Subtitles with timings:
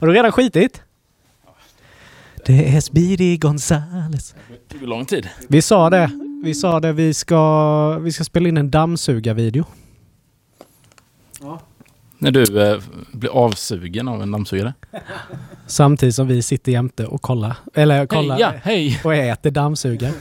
[0.00, 0.82] Har du redan skitit?
[2.46, 4.34] Det är Speedy Gonzales.
[4.48, 5.28] Det tog lång tid.
[5.48, 6.10] Vi sa det.
[6.44, 6.92] Vi sa det.
[6.92, 9.64] Vi ska, vi ska spela in en dammsugarvideo.
[12.18, 12.80] När du eh,
[13.12, 14.74] blir avsugen av en dammsugare.
[15.66, 17.56] Samtidigt som vi sitter jämte och kollar.
[17.74, 18.36] Eller kollar.
[18.36, 19.00] Hej, ja, hej!
[19.04, 20.12] Och äter dammsugare.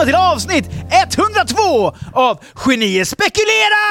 [0.00, 3.90] Välkomna till avsnitt 102 av Genier spekulerar!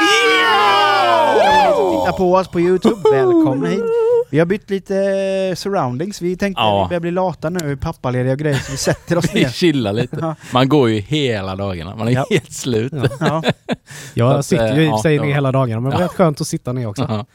[2.06, 3.84] Titta på oss på Youtube, välkomna hit.
[4.32, 6.84] Vi har bytt lite eh, surroundings, vi tänkte Ja.
[6.84, 9.50] vi börjar bli lata nu, pappalediga och grejer, så vi sätter oss Vi ner.
[9.50, 10.36] chillar lite.
[10.54, 11.96] Man går ju hela dagarna.
[11.96, 12.26] Man är Ja.
[12.30, 12.94] helt slut.
[13.20, 13.44] Ja.
[14.14, 15.98] Jag sitter eh, ju i och för ja, sig ner var- hela dagarna, men det
[15.98, 16.08] var Ja.
[16.08, 17.06] rätt skönt att sitta ner också.
[17.10, 17.26] Ja.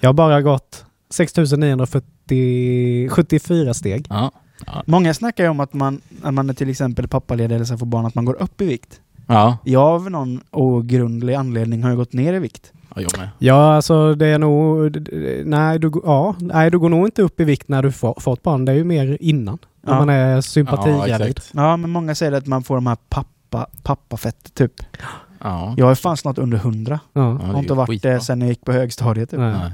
[0.00, 4.06] Jag har bara gått 6974 steg.
[4.66, 4.82] Ja.
[4.86, 7.86] Många snackar ju om att man, när man är till exempel pappaledig eller så får
[7.86, 9.00] barn, att man går upp i vikt.
[9.26, 9.58] Ja.
[9.64, 12.72] Jag av någon ogrundlig anledning har jag gått ner i vikt.
[12.94, 13.28] ja, jag med.
[13.38, 14.96] Ja, alltså det är nog...
[15.44, 18.42] Nej du, ja, nej, du går nog inte upp i vikt när du får, fått
[18.42, 18.64] barn.
[18.64, 19.58] Det är ju mer innan.
[19.82, 19.98] När Ja.
[19.98, 21.26] man är Ja, sympatigravid.
[21.26, 21.50] exakt.
[21.54, 24.72] Ja, men många säger att man får de här pappa, pappafett typ.
[25.42, 25.74] Ja.
[25.76, 27.00] Jag är fan snart under 100.
[27.12, 27.20] ja.
[27.20, 28.10] Ja, Jag det har inte ju varit skitbra.
[28.12, 29.30] det sen jag gick på högstadiet.
[29.30, 29.38] Typ.
[29.40, 29.72] Nej.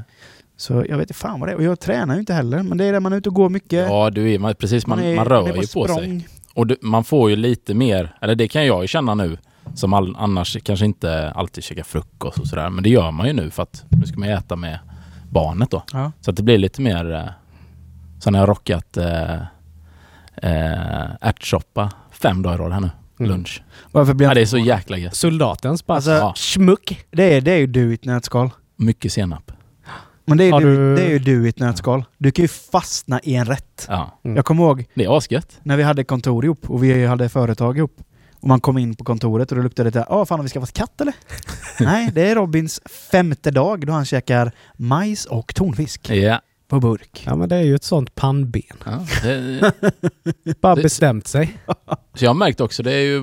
[0.57, 1.57] Så jag vet inte fan vad det är.
[1.57, 2.63] Och jag tränar ju inte heller.
[2.63, 3.89] Men det är det man är ute och går mycket.
[3.89, 6.29] Ja, du är, man, precis, man, är- man rör är ju på sig.
[6.55, 9.39] Och du, man får ju lite mer, eller det kan jag ju känna nu,
[9.75, 12.71] som all, annars kanske inte alltid käkar frukost och sådär.
[12.71, 14.79] Men det gör man ju nu för att nu ska man ju äta med
[15.31, 15.83] barnet då.
[15.93, 16.13] Ja.
[16.21, 17.25] Så att det blir lite mer, eh,
[18.21, 19.35] så när jag rockat eh,
[20.37, 22.91] eh, ärtsoppa fem dagar i rad här nu,
[23.21, 23.31] Mm.
[23.31, 23.63] lunch.
[23.93, 25.15] Varför blir Ja, det är så jäkla gött.
[25.15, 26.35] Soldatens bara Alltså, Ja.
[26.37, 27.07] schmuck.
[27.11, 28.51] det, är, det är ju du i ett nötskal.
[28.77, 29.53] Mycket senap.
[30.27, 32.05] Men det är, du, du- det är ju du i ett nötskal.
[32.19, 33.87] Du kan ju fastna i en rätt.
[33.89, 34.37] Ja, Mm.
[34.37, 35.59] Jag kommer ihåg det är asgött.
[35.63, 37.97] när vi hade kontor ihop och vi hade företag ihop.
[38.41, 40.73] Och man kom in på kontoret och det luktade lite ja fan har vi skaffat
[40.73, 41.15] katt eller?
[41.81, 46.41] Nej, det är Robins femte dag då han käkar majs och tonfisk Ja.
[46.69, 47.23] på burk.
[47.27, 48.63] Ja men det är ju ett sånt pannben.
[48.85, 49.73] ja det,
[50.61, 51.57] Bara bestämt sig.
[52.15, 53.23] så jag har märkt också, det är ju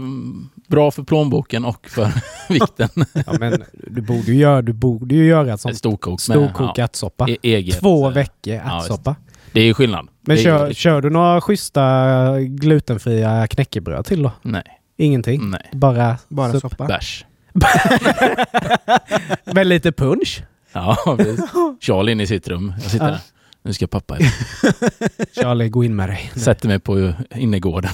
[0.68, 2.10] bra för plånboken och för
[2.54, 2.90] vikten.
[3.14, 6.78] Ja, men du borde ju göra, du borde ju göra ett sånt Storkok med storkok
[6.78, 7.30] ja, ärtsoppa.
[7.30, 7.80] e- eget.
[7.80, 9.16] Två eh, veckor ja, ärtsoppa.
[9.52, 10.08] Det är ju skillnad.
[10.22, 14.32] men det är, kör, kör du några schyssta glutenfria knäckebröd till då?
[14.42, 14.64] Nej,
[14.98, 15.50] Ingenting?
[15.50, 15.70] nej.
[15.72, 16.62] Bara, Bara supp.
[16.62, 16.86] soppa.
[16.88, 17.26] Bärs.
[19.54, 20.44] med lite punch?
[20.74, 21.40] Ja, precis.
[21.82, 22.74] Charlie inne i sitt rum.
[22.82, 23.12] Jag sitter Ja.
[23.12, 23.20] där.
[23.66, 24.18] Nu ska pappa
[25.36, 26.32] Charlie, gå in med dig.
[26.36, 27.92] Sätter mig på innergården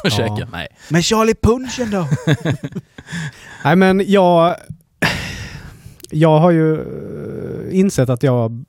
[0.04, 0.16] och Ja.
[0.16, 0.48] käkar.
[0.52, 0.68] Nej.
[0.88, 2.08] Men Charlie Punchen då?
[3.64, 4.56] Nej men jag...
[6.10, 8.64] Jag har ju eh, insett att jag...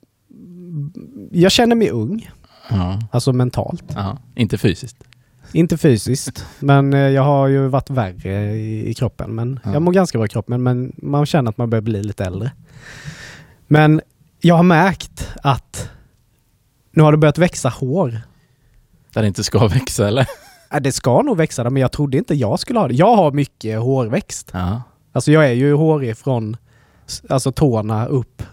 [1.31, 2.29] Jag känner mig ung.
[2.69, 3.83] Ja, Alltså mentalt.
[3.95, 4.17] ja.
[4.35, 4.97] Inte fysiskt.
[5.53, 6.45] Inte fysiskt.
[6.59, 9.35] Men eh, jag har ju varit värre i, i kroppen.
[9.35, 9.73] Men Ja.
[9.73, 12.51] Jag mår ganska bra i kroppen men man känner att man börjar bli lite äldre.
[13.67, 14.01] Men
[14.41, 15.89] jag har märkt att
[16.91, 18.21] nu har det börjat växa hår.
[19.13, 20.27] Där det inte ska växa eller?
[20.73, 22.93] Äh, Det ska nog växa där, men jag trodde inte jag skulle ha det.
[22.93, 24.49] Jag har mycket hårväxt.
[24.53, 24.81] Ja.
[25.11, 26.57] Alltså jag är ju hårig från
[27.29, 28.43] alltså tårna upp.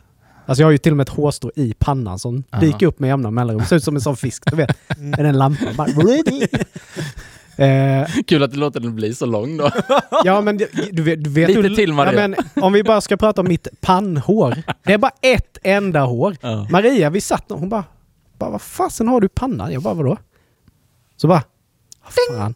[0.46, 2.58] Alltså jag har ju till och med ett hårstrå i pannan som Ja.
[2.58, 3.64] dyker upp med jämna mellanrum.
[3.66, 4.76] Ser ut som en sån fisk, du vet.
[4.98, 5.74] Med den lampan.
[5.76, 5.86] Bara,
[7.66, 9.70] eh, Kul att du låter den bli så lång då.
[10.24, 11.24] ja men du, du vet...
[11.24, 12.20] Du vet Lite hur- till, Maria.
[12.20, 14.62] Ja, men, om vi bara ska prata om mitt pannhår.
[14.82, 16.36] Det är bara ett enda hår.
[16.40, 16.66] Ja.
[16.70, 17.84] Maria, vi satt och hon bara,
[18.38, 19.72] bara vad fasen har du pannan?
[19.72, 20.16] Jag bara, vadå?
[21.16, 21.42] Så bara,
[22.30, 22.54] fan.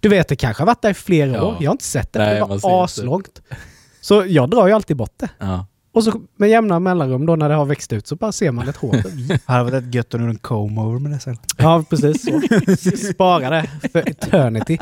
[0.00, 1.42] Du vet, det kanske har varit där i flera Ja.
[1.44, 1.56] år.
[1.60, 2.18] Jag har inte sett det.
[2.18, 2.68] Nej, det var ser inte.
[2.68, 3.42] aslångt.
[4.00, 5.28] Så jag drar ju alltid bort det.
[5.38, 5.66] Ja.
[5.92, 8.68] Och så med jämna mellanrum då när det har växt ut så bara ser man
[8.68, 8.92] ett hår.
[9.28, 11.36] Det hade varit gött om du en comb-over med det sen.
[11.58, 12.40] ja, precis så.
[13.12, 14.78] Spara det för eternity.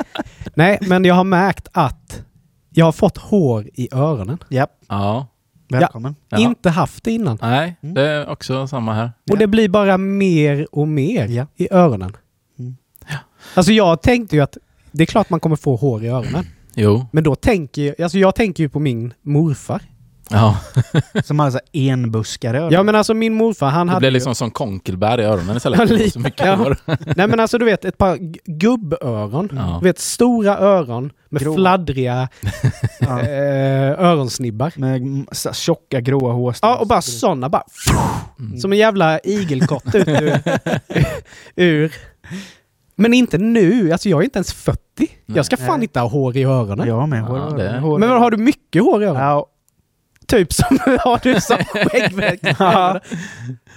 [0.53, 2.21] Nej, men jag har märkt att
[2.69, 4.37] jag har fått hår i öronen.
[4.49, 5.27] Japp, ja.
[5.69, 6.15] välkommen.
[6.29, 6.37] Ja.
[6.37, 7.37] Inte haft det innan.
[7.41, 7.95] Nej, Mm.
[7.95, 9.11] det är också samma här.
[9.31, 11.45] Och det blir bara mer och mer Ja.
[11.55, 12.17] i öronen.
[13.53, 14.57] Alltså jag tänkte ju att
[14.91, 16.45] det är klart man kommer få hår i öronen.
[16.77, 17.05] Jo.
[17.11, 19.81] Men då tänker jag, alltså jag tänker ju på min morfar.
[20.29, 20.57] Ja.
[21.25, 22.69] Som hade så här enbuskare.
[22.71, 25.57] Ja men alltså min morfar han Det hade blir ju- liksom som konkelbär i öronen
[25.57, 25.87] istället.
[25.89, 26.11] Det lite.
[26.11, 26.55] så mycket Ja.
[26.55, 26.77] hår.
[27.15, 28.17] Nej men alltså du vet ett par
[28.51, 29.49] gubböron.
[29.55, 29.77] Ja.
[29.81, 31.55] Du vet stora öron med Grå.
[31.55, 32.29] fladdriga
[32.99, 33.21] Ja.
[33.21, 34.73] eh, öronsnibbar.
[34.75, 36.69] Med så- tjocka gråa hårstrån.
[36.71, 37.63] Ja och bara sådana bara
[38.39, 38.59] Mm.
[38.59, 40.41] som en jävla igelkott ut ur,
[41.55, 41.93] ur.
[42.95, 44.79] Men inte nu, alltså jag är inte ens 40.
[45.25, 45.83] Jag ska fan Nej.
[45.83, 46.87] inte ha hår i öronen.
[46.87, 47.19] Jag med.
[47.19, 47.99] Ja, Hår, det- hår.
[47.99, 49.23] Men vad, har du mycket hår i öronen?
[49.23, 49.45] Ja,
[50.27, 52.45] typ som har du som skäggväxt.
[52.59, 52.99] Ja.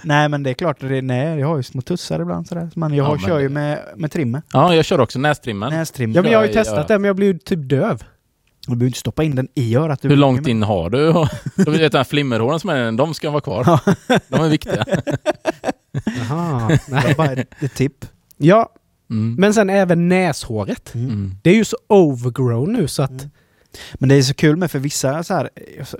[0.03, 2.69] Nej men det är klart, det, nej, jag har ju små tussar ibland sådär.
[2.75, 4.41] Men jag Ja, har, men kör ju med, med trimmer.
[4.53, 5.73] Ja, jag kör också nästrimmen.
[5.73, 6.11] Nästrim.
[6.11, 6.83] Ja men jag har ju Ja, testat ja.
[6.93, 8.03] det men jag blir ju typ döv.
[8.67, 10.01] Du behöver inte stoppa in den i örat.
[10.01, 11.13] Du Hur långt in har du?
[11.65, 13.79] Du vet den här flimmerhåren som är de ska vara kvar.
[14.27, 14.85] De är viktiga.
[16.29, 16.67] Jaha.
[16.67, 17.11] Det Nej.
[17.11, 18.05] är bara ett, ett tipp.
[18.37, 18.69] Ja,
[19.09, 19.35] Mm.
[19.39, 20.95] men sen även näshåret.
[20.95, 21.31] Mm.
[21.43, 23.09] Det är ju så overgrown nu så att...
[23.09, 23.29] Mm.
[23.93, 25.49] Men det är så kul med för vissa så här,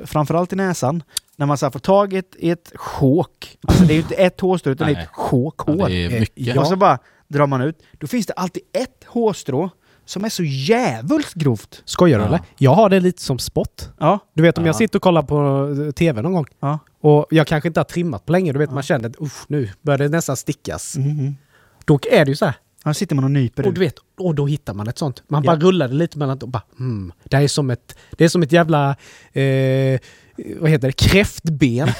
[0.05, 1.03] framförallt i näsan,
[1.35, 3.57] när man så här får tag i ett, i ett sjåk.
[3.67, 5.03] Alltså det är ju inte ett hårstrå utan Nej.
[5.03, 5.87] ett sjåk Ja, hår.
[5.89, 6.57] det är mycket.
[6.57, 7.75] Och så bara drar man ut.
[7.97, 9.69] Då finns det alltid ett hårstrå
[10.05, 11.81] som är så jävulst grovt.
[11.85, 12.27] Skojar du Ja.
[12.27, 12.39] eller?
[12.57, 13.89] Jag har det lite som spott.
[13.99, 14.19] Ja.
[14.33, 14.77] Du vet om jag Ja.
[14.77, 16.79] sitter och kollar på eh, TV någon gång Ja.
[17.01, 18.53] och jag kanske inte har trimmat på länge.
[18.53, 20.97] Du vet man känner att usch, nu börjar det nästan stickas.
[20.97, 21.35] Mhm.
[21.85, 22.55] Då är det ju så här.
[22.85, 25.23] Här sitter man och nyper Och du vet, och då hittar man ett sånt.
[25.27, 25.51] Man Ja.
[25.55, 28.43] bara rullar det lite mellan och bara hmm, det är som ett, det är som
[28.43, 28.89] ett jävla,
[29.33, 29.99] eh,
[30.59, 31.89] vad heter det, kräftben.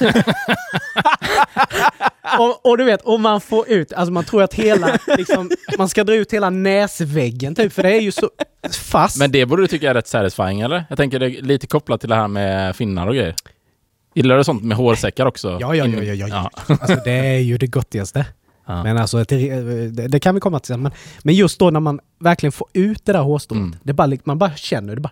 [2.38, 5.88] och, och du vet, om man får ut, alltså man tror att hela, liksom, man
[5.88, 8.30] ska dra ut hela näsväggen typ, för det är ju så
[8.72, 9.18] fast.
[9.18, 10.84] Men det borde du tycka är rätt satisfying eller?
[10.88, 13.34] Jag tänker det är lite kopplat till det här med finnar och grejer.
[14.14, 15.58] Gillar du sånt med hårsäckar också?
[15.60, 16.50] Ja, ja, ja, ja, ja, ja.
[16.80, 18.26] Alltså det är ju det gottigaste.
[18.76, 18.82] Ja.
[18.82, 20.82] Men alltså, det, det, det kan vi komma till sen.
[20.82, 23.76] Men, men just då när man verkligen får ut det där hårstrået, Mm.
[23.82, 25.10] det bara, man bara känner det bara...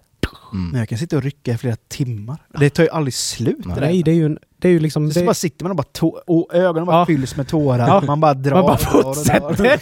[0.52, 0.78] Mm.
[0.78, 2.36] Jag kan sitta och rycka i flera timmar.
[2.58, 3.56] Det tar ju aldrig slut.
[3.74, 3.80] det.
[3.80, 5.10] Nej, det är ju, en- det är ju liksom...
[5.12, 7.06] Så Det, bara sitter man och bara tå- och ögonen bara Ja.
[7.06, 7.88] fylls med tårar.
[7.88, 8.02] Ja.
[8.06, 9.80] Man bara drar man bara fortsätter.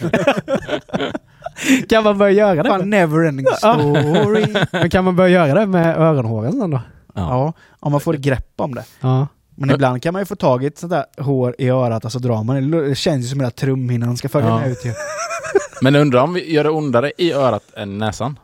[1.88, 2.68] kan man börja göra det?
[2.68, 4.46] Fan, never ending story.
[4.72, 6.80] Men kan man börja göra det med öronhåren sen då?
[7.14, 8.84] Ja, om man får ett grepp om det.
[9.00, 9.26] Ja.
[9.56, 12.12] Men ibland kan man ju få tag i ett sånt där hår i örat och
[12.12, 12.88] så drar man det.
[12.88, 14.58] Det känns ju som hela trumhinnan ska följa Ja.
[14.60, 14.92] med ut ju.
[15.82, 18.38] Men jag undrar om vi gör det ondare i örat än näsan?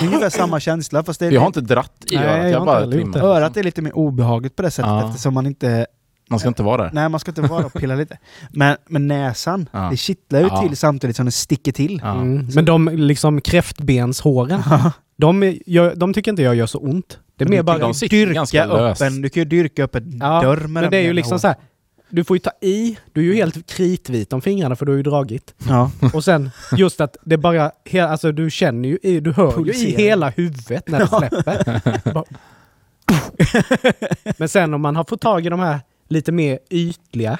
[0.00, 2.38] Det är ungefär samma känsla fast det är Jag har inte dratt i Nej, örat,
[2.42, 3.16] jag jag bara trimmat.
[3.16, 5.08] Örat är lite mer obehagligt på det sättet Ja.
[5.08, 5.86] eftersom man inte...
[6.30, 6.90] Man ska inte vara där.
[6.92, 8.18] Nej, man ska inte vara och pilla lite.
[8.50, 9.88] Men, men näsan, Ja.
[9.90, 10.62] det kittlar ju Ja.
[10.62, 12.00] till samtidigt som det sticker till.
[12.04, 12.12] Ja.
[12.14, 12.48] Mm.
[12.54, 14.62] Men de liksom kräftbenshåren,
[15.16, 17.18] de, gör, de tycker inte jag gör så ont.
[17.38, 17.78] Det är mer bara...
[17.78, 20.96] ganska Dyrka upp en, du kan ju dyrka upp en Ja, dörr med men det
[20.96, 21.56] är ju liksom så här.
[22.08, 24.96] Du får ju ta i, du är ju helt kritvit om fingrarna för du har
[24.96, 25.54] ju dragit.
[25.68, 25.90] Ja.
[26.14, 29.72] Och sen just att det bara, he- alltså du känner ju, i- du hör ju
[29.72, 31.90] i hela huvudet när det släpper.
[32.14, 32.24] Bara-
[34.38, 37.38] Men sen om man har fått tag i de här lite mer ytliga.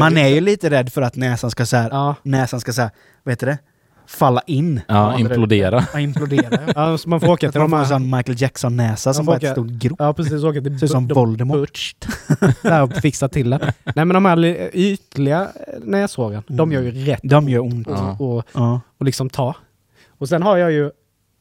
[0.00, 2.82] Man är ju lite rädd för att näsan ska så här, Ja, näsan ska så
[2.82, 2.90] här,
[3.22, 3.58] vad heter det?
[4.06, 4.80] Falla in.
[4.88, 5.84] Ja, implodera.
[5.92, 6.58] Ja, implodera.
[6.74, 7.84] ja, så man får åka till man de här...
[7.84, 9.96] sån Michael Jackson-näsa som bara ett åka- stort grop.
[9.98, 10.44] Ja, precis.
[10.44, 11.94] Åka till Ser ut som de- Voldemort.
[12.62, 13.72] Där och fixa till det.
[13.84, 15.48] Nej men de här li- ytliga
[15.82, 17.86] näshåren, de gör ju rätt De gör ont.
[17.90, 18.16] Ja.
[18.20, 18.80] och, och, Ja.
[18.98, 19.54] och liksom ta.
[20.18, 20.90] Och sen har jag ju,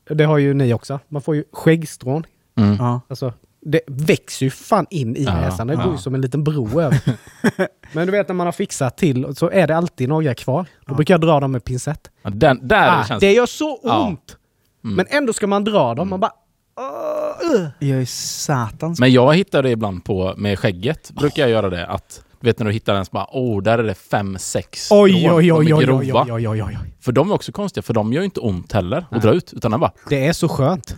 [0.09, 2.23] det har ju ni också, man får ju skäggstrån.
[2.57, 2.75] Mm.
[2.79, 3.01] Ja.
[3.07, 3.33] Alltså,
[3.65, 5.67] det växer ju fan in i Ja, näsan.
[5.67, 5.83] Det ja.
[5.83, 6.99] går ju som en liten bro över.
[7.93, 10.63] Men du vet när man har fixat till så är det alltid några kvar.
[10.63, 10.95] Då Ja.
[10.95, 12.09] brukar jag dra dem med pincett.
[12.23, 14.07] Ja, den, där Ah, känns det gör så Ja.
[14.07, 14.37] ont!
[14.83, 14.95] Mm.
[14.95, 16.09] Men ändå ska man dra dem.
[16.09, 16.31] Man bara...
[16.77, 18.99] "Åh, uh." Jag är satans...
[18.99, 22.65] Men jag hittar det ibland på, med skägget, brukar jag göra det, att vet när
[22.65, 25.73] du hittar en som bara, åh, där är det fem, sex Oj, oj, oj, oj,
[25.91, 26.77] oj, oj, oj, oj.
[26.99, 29.21] För de är också konstiga, för de gör ju inte ont heller att Nej.
[29.21, 30.95] dra ut, utan den bara, Det är så skönt.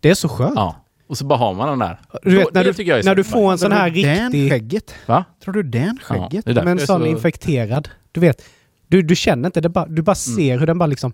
[0.00, 0.52] Det är så skönt.
[0.56, 0.76] ja.
[1.08, 2.00] Och så bara har man den där.
[2.22, 4.50] Du vet, när du, jag när du får en sån här Den riktig...
[4.50, 4.94] skägget?
[5.06, 5.24] Va?
[5.44, 6.46] Tror du den Ja, skägget?
[6.46, 7.06] Men jag är sån så...
[7.06, 7.88] infekterad.
[8.12, 8.42] Du vet,
[8.88, 11.12] du, du känner inte det, bara, du bara ser hur den bara liksom...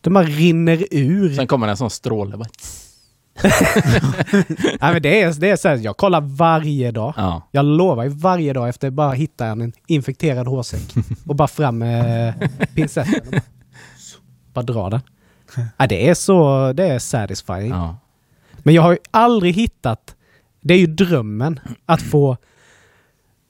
[0.00, 1.34] Den bara rinner ur.
[1.34, 2.36] Sen kommer en sån stråle.
[2.36, 2.48] Bara,
[4.80, 7.14] Nej, men det är, det är så här, jag kollar varje dag.
[7.16, 7.48] ja.
[7.50, 10.94] Jag lovar ju varje dag efter bara hitta en infekterad hårsäck
[11.26, 12.34] och bara fram med
[12.74, 13.40] pincetten bara,
[14.52, 15.00] bara dra den.
[15.76, 17.70] Ja, det är så, det är satisfying.
[17.70, 17.96] ja.
[18.62, 20.16] Men jag har ju aldrig hittat,
[20.60, 22.36] det är ju drömmen att få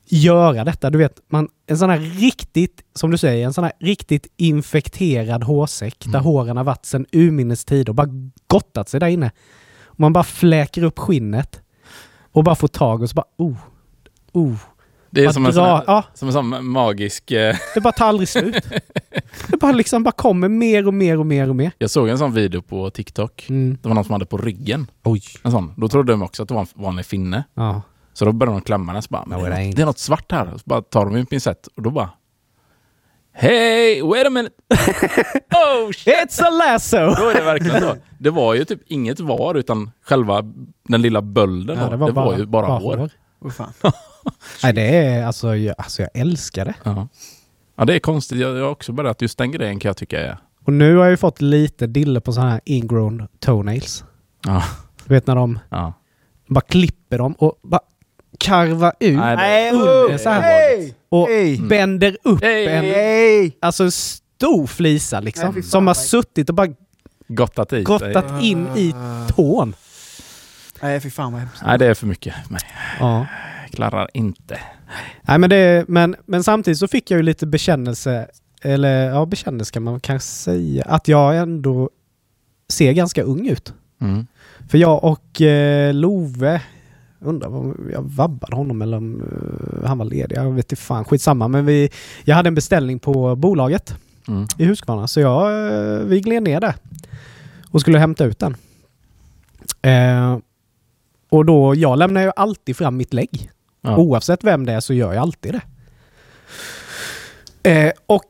[0.09, 0.91] göra detta.
[0.91, 5.45] Du vet, man, en sån här riktigt, som du säger, en sån här riktigt infekterad
[5.45, 6.25] hårsäck där Mm.
[6.25, 8.09] håren har varit sedan urminnes tid och bara
[8.47, 9.31] gottat sig där inne.
[9.85, 11.61] Och man bara fläker upp skinnet
[12.33, 13.57] och bara får tag och så bara, oh,
[14.33, 14.57] oh.
[15.11, 17.31] Det är Bara som en, sån här, ja, som en sån magisk...
[17.31, 18.57] Eh, det bara tar aldrig slut.
[19.49, 21.73] Det bara liksom bara kommer mer och mer och mer och mer.
[21.79, 23.47] jag såg en sån video på TikTok.
[23.49, 23.79] Mm.
[23.83, 24.87] Det var någon som hade på ryggen.
[25.05, 25.23] Oj.
[25.43, 25.75] En sån.
[25.77, 27.45] Då trodde de också att det var en vanlig finne.
[27.55, 27.83] Ja.
[28.13, 29.03] Så då började de klämma den.
[29.03, 30.47] Så bara, No, det, är något, det är något svart här.
[30.47, 32.11] Så bara tar de en pincett och då bara...
[33.33, 34.55] Hey, wait a minute!
[35.51, 36.15] oh shit!
[36.15, 36.97] It's a lasso!
[36.97, 37.97] Då är det verkligen så.
[38.19, 40.43] Det var ju typ inget var utan själva
[40.89, 41.79] den lilla bölden.
[41.79, 42.07] Ja, då.
[42.07, 43.11] det var, ju bara, hår.
[43.41, 43.73] Vad fan.
[44.63, 46.75] Nej, det är alltså jag, alltså jag älskar det.
[46.85, 47.09] Ja.
[47.77, 48.39] ja, det är konstigt.
[48.39, 50.39] Jag jag har också börjat, just den grejen kan jag tycka är...
[50.65, 54.05] Och nu har jag ju fått lite dille på sådana här ingrown toenails.
[54.47, 54.63] Ja,
[55.07, 55.93] Du vet när de ja.
[56.49, 57.81] bara klipper dem och bara
[58.39, 60.41] karva ut Nej, det- under oh, så här.
[60.43, 60.95] hej!
[61.09, 61.61] och Hej!
[61.61, 63.45] bänder upp Hej!
[63.45, 65.63] en alltså en stor flisa liksom.
[65.63, 66.69] som har suttit och bara
[67.29, 67.85] Gottat i sig.
[67.85, 68.95] grottat in i
[69.29, 69.75] tån.
[70.83, 71.63] Nej, fy fan vad hemskt.
[71.67, 72.63] Nej, det är för mycket för mig.
[73.01, 73.27] Ja.
[73.63, 74.59] Jag klarar inte.
[75.23, 78.27] Nej, men, det, men, men samtidigt så fick jag ju lite bekännelse,
[78.63, 81.91] eller ja, bekännelse kan man kanske säga, att jag ändå
[82.69, 83.73] ser ganska ung ut.
[84.01, 84.27] Mm.
[84.69, 86.61] För jag och eh, Love,
[87.21, 90.37] undrar om jag vabbade honom eller om eh, han var ledig.
[90.37, 91.49] Jag vet inte fan, skitsamma.
[91.49, 91.91] Men vi,
[92.25, 93.95] jag hade en beställning på bolaget
[94.29, 94.47] Mm.
[94.59, 96.75] i Huskvarna så jag, eh, vi gled ner där
[97.71, 98.57] och skulle hämta ut den.
[99.83, 100.39] Eh,
[101.31, 103.51] och då, jag lämnar ju alltid fram mitt lägg.
[103.83, 103.97] Ja.
[103.97, 105.61] Oavsett vem det är så gör jag alltid det.
[107.63, 108.25] Eh, och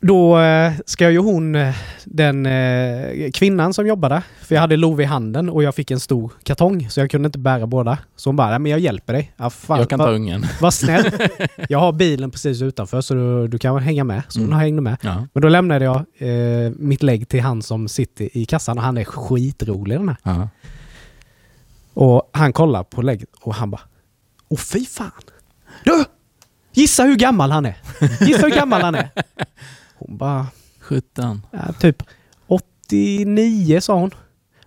[0.00, 5.02] då eh, ska ju hon, eh, den eh, kvinnan som jobbade, för jag hade Love
[5.02, 7.98] i handen och jag fick en stor kartong så jag kunde inte bära båda.
[8.16, 9.32] Så hon bara, "Nej, men jag hjälper dig.
[9.36, 10.46] Ja, fan, Jag kan vad- ta ungen.
[10.60, 11.04] Var snäll.
[11.68, 14.22] Jag har bilen precis utanför så du, du kan hänga med.
[14.28, 14.58] Så hon Mm.
[14.58, 14.96] hängde med.
[15.00, 15.26] Ja.
[15.32, 18.98] Men då lämnade jag eh, mitt lägg till han som sitter i kassan och han
[18.98, 20.16] är skitrolig den här.
[20.22, 20.48] Ja.
[21.96, 23.80] Och han kollar på lägget och han bara
[24.48, 25.10] Åh fy fan!
[25.84, 26.04] Du!
[26.72, 27.76] Gissa hur gammal han är!
[28.20, 29.10] Gissa hur gammal han är!
[29.98, 30.46] Hon bara,
[30.80, 31.46] 17.
[31.50, 32.02] ja, typ
[32.46, 34.10] 89 sa hon.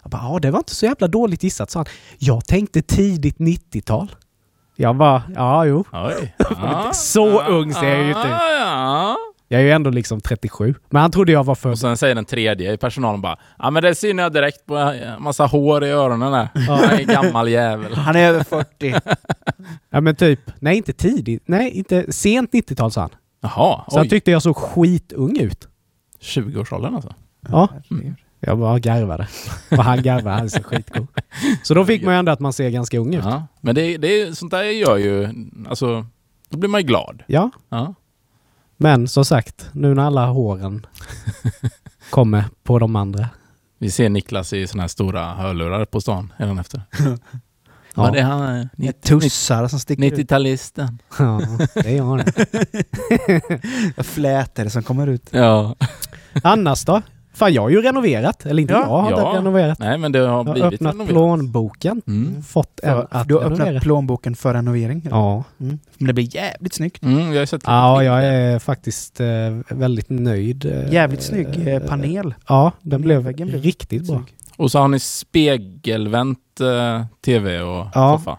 [0.04, 1.86] Jag bara, ja det var inte så jävla dåligt gissat sa han.
[2.18, 4.16] Jag tänkte tidigt 90-tal.
[4.76, 5.84] Jag bara, ja jo.
[5.92, 6.36] Oj.
[6.94, 8.18] Så ung ser jag ju ut.
[9.52, 9.58] Ja, ja.
[9.58, 10.76] Jag är ju ändå liksom 37.
[10.90, 11.70] Men han trodde jag var för...
[11.72, 14.78] Och sen säger den tredje i personalen bara Ja men det syns jag direkt på
[14.78, 16.50] en massa hår i öronen där.
[16.54, 16.82] Ja.
[16.84, 17.94] Jag är en gammal jävel.
[17.94, 18.96] Han är över 40.
[19.90, 23.10] Ja men typ, nej inte tidigt, nej inte sent 90-tal sa han.
[23.42, 24.10] Jaha, Så han oj.
[24.10, 25.68] tyckte jag såg skitung ut.
[26.22, 27.14] 20-årsåldern alltså.
[27.50, 27.70] Ja.
[27.90, 28.16] Herregud.
[28.40, 29.28] Jag bara garvade.
[29.72, 31.08] Och han garvade, han är så skitcool.
[31.64, 33.24] Så då fick man ju ändå att man ser ganska ung ut.
[33.26, 33.48] Ja.
[33.62, 35.30] Men det, det, sånt där gör ju,
[35.70, 36.06] alltså,
[36.50, 37.24] då blir man ju glad.
[37.28, 37.94] Ja, Ja.
[38.82, 40.86] Men som sagt, nu när alla håren
[42.10, 43.30] kommer på de andra.
[43.78, 46.82] Vi ser Niklas i såna här stora hörlurar på stan redan efter.
[47.96, 48.02] Ja.
[48.04, 48.70] Var det han är?
[48.76, 50.14] Det är tussar som sticker ut.
[50.14, 50.98] 90-talisten.
[51.20, 51.42] Ja,
[51.74, 54.04] det gör det.
[54.04, 55.30] Flätor som kommer ut.
[55.32, 55.76] Ja.
[56.44, 57.02] Annars då?
[57.34, 58.46] Fan, jag har ju renoverat.
[58.46, 59.38] Eller inte Ja, jag har ja.
[59.40, 59.80] renoverat.
[59.80, 61.10] Nej men det har Jag har blivit öppnat renoverat.
[61.14, 62.02] plånboken.
[62.08, 62.44] Mm.
[62.44, 63.80] Fått en För, att du har öppnat renovera.
[63.82, 65.08] plånboken för renovering.
[65.12, 65.44] Ja.
[65.60, 65.80] Mm.
[65.98, 67.04] Men det blir jävligt snyggt.
[67.04, 69.28] Mm, jag har sett ja, jag är faktiskt eh,
[69.70, 70.66] väldigt nöjd.
[70.66, 72.34] eh, Jävligt snygg eh, eh, panel.
[72.48, 74.16] Ja, den blev Panelväggen blev riktigt bra.
[74.18, 74.34] snygg.
[74.58, 78.18] Och så har ni spegelvänt eh, tv och Ja.
[78.18, 78.38] soffa.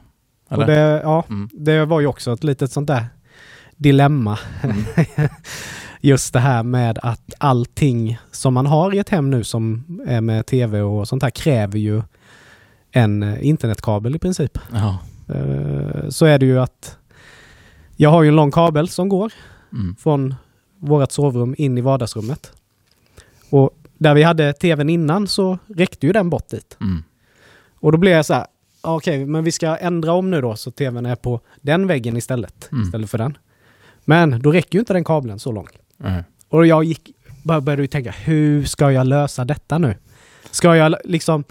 [0.48, 0.66] Och Eller?
[0.66, 1.48] det, ja, Mm.
[1.52, 3.04] det var ju också ett litet sånt där
[3.76, 4.38] dilemma.
[6.00, 10.20] Just det här med att allting som man har i ett hem nu som är
[10.20, 12.02] med tv och sånt här kräver ju
[12.90, 14.58] en eh, internetkabel i princip.
[14.72, 14.98] Ja.
[15.34, 16.96] Eh, Så är det ju att
[17.96, 19.32] jag har ju en lång kabel som går
[19.72, 19.96] Mm.
[19.98, 20.34] från
[20.78, 22.52] vårt sovrum in i vardagsrummet.
[23.50, 26.76] Och där vi hade tvn innan så räckte ju den bort dit.
[26.80, 27.02] Mm.
[27.80, 28.46] Och då blev jag så här,
[28.80, 32.16] "Ah, okej, men vi ska ändra om nu då så tvn är på den väggen
[32.16, 32.84] istället, Mm.
[32.84, 33.38] istället för den.
[34.04, 35.70] Men då räcker ju inte den kabeln så långt.
[36.04, 36.22] Mm.
[36.48, 37.10] Och jag gick,
[37.44, 39.94] bara började tänka, hur ska jag lösa detta nu?
[40.50, 41.44] Ska jag liksom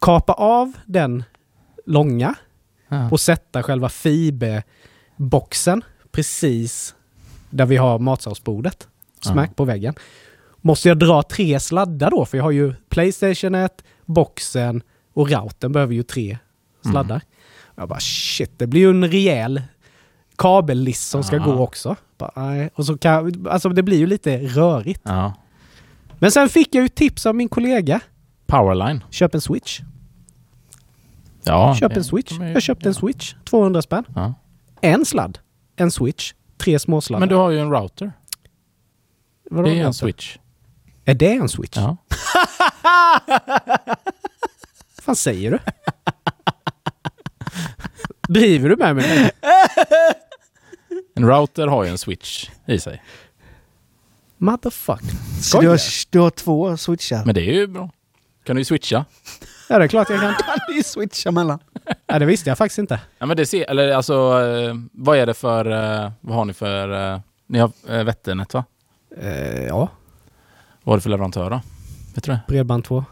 [0.00, 1.24] kapa av den
[1.86, 2.34] långa
[2.88, 3.10] Ja.
[3.10, 5.82] och sätta själva fiberboxen
[6.12, 6.94] precis
[7.50, 8.88] där vi har matsalsbordet.
[9.20, 9.94] Smack på väggen.
[10.60, 12.24] Måste jag dra tre sladdar då?
[12.24, 14.82] För jag har ju Playstationet, boxen
[15.14, 16.38] och routern behöver ju tre
[16.90, 17.20] sladdar.
[17.74, 19.62] Jag bara shit, det blir ju en rejäl
[20.38, 21.44] kabellist som ska Ja.
[21.44, 21.96] gå också.
[22.18, 22.68] Bara.
[22.74, 25.00] Och så kan, alltså det blir ju lite rörigt.
[25.04, 25.34] ja.
[26.18, 28.00] Men sen fick jag ju tips av min kollega.
[28.46, 29.04] Powerline.
[29.10, 29.80] Köp en switch.
[31.44, 31.74] Ja.
[31.80, 32.32] Köp en switch.
[32.32, 33.34] ju- Jag köpte en switch.
[33.44, 34.04] 200 spänn.
[34.14, 34.34] Ja.
[34.80, 35.38] En sladd.
[35.76, 36.32] En switch.
[36.56, 37.20] Tre småsladdar.
[37.20, 38.12] Men du har ju en router.
[39.50, 39.92] Vadå det är en router?
[39.92, 40.36] switch.
[41.04, 41.76] Är det en switch?
[41.76, 41.96] Ja.
[44.96, 45.58] Vad fan säger du?
[48.28, 49.30] Driver du med mig?
[51.14, 53.02] En router har ju en switch i sig.
[54.38, 55.40] Motherfucker.
[55.42, 55.78] Så du har,
[56.10, 57.24] du har två switchar.
[57.24, 57.90] Men det är ju bra.
[58.44, 59.04] Kan du ju switcha.
[59.68, 60.34] Ja, det är klart jag kan.
[60.44, 61.58] kan du ju switcha mellan.
[62.06, 63.00] Ja, det visste jag faktiskt inte.
[63.18, 65.70] Ja men det ser, eller alltså, eh, vad är det för,
[66.04, 68.64] eh, vad har ni för, eh, ni har Vätternet va?
[69.20, 69.88] Eh, ja,
[70.82, 71.60] Vad har du för leverantör då?
[72.14, 72.40] Vet du det?
[72.48, 73.04] Bredband 2.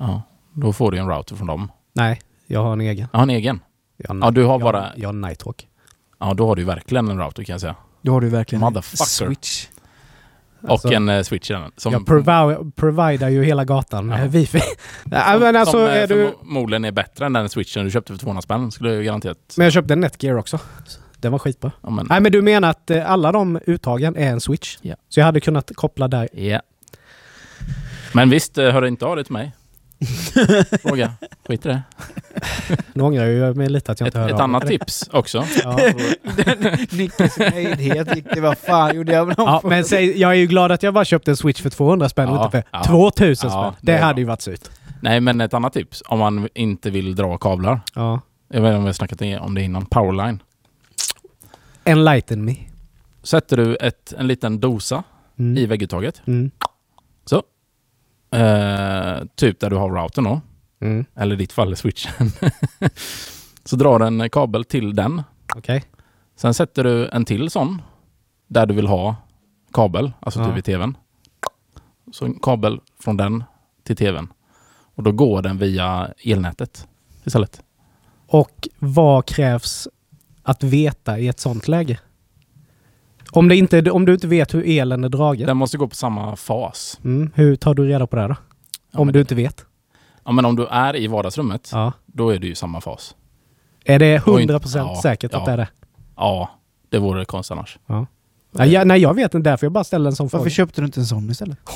[0.00, 1.72] Ja, då får du en router från dem.
[1.92, 3.08] Nej, jag har en egen.
[3.12, 3.60] Jag har en egen.
[3.96, 5.68] Jag Ja, du har jag, bara- Jag har Nighthawk.
[6.20, 7.74] Ja, då har du verkligen en router kan jag säga.
[8.02, 9.04] Då har du verkligen en Motherfucker.
[9.04, 9.66] switch.
[10.68, 11.72] Alltså, och en eh, switch i den.
[11.76, 14.26] Som, jag provi- providar ju hela gatan med Ja.
[14.28, 14.60] wifi.
[15.04, 16.34] Nej, men alltså, som eh, är du...
[16.40, 18.70] förmodligen är bättre än den switchen du köpte för 200 spänn.
[18.70, 19.38] Skulle jag garanterat...
[19.56, 20.58] Men jag köpte en Netgear också.
[21.16, 21.72] Den var skitbra.
[21.82, 24.78] Ja, men, Nej men du menar att eh, alla de uttagen är en switch?
[24.82, 24.94] Ja.
[25.08, 26.28] Så jag hade kunnat koppla där.
[26.32, 26.60] ja.
[28.14, 29.52] Men visst, eh, hör inte av dig till mig.
[30.82, 31.12] Fråga.
[31.48, 31.82] Skit i det.
[32.92, 34.78] Nu ångrar jag mig lite att jag Ett, inte hörde ett av annat mig.
[34.78, 35.44] tips också.
[35.64, 35.78] Ja.
[36.90, 38.40] Nickes nöjdhet gick det.
[38.40, 41.04] Vad fan gjorde jag med ja, men säg, jag är ju glad att jag bara
[41.04, 42.84] köpte en switch för 200 spänn och Ja, inte för ja.
[42.84, 43.74] 2000 Ja, spänn.
[43.80, 44.60] det Det, hade ju varit surt.
[45.00, 46.02] Nej, men ett annat tips.
[46.06, 47.80] Om man inte vill dra kablar.
[47.94, 48.20] Ja.
[48.48, 49.86] Jag vet inte om vi har snackat om det innan.
[49.86, 50.42] Powerline.
[51.84, 52.54] Enlighten me.
[53.22, 55.02] Sätter du ett, en liten dosa
[55.38, 55.58] Mm.
[55.58, 56.22] i vägguttaget.
[56.26, 56.50] Mm.
[58.30, 60.40] Eh, typ där du har routern då.
[60.80, 61.04] Mm.
[61.14, 62.30] Eller i ditt fall switchen.
[63.64, 65.22] så drar du en kabel till den.
[65.56, 65.84] Okej.
[66.36, 67.82] Sen sätter du en till sån.
[68.48, 69.16] Där du vill ha
[69.72, 70.12] kabel.
[70.20, 70.48] Alltså Ja.
[70.48, 70.96] typ i tvn.
[72.12, 73.44] Så en kabel från den
[73.84, 74.28] till tvn.
[74.94, 76.88] Och då går den via elnätet
[77.24, 77.62] istället.
[78.26, 79.88] Och vad krävs
[80.42, 81.98] att veta i ett sånt läge?
[83.32, 85.94] Om, det inte, om du inte vet hur elen är dragen, Den måste gå på
[85.94, 87.00] samma fas.
[87.04, 88.36] mm, hur tar du reda på det då?
[88.92, 89.64] Ja, om du det- inte vet?
[90.24, 91.92] Ja, men om du är i vardagsrummet, Ja.
[92.06, 93.16] då är du i samma fas.
[93.84, 95.38] Är det Oj, 100% ja, säkert ja.
[95.38, 95.68] att det är det?
[96.16, 96.50] Ja,
[96.88, 97.78] det vore konstigt annars.
[98.52, 99.50] Nej, jag, nej, jag vet inte.
[99.50, 100.50] Därför jag bara ställer en sån Varför fråga.
[100.50, 101.58] köpte du inte en sån istället?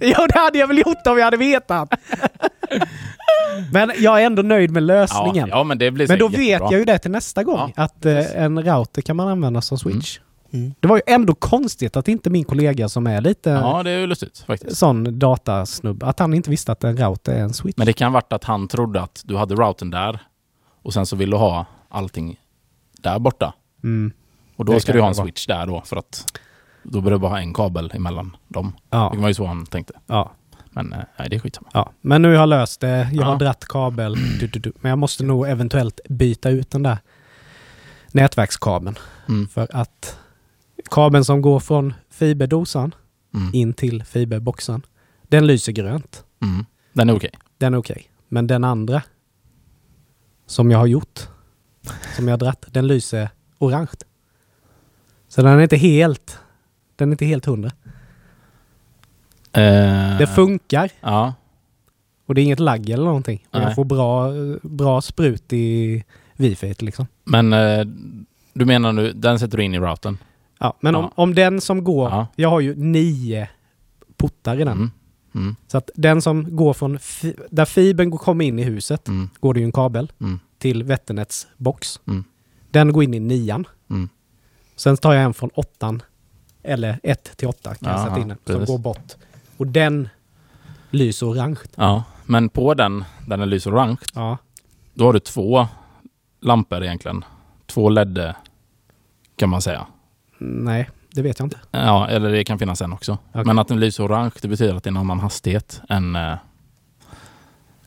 [0.00, 1.90] jo, det hade jag väl gjort om jag hade vetat.
[3.72, 5.48] Men jag är ändå nöjd med Ja, lösningen.
[5.48, 6.72] ja, men det blir Men då säkert vet jättebra.
[6.72, 7.72] jag ju det till nästa gång.
[7.76, 10.18] Att eh, en router kan man använda som switch.
[10.52, 10.74] Mm.
[10.80, 14.06] Det var ju ändå konstigt att inte min kollega som är lite Ja, det är
[14.06, 14.76] lustigt faktiskt.
[14.76, 17.76] sån datasnubb, att han inte visste att en router är en switch.
[17.78, 20.18] Men det kan ha varit att han trodde att du hade routern där
[20.82, 22.36] och sen så vill du ha allting
[23.02, 23.54] där borta.
[23.84, 24.12] Mm.
[24.56, 26.38] Och då Det ska du ha en switch där då för att
[26.82, 28.72] då behöver du bara ha en kabel emellan dem.
[28.90, 29.92] Ja, Det var ju så han tänkte.
[30.06, 30.32] ja,
[30.70, 31.68] Men eh, nej, det är skitsamma.
[31.72, 31.92] ja.
[32.00, 33.08] Men nu har jag löst det.
[33.12, 34.16] Jag har dratt kabel.
[34.40, 34.72] Du, du, du.
[34.80, 36.98] Men jag måste nog eventuellt byta ut den där
[38.12, 38.96] nätverkskabeln.
[39.28, 39.48] Mm.
[39.48, 40.18] För att
[40.90, 42.94] kabeln som går från fiberdosan
[43.34, 43.50] Mm.
[43.54, 44.82] in till fiberboxen,
[45.28, 46.24] den lyser grönt.
[46.42, 46.64] Mm.
[46.92, 47.30] Den är okej.
[47.58, 48.10] Den är okej.
[48.28, 49.02] Men den andra
[50.46, 51.28] som jag har gjort,
[52.16, 53.90] som jag har dratt, den lyser orange.
[55.28, 56.38] Så den är inte helt,
[56.96, 57.70] den är inte helt hundra.
[59.52, 61.34] Eh, Det funkar Ja.
[62.26, 63.46] och det är inget lagg eller någonting.
[63.50, 63.62] Och Nej.
[63.62, 64.30] jag får bra,
[64.62, 66.04] bra sprut i
[66.36, 67.06] wifi liksom.
[67.24, 67.84] Men eh,
[68.52, 70.18] du menar nu, den sätter du in i routern?
[70.58, 71.12] Ja, men om, Ja.
[71.14, 72.26] om den som går, Ja.
[72.36, 73.48] jag har ju nio
[74.16, 74.68] portar i den.
[74.76, 74.90] Mm.
[75.34, 75.56] Mm.
[75.68, 76.98] Så att den som går från,
[77.50, 79.30] där fibern kommer in i huset, Mm.
[79.40, 80.40] går det ju en kabel Mm.
[80.60, 82.00] Till Vätternets box.
[82.06, 82.24] Mm.
[82.70, 83.66] Den går in i nian.
[83.90, 84.08] Mm.
[84.76, 86.02] Sen tar jag en från åttan,
[86.62, 89.12] eller ett till åtta kan jag Jaha, sätta in den, som går bort.
[89.56, 90.08] Och den
[90.90, 91.58] lyser orange.
[91.74, 94.38] Ja, men på den, där den lyser orange, Ja.
[94.94, 95.66] då har du två
[96.40, 97.24] lampor egentligen.
[97.66, 98.34] Två LED
[99.36, 99.86] kan man säga.
[100.38, 101.58] Nej, det vet jag inte.
[101.70, 103.18] Ja, eller det kan finnas en också.
[103.30, 103.44] Okej.
[103.44, 106.16] Men att den lyser orange, det betyder att det är en annan hastighet än...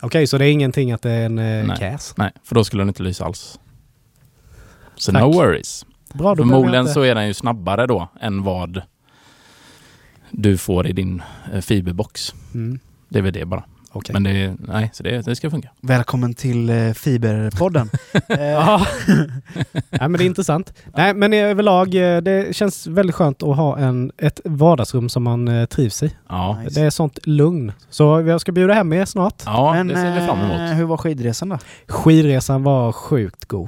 [0.03, 1.97] Okej, så det är ingenting att det är en eh, Nej.
[2.15, 3.59] Nej, för då skulle den inte lysa alls.
[4.95, 5.21] Så Tack.
[5.21, 5.85] no worries.
[6.13, 8.81] Bra, Förmodligen så är den ju snabbare då än vad
[10.31, 11.21] du får i din
[11.53, 12.33] eh, fiberbox.
[12.53, 12.79] Mm.
[13.09, 13.63] Det är väl det bara.
[13.95, 14.13] Okej.
[14.13, 15.69] Men det, nej, så det, det ska funka.
[15.81, 17.89] Välkommen till eh, Fiberpodden.
[18.29, 18.85] eh, Ja.
[19.89, 20.73] Nej, men det är intressant.
[20.97, 25.67] Nej, men överlag, eh, det känns väldigt skönt att ha en, ett vardagsrum som man
[25.69, 26.15] trivs i.
[26.29, 26.79] Ja, Nice.
[26.79, 27.71] Det är sånt lugn.
[27.89, 29.43] Så jag ska bjuda hem er snart.
[29.45, 30.77] ja Men det ser vi fram emot.
[30.79, 31.57] hur var skidresan då?
[31.87, 33.67] Skidresan var sjukt god.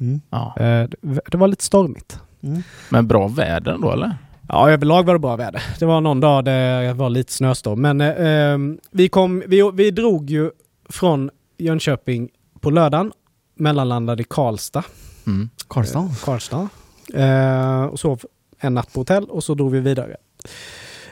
[0.00, 0.20] Mm.
[0.30, 0.52] Ja.
[0.56, 0.88] Det-
[1.30, 2.20] Det var lite stormigt.
[2.42, 2.62] Mm.
[2.88, 4.14] Men bra väder då eller?
[4.52, 5.62] Ja, överlag var det bra väder.
[5.78, 7.80] Det var någon dag det var lite snöstorm.
[7.80, 10.50] Men eh, ehm, vi, kom, vi, vi drog ju
[10.88, 12.28] från Jönköping
[12.60, 13.12] på lördagen,
[13.54, 14.84] mellanlandade i Karlstad.
[15.26, 15.50] Mm.
[15.68, 15.98] Karlstad?
[15.98, 16.68] Eh, Karlstad.
[17.14, 18.22] Eh, och sov
[18.58, 20.16] en natt på hotell och så drog vi vidare.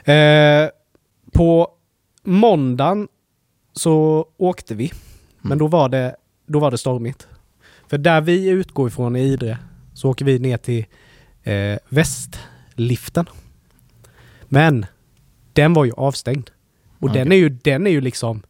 [0.03, 0.69] Eh,
[1.33, 1.67] på
[2.23, 3.07] måndagen
[3.73, 4.91] så åkte vi,
[5.41, 7.27] men då var, det, då var det stormigt.
[7.87, 9.57] För där vi utgår ifrån i Idre
[9.93, 10.85] så åker vi ner till
[11.43, 11.77] eh,
[12.79, 13.25] västliften.
[14.47, 14.85] Men
[15.53, 16.49] den var ju avstängd.
[16.99, 18.41] Och den, är ju, den är ju liksom,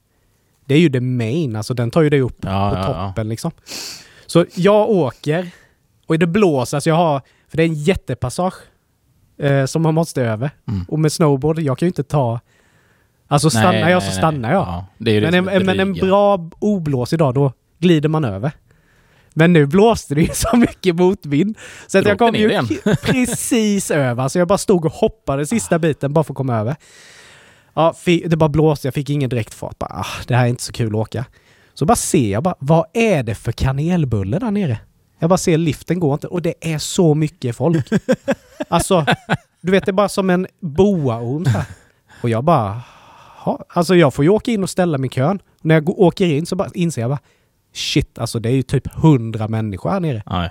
[0.66, 3.08] det är ju the main, alltså den tar ju dig upp Ja, på ja, ja.
[3.08, 3.52] toppen liksom.
[4.26, 5.50] Så jag åker
[6.08, 8.56] och det blåser, alltså jag har, för det är en jättepassage
[9.38, 10.52] eh, som man måste över.
[10.68, 10.86] Mm.
[10.88, 12.40] Och med snowboard, jag kan ju inte ta,
[13.28, 14.62] alltså stannar Nej, jag nej, så stannar jag.
[14.62, 18.52] Ja, men, en, men en bra oblås idag, då glider man över.
[19.40, 21.58] Men nu blåste det ju så mycket motvind.
[21.88, 22.50] Så att jag kom ju
[23.02, 24.28] precis över.
[24.28, 26.76] Så jag bara stod och hoppade sista biten bara för att komma över.
[27.74, 28.88] Ja, det bara blåste.
[28.88, 29.80] Jag fick ingen direkt fart.
[29.80, 31.26] Bara, ah, det här är inte så kul att åka.
[31.74, 34.80] Så bara ser jag bara, vad är det för kanelbulle där nere?
[35.20, 37.88] Jag bara ser liften går inte och det är så mycket folk.
[38.68, 39.06] alltså,
[39.62, 41.66] du vet det är bara som en boaorm här.
[42.22, 42.82] Och jag bara,
[43.38, 45.40] ha, alltså jag får ju åka in och ställa mig i kön.
[45.62, 47.20] När jag åker in så bara inser jag bara,
[47.74, 50.24] shit alltså det är ju typ hundra människor här nere.
[50.26, 50.50] Nej.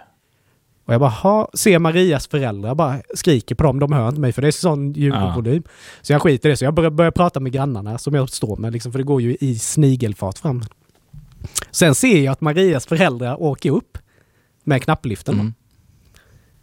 [0.89, 4.33] Och jag bara, ha, ser Marias föräldrar bara skriker på dem, de hör inte mig
[4.33, 5.63] för det är sån ljudvolym.
[6.03, 8.57] Så jag skiter i det, så jag börjar, börjar prata med grannarna som jag står
[8.57, 10.63] med, liksom, för det går ju i snigelfart fram.
[11.71, 13.99] Sen ser jag att Marias föräldrar åker upp
[14.65, 15.35] med knappliften.
[15.35, 15.55] Mm.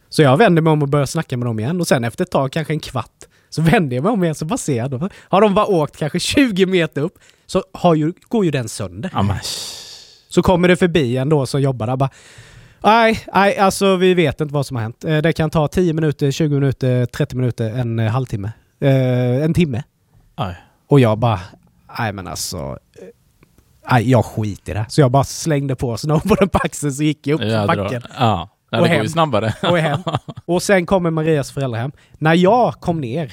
[0.09, 2.31] Så jag vänder mig om och börjar snacka med dem igen och sen efter ett
[2.31, 5.09] tag, kanske en kvart, så vänder jag mig om igen så bara ser jag dem.
[5.15, 9.11] Har de bara åkt kanske 20 meter upp så har ju, går ju den sönder.
[9.13, 9.39] Ja,
[10.35, 12.09] Så kommer det förbi en då som jobbar där bara
[12.83, 15.03] Nej, nej, alltså vi vet inte vad som har hänt.
[15.05, 18.51] Eh, Det kan ta 10 minuter, 20 minuter, 30 minuter, en eh, halvtimme.
[18.79, 19.83] Eh, en timme.
[20.39, 20.55] nej.
[20.87, 21.39] Och jag bara,
[21.99, 22.77] nej men alltså.
[23.91, 24.85] Nej, jag skiter i det.
[24.89, 28.49] Så jag bara slängde på snowboarden på axeln så gick jag upp för backen Ja,
[28.69, 29.03] ja Och det går hem.
[29.03, 29.53] ju snabbare.
[29.69, 29.99] och hem.
[30.45, 31.91] Och sen kommer Marias föräldrar hem.
[32.13, 33.31] När jag kom ner,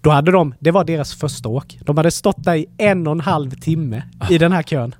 [0.00, 1.78] då hade de, det var deras första åk.
[1.84, 4.94] De hade stått där i en och en halv timme i den här kön.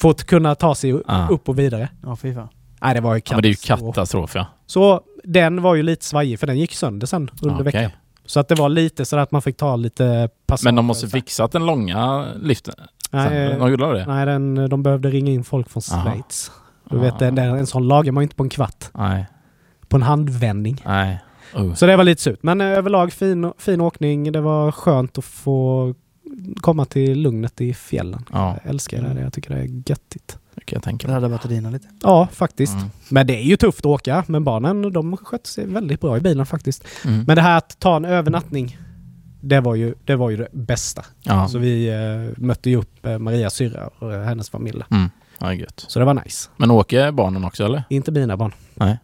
[0.00, 1.28] För att kunna ta sig Ah.
[1.28, 1.88] upp och vidare.
[2.02, 2.48] Ja, fy fan.
[2.82, 3.94] Nej, det var ju Ja, men det är ju katastrof.
[3.94, 4.46] katastrof ja.
[4.66, 7.64] Så den var ju lite svajig för den gick sönder sen under Okej.
[7.64, 7.90] veckan.
[8.26, 10.68] Så att det var lite så att man fick ta lite passager.
[10.68, 12.74] Men de måste fixat den långa liften.
[13.10, 14.06] Nej, de gjorde det?
[14.06, 15.82] nej den, de behövde ringa in folk från.
[15.82, 16.50] Schweiz.
[16.90, 18.84] Du vet, den, den, en sån lagar man ju inte på en kvart.
[18.94, 19.26] Nej.
[19.88, 20.82] På en handvändning.
[20.86, 21.20] Nej.
[21.58, 21.74] Uh.
[21.74, 22.38] Så det var lite surt.
[22.42, 24.32] Men eh, överlag fin, fin åkning.
[24.32, 25.94] Det var skönt att få
[26.60, 28.24] komma till lugnet i fjällen.
[28.32, 29.20] Ja, Jag älskar det.
[29.20, 30.38] Jag tycker det är göttigt.
[30.54, 31.22] det kan jag tänka Det mig.
[31.22, 31.88] hade batterierna lite.
[32.02, 32.74] Ja, faktiskt.
[32.74, 32.86] Mm.
[33.08, 34.24] Men det är ju tufft att åka.
[34.28, 36.84] Men barnen de skötte sig väldigt bra i bilen faktiskt.
[37.04, 37.24] Mm.
[37.26, 38.78] Men det här att ta en övernattning.
[39.42, 41.04] Det var ju det, var ju det bästa.
[41.22, 41.48] Ja.
[41.48, 44.82] Så vi eh, mötte ju upp eh, Marias syrra och eh, hennes familj.
[44.90, 45.10] Mm.
[45.38, 45.84] Ja, gött.
[45.88, 46.48] Så det var nice.
[46.56, 47.82] Men åker barnen också eller?
[47.90, 48.52] Inte mina barn.
[48.74, 48.98] Nej.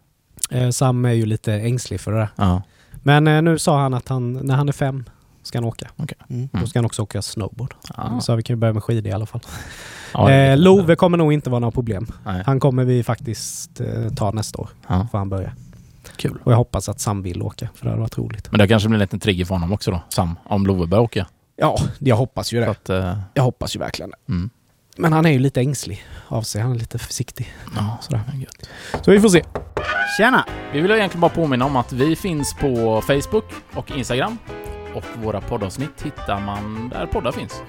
[0.51, 2.29] Eh, Sam är ju lite ängslig för det där.
[2.37, 2.63] Ja.
[3.03, 5.05] Men eh, nu sa han att han, när han är fem
[5.47, 5.87] ska han åka.
[5.99, 6.13] Mm.
[6.31, 6.49] Mm.
[6.53, 7.75] Då ska han också åka snowboard.
[7.97, 8.21] Ja.
[8.21, 9.41] Så vi kan ju börja med skidor i alla fall.
[10.15, 10.57] Ja, eh.
[10.59, 12.07] Love kommer nog inte vara några problem.
[12.25, 12.43] Nej.
[12.47, 14.69] Han kommer vi faktiskt eh, ta nästa år.
[14.89, 15.07] Ja.
[15.11, 15.53] Får han börja.
[16.17, 16.39] Kul.
[16.45, 17.69] Och jag hoppas att Sam vill åka.
[17.75, 18.51] För det hade varit roligt.
[18.51, 21.03] Men det kanske blir en liten trigger för honom också då, Sam, om Love börjar
[21.03, 21.27] åka.
[21.57, 22.71] Ja, jag hoppas ju det.
[22.71, 24.33] att, eh, Jag hoppas ju verkligen det.
[24.33, 24.51] mm.
[24.99, 26.63] Men han är ju lite ängslig av sig.
[26.63, 27.55] Han är lite försiktig.
[27.77, 28.21] ja, Sådär.
[28.33, 28.69] det är gött.
[29.05, 29.45] Så vi får se.
[30.19, 30.45] Tjena!
[30.73, 34.39] Vi vill egentligen bara påminna om att vi finns på Facebook och Instagram.
[34.97, 37.63] Och våra poddavsnitt hittar man där poddar finns.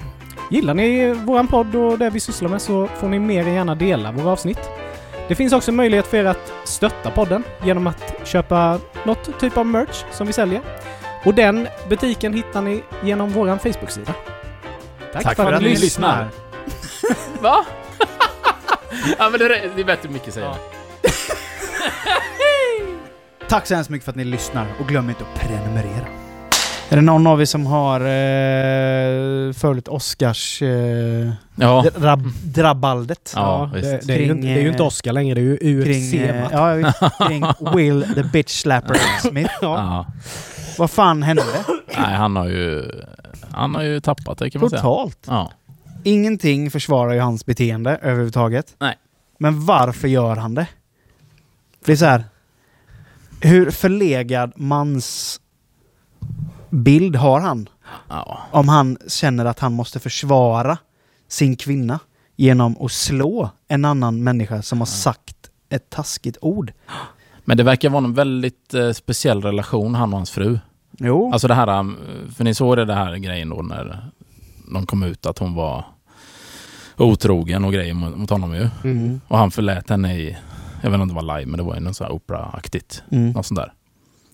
[0.52, 3.76] Gillar ni våran podd och det vi sysslar med så får ni mer än gärna
[3.76, 4.60] dela våra avsnitt.
[5.28, 9.66] Det finns också möjlighet för er att stötta podden genom att köpa något typ av
[9.66, 10.62] merch som vi säljer.
[11.26, 14.14] Och den butiken hittar ni genom våran Facebook-sida.
[15.14, 16.28] Tack, för, att ni lyssnar.
[17.42, 17.66] Va?
[19.20, 20.46] ja men det är, det är bättre mycket säga.
[20.46, 21.10] Ja.
[23.48, 26.17] Tack så hemskt mycket för att ni lyssnar och glöm inte att prenumerera.
[26.90, 31.86] Är det någon av er som har eh, följt Oscars eh, Ja.
[31.98, 33.34] drab, drabaldet?
[33.36, 34.08] Ja, det, visst.
[34.08, 35.84] det, är ju Kring, inte, det är ju inte eh, Oscar längre, det är ju
[35.84, 36.14] Kring, UFC.
[36.14, 36.50] eh, va?
[36.52, 37.18] ja, visst.
[37.28, 37.46] kring
[37.76, 39.54] Will the bitch slapper Smith.
[39.62, 40.06] ja.
[40.78, 41.44] Vad fan hände?
[41.98, 42.92] Nej, han har ju...
[43.52, 44.82] Han har ju tappat det kan man säga.
[44.82, 45.20] Totalt.
[45.28, 45.52] Ja.
[46.04, 48.76] Ingenting försvarar ju hans beteende överhuvudtaget.
[48.80, 48.96] Nej.
[49.38, 50.68] Men varför gör han det?
[51.86, 52.24] Det är så här.
[53.42, 55.40] Hur förlegad mans
[56.70, 57.70] bild har han?
[58.08, 58.40] ja.
[58.52, 60.78] Om han känner att han måste försvara
[61.28, 62.00] sin kvinna
[62.36, 66.72] genom att slå en annan människa som har sagt ett taskigt ord.
[67.46, 70.60] Men det verkar vara en väldigt eh, speciell relation, han och hans fru.
[70.92, 71.32] Jo.
[71.34, 71.86] Alltså det här, eh,
[72.36, 74.10] för ni såg det, det här grejen då när
[74.74, 75.86] de kom ut att hon var
[76.98, 78.70] otrogen och grejer mot, mot honom ju.
[78.84, 79.22] Mm.
[79.28, 80.38] Och han förlät henne i,
[80.82, 83.04] jag vet inte om det var live, men det var ju något så här opera-aktigt.
[83.12, 83.32] Mm.
[83.32, 83.74] Något sånt där.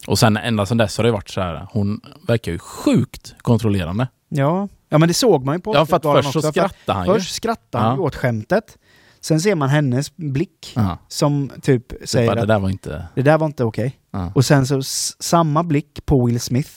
[0.08, 4.08] Och sen ända sedan dess har det varit så här, hon verkar ju sjukt kontrollerande.
[4.30, 4.68] Ja.
[4.90, 6.54] ja, men det såg man ju på Ja, för att först så också, för att
[6.56, 7.14] skrattade han ju.
[7.14, 8.02] Först skrattar han Ja.
[8.04, 8.78] åt skämtet.
[9.22, 10.98] Sen ser man hennes blick Ja.
[11.08, 13.08] som typ Typ säger bara, det att där var inte...
[13.16, 14.00] det där var inte okej.
[14.12, 14.32] Ja.
[14.36, 14.82] Och sen så
[15.24, 16.72] samma blick på Will Smith.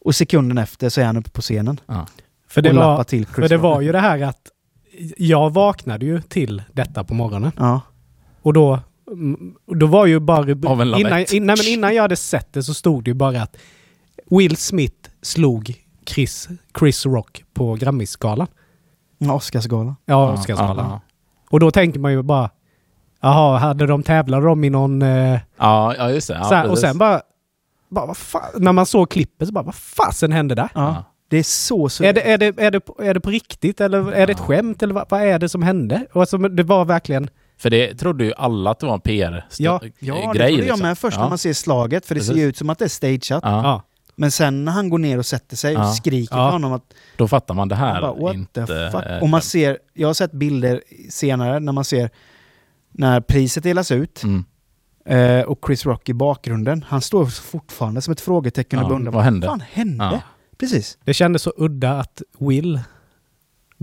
[0.00, 1.80] Och sekunden efter så är han uppe på scenen.
[1.86, 2.06] Ja.
[2.48, 4.50] För det, var, till för det var ju det här att
[5.16, 7.52] jag vaknade ju till detta på morgonen.
[7.56, 7.80] Ja.
[8.42, 8.80] Och då,
[9.66, 10.50] då var ju bara...
[10.52, 13.56] innan, in, nej, men innan jag hade sett det så stod det ju bara att
[14.30, 15.74] Will Smith slog
[16.06, 18.46] Chris, Chris Rock på Grammisgalan.
[19.32, 19.96] Oscarsgalan.
[20.06, 20.86] Ja, Oscarsgalan.
[20.90, 21.00] Ja,
[21.50, 22.50] Och då tänker man ju bara,
[23.20, 25.02] Jaha, hade de tävlade de i någon...
[25.02, 26.34] Eh, Ja, ja just det.
[26.34, 27.20] Ja, så här, och sen bara...
[27.88, 30.68] bara vad fan, när man såg klippet så bara, vad fasen hände där?
[30.74, 31.04] Ja.
[31.28, 32.04] Det är så så.
[32.04, 34.38] Är det, är, det, är, det, på- är det på riktigt eller är det ett
[34.40, 36.06] skämt eller vad, vad är det som hände?
[36.12, 37.28] Och alltså, det var verkligen...
[37.58, 39.42] För det trodde ju alla att det var en PR-grej.
[39.58, 40.80] Ja, Ja, det trodde jag liksom.
[40.80, 41.22] med först ja.
[41.22, 42.42] när man ser slaget, för det ser Precis.
[42.44, 43.24] ju ut som att det är stageat.
[43.30, 43.40] Ja.
[43.42, 43.82] Ja.
[44.16, 45.92] Men sen när han går ner och sätter sig och Ja.
[45.92, 46.46] skriker Ja.
[46.46, 48.66] på honom att Då fattar man det här bara, what inte...
[48.66, 49.02] the fuck?
[49.06, 52.10] är Och man ser, jag har sett bilder senare när man ser
[52.92, 54.44] när priset delas ut Mm.
[55.06, 56.84] eh, och Chris Rock i bakgrunden.
[56.88, 59.12] Han står fortfarande som ett frågetecken och Ja, beundrar.
[59.12, 59.46] vad hände?
[59.46, 60.04] fan hände?
[60.04, 60.20] Ja.
[60.58, 60.98] Precis.
[61.04, 62.80] Det kändes så udda att Will,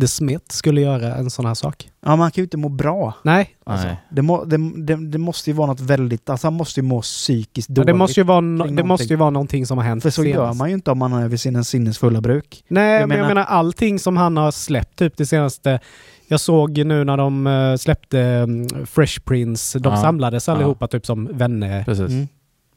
[0.01, 1.89] the Smith, skulle göra en sån här sak.
[2.05, 3.13] Ja, man kan ju inte må bra.
[3.23, 3.97] Nej, Alltså, Nej.
[4.11, 7.01] det, må, det, det, det måste ju vara något väldigt, alltså han måste ju må
[7.01, 7.87] psykiskt dåligt.
[7.87, 9.07] det måste, ju vara no, det måste någonting.
[9.09, 10.59] ju vara någonting som har hänt För så gör senast.
[10.59, 12.63] man ju inte om man är vid sina sinnesfulla bruk.
[12.67, 15.79] Nej, Jag men menar- jag menar allting som han har släppt, typ det senaste.
[16.27, 20.01] Jag såg nu när de eh, släppte mm, Fresh Prince, de Ja.
[20.01, 20.53] samlades Ja.
[20.53, 21.83] allihopa typ som vänner.
[21.83, 22.09] Precis.
[22.09, 22.27] Mm.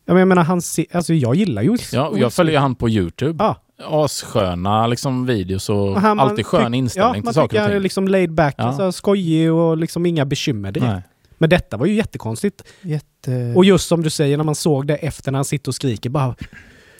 [0.06, 2.88] Ja, men jag menar, han se, alltså jag gillar ju Ja, jag följer han på
[2.90, 3.44] YouTube.
[3.44, 3.56] Ja.
[3.82, 7.48] Assköna liksom videos och Och han- man alltid skön tyck- inställning ja, till man saker
[7.48, 7.82] tycker och han är ting.
[7.82, 8.64] liksom laid back, Ja.
[8.64, 10.92] alltså skojig och liksom inga bekymmer direkt.
[10.92, 11.02] Nej.
[11.38, 12.62] Men detta var ju jättekonstigt.
[12.82, 13.52] Jätte...
[13.56, 16.10] Och just som du säger, när man såg det efter när han sitter och skriker
[16.10, 16.34] bara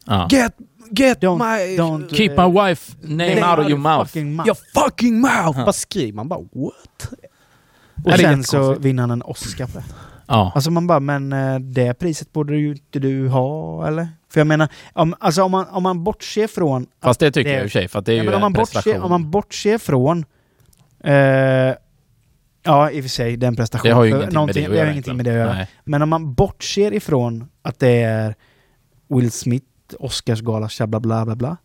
[0.07, 0.29] Ja.
[0.31, 0.53] Get,
[0.91, 1.77] get Don't- my...
[1.79, 4.05] don't- Keep my wife name out of your mouth.
[4.07, 4.47] Fucking mouth.
[4.49, 5.59] Your fucking mouth!
[5.65, 7.09] Bara skriver man bara what?
[8.05, 9.85] Och Ja, det är sen så vinner han en Oscar på det.
[10.27, 10.53] Ja.
[10.55, 14.09] Alltså man bara, men eh, det priset borde ju inte du ha, eller?
[14.35, 16.87] För jag menar, om, alltså om man, om man bortser från...
[17.03, 18.29] Fast det tycker det- jag i och för sig, för att det är Ja, ju
[18.31, 18.93] men om, man en prestation.
[18.93, 20.25] bortser, om man bortser från...
[21.05, 21.15] Eh,
[22.63, 23.89] ja, i och för sig, det är en prestation.
[23.89, 24.85] det har ju ingenting med det att det göra.
[24.87, 25.53] har ingenting med det att göra.
[25.53, 25.69] Nej.
[25.85, 28.35] Men om man bortser ifrån att det är
[29.09, 29.67] Will Smith,
[29.99, 31.57] Oscarsgala, bla bla bla bla.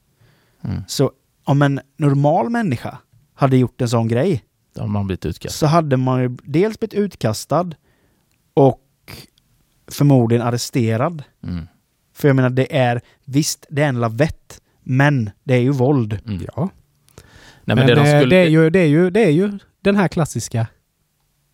[0.63, 0.81] Mm.
[0.87, 1.11] Så
[1.43, 2.97] om en normal människa
[3.35, 4.43] hade gjort en sån grej
[4.75, 5.57] Då har man blivit utkastad.
[5.57, 7.69] så hade man ju dels blivit utkastad
[8.53, 8.81] och
[9.91, 11.23] förmodligen arresterad.
[11.43, 11.67] Mm.
[12.19, 16.19] För jag menar, det är visst, det är en lavett, men det är ju våld.
[16.25, 16.45] Mm.
[16.55, 16.69] Ja.
[17.65, 18.35] Nej, men, Men det de skulle...
[18.35, 20.67] det, är ju, det, är ju, det är ju den här klassiska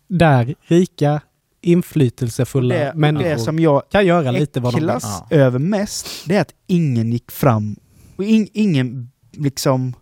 [0.08, 1.22] där rika,
[1.62, 4.90] inflytelsefulla Det, människor det som jag kan göra lite vad de vill.
[5.02, 5.28] Ja.
[5.30, 7.76] över mest, det är att ingen gick fram
[8.16, 9.94] och in, ingen liksom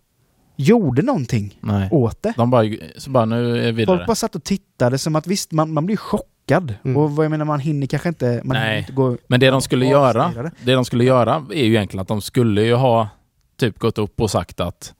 [0.56, 1.88] gjorde någonting Nej.
[1.90, 2.32] åt det.
[2.36, 2.64] De bara,
[2.96, 3.86] så bara nu är vi.
[3.86, 6.28] Folk bara satt och tittade som att visst, man, man blir chockad.
[6.50, 6.96] Mm.
[6.96, 8.40] Och vad jag menar, man hinner kanske inte...
[8.44, 8.78] Man Nej.
[8.78, 9.16] inte gå...
[9.26, 10.50] Men det de skulle göra, det.
[10.64, 13.08] det de skulle göra är ju egentligen att de skulle ju ha
[13.56, 14.94] typ gått upp och sagt att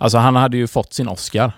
[0.00, 1.52] Alltså han hade ju fått sin Oscar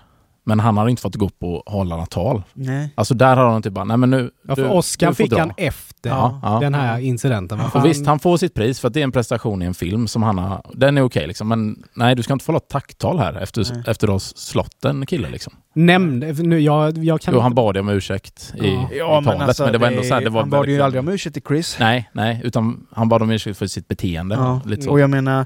[0.51, 2.43] men han hade inte fått gå upp och hålla några tal.
[2.53, 2.89] Nej.
[2.95, 4.31] Alltså där har de typ bara, nej men nu...
[4.47, 5.39] Ja, för du- Oscar du fick dra.
[5.39, 6.59] han efter Ja, ja.
[6.61, 7.61] den här incidenten.
[7.73, 10.07] Och visst, han får sitt pris för att det är en prestation i en film
[10.07, 10.61] som han har...
[10.73, 13.73] Den är okej liksom, men nej du ska inte få hålla ett tacktal här efter,
[13.73, 13.83] Nej.
[13.87, 15.53] efter att ha slått en kille liksom.
[15.73, 19.21] nämnde, nu, jag, jag kan Jo, han bad ju om ursäkt i, Ja.
[19.21, 20.99] i talet, men det var ändå så här, det var alltså, han bad ju aldrig
[20.99, 21.77] om ursäkt till Chris.
[21.79, 24.35] Nej, nej, utan han bad om ursäkt för sitt beteende.
[24.35, 24.61] Ja.
[24.65, 24.91] Lite så.
[24.91, 25.45] Och jag menar...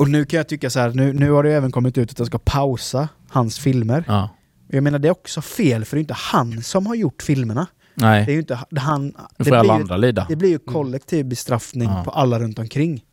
[0.00, 2.18] Och nu kan jag tycka så här, nu, nu har det även kommit ut att
[2.18, 4.04] jag ska pausa hans filmer.
[4.08, 4.28] Ja.
[4.68, 7.66] Jag menar det är också fel, för det är inte han som har gjort filmerna.
[7.94, 9.06] Nej, Det är ju inte han...
[9.06, 10.26] nu Det får alla blir, ju, andra lida.
[10.28, 12.04] det blir ju kollektiv bestraffning Ja.
[12.04, 13.04] på alla runt omkring.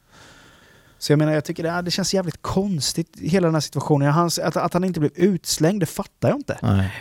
[0.99, 4.11] Så jag menar, jag tycker det, det känns jävligt konstigt, hela den här situationen.
[4.11, 6.57] Hans, att, att han inte blev utslängd, det fattar jag inte.
[6.61, 6.93] Nej.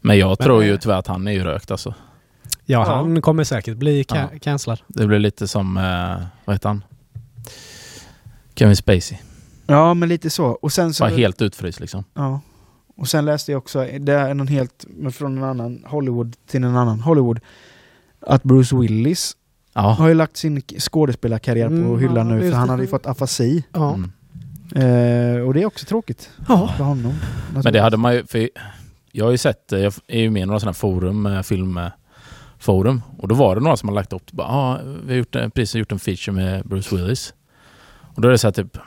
[0.00, 1.94] Men jag Men, tror ju eh, tyvärr att han är ju rökt alltså.
[2.64, 4.38] Ja, han kommer säkert bli ca- Ja.
[4.38, 4.80] cancellad.
[4.88, 6.84] Det blir lite som, eh, vad heter han?
[8.62, 9.18] Kevin Spacey.
[9.66, 10.46] Ja, men lite så.
[10.46, 11.04] Och sen så...
[11.04, 12.04] Bara helt utfryst liksom.
[12.14, 12.40] Ja.
[12.96, 16.64] Och sen läste jag också, det är någon helt, men från en annan Hollywood till
[16.64, 17.40] en annan Hollywood,
[18.26, 19.36] att Bruce Willis
[19.74, 19.80] Ja.
[19.80, 23.06] har ju lagt sin skådespelarkarriär på Mm, hyllan ja, nu, för han hade ju fått
[23.06, 23.64] afasi.
[23.72, 23.94] Ja.
[23.94, 24.10] Mm.
[24.74, 26.74] Eh, och det är också tråkigt Ja.
[26.76, 27.12] för honom.
[27.64, 28.48] Men det hade man ju, för
[29.12, 33.02] jag har ju sett, eh, jag är ju med i några sådana forum, eh, filmforum.
[33.18, 35.50] Och då var det några som har lagt upp, bara, ah, vi har gjort, en-
[35.50, 37.34] precis gjort en feature med Bruce Willis.
[38.14, 38.78] Och då är det så här typ,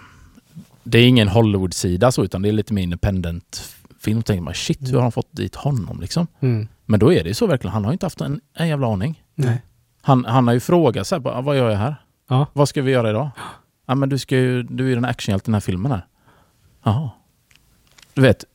[0.84, 4.18] det är ingen Hollywood-sida så, utan det är lite mer independent film.
[4.20, 6.28] Då tänker man, shit, hur har de fått dit honom liksom?
[6.40, 6.68] Mm.
[6.86, 9.24] Men då är det ju så verkligen, han har inte haft en, en jävla aning.
[9.36, 9.62] Nej.
[10.02, 11.96] Han, han har ju frågat så här, bara, vad gör jag här?
[12.30, 12.46] Ja.
[12.54, 13.30] Vad ska vi göra idag?
[13.86, 16.06] Ja men du ska ju, du är ju den actionhjälten i den här filmen här.
[16.84, 17.10] Jaha.
[18.14, 18.46] Du vet,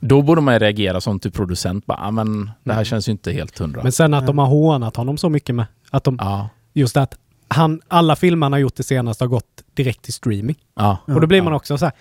[0.00, 2.84] då borde man ju reagera som till producent, bara, men det här Mm.
[2.84, 3.82] känns ju inte helt hundra.
[3.82, 5.66] Men sen att de har hånat honom så mycket med.
[5.90, 7.18] Att de, ja, just att
[7.54, 10.56] han, alla filmer han har gjort det senaste har gått direkt till streaming.
[10.74, 10.98] ja.
[11.06, 11.94] och då blir man också så här.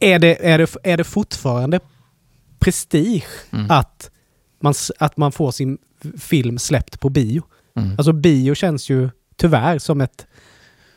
[0.00, 1.80] Är det, är det, är det fortfarande
[2.58, 3.66] prestige Mm.
[3.70, 4.10] att,
[4.60, 5.78] man, att man får sin
[6.18, 7.42] film släppt på bio?
[7.76, 7.90] Mm.
[7.98, 10.26] Alltså bio känns ju tyvärr som ett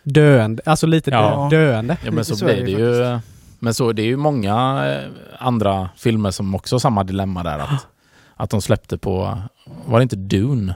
[0.04, 1.48] döende, alltså lite Ja.
[1.52, 1.98] dö, döende.
[2.06, 3.20] ja men så, blir det det ju.
[3.60, 7.60] Men så det är ju många eh, andra filmer som också har samma dilemma där.
[7.60, 7.88] Att,
[8.36, 9.42] Att de släppte på,
[9.86, 10.76] var det inte Dune?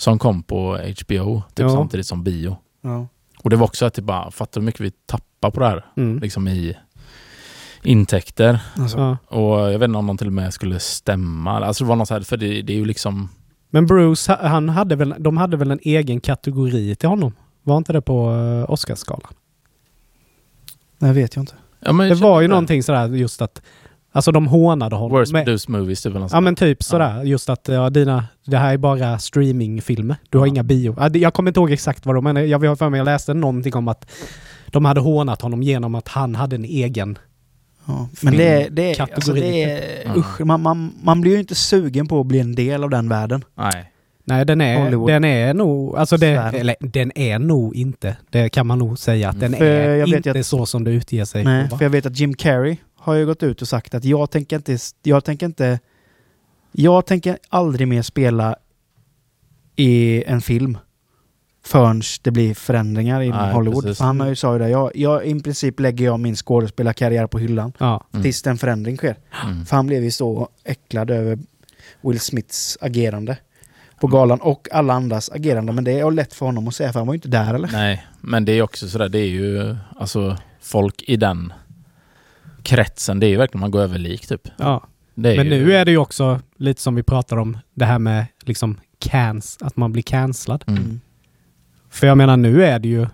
[0.00, 1.68] Som kom på HBO, typ Ja.
[1.68, 2.56] samtidigt som bio.
[2.80, 3.06] Ja.
[3.42, 5.84] Och det var också att det bara, fattar hur mycket vi tappar på det här?
[5.96, 6.18] Mm.
[6.18, 6.76] Liksom i
[7.82, 8.60] intäkter.
[8.76, 9.16] Alltså, Ja.
[9.36, 11.50] Och jag vet inte om de till och med skulle stämma.
[11.66, 13.28] Alltså det var något så här, för det, det är ju liksom...
[13.70, 17.32] Men Bruce, ha- han hade väl, de hade väl en egen kategori till honom?
[17.62, 19.32] Var inte det på uh, Oscarsgalan?
[20.98, 21.54] Det vet jag inte.
[21.80, 23.62] Ja, men Det jag var ju kände- någonting sådär just att...
[24.12, 25.18] Alltså de hånade honom.
[25.18, 26.14] Worst med- produced movies, typ.
[26.16, 27.22] eller Ja men typ sådär.
[27.22, 30.16] Just att ja, dina, det här är bara streamingfilmer.
[30.30, 30.50] Du har Ja.
[30.50, 30.94] inga bio.
[30.98, 33.34] Ja, Jag kommer inte ihåg exakt vad de men jag har för mig jag läste
[33.34, 34.10] någonting om att
[34.66, 37.18] de hade hånat honom genom att han hade en egen...
[37.86, 38.08] Ja.
[38.22, 38.70] Men det är...
[38.70, 39.14] Det är, Kategori.
[39.14, 40.14] alltså det är Ja.
[40.16, 43.08] usch, man, man, man blir ju inte sugen på att bli en del av den
[43.08, 43.44] världen.
[43.54, 43.92] Nej.
[44.24, 45.08] Nej, den är, Hollywood.
[45.08, 45.96] den är nog...
[45.96, 48.16] Alltså det, eller, den är nog inte.
[48.30, 50.84] Det kan man nog säga att den För är jag vet inte att- så som
[50.84, 53.68] det utger sig Nej, för jag vet att Jim Carrey har ju gått ut och
[53.68, 54.78] sagt att jag tänker inte...
[55.02, 55.78] Jag tänker inte...
[56.72, 58.56] Jag tänker aldrig mer spela
[59.76, 60.78] i en film
[61.64, 63.82] förrän det blir förändringar Nej, Hollywood.
[63.84, 63.98] precis.
[63.98, 64.68] För han har ju sa ju det.
[64.68, 68.04] Jag, jag, I princip lägger jag min skådespelarkarriär på hyllan Ja.
[68.12, 68.22] Mm.
[68.22, 69.16] tills en förändring sker.
[69.44, 69.66] Mm.
[69.66, 71.38] För han blev ju så äcklad över
[72.00, 73.36] Will Smiths agerande
[74.00, 75.72] på galan och alla andras agerande.
[75.72, 77.68] Men det är lätt för honom att säga för han var ju inte där eller?
[77.72, 81.52] Nej, men det är också sådär, det är ju alltså folk i den
[82.62, 84.48] kretsen, det är ju verkligen man går över lik typ.
[84.58, 84.82] ja.
[85.14, 88.26] Men ju, nu är det ju också lite som vi pratar om det här med
[88.42, 90.64] liksom cans, att man blir cancellad.
[90.66, 91.00] Mm.
[91.90, 93.06] För jag menar nu är det ju,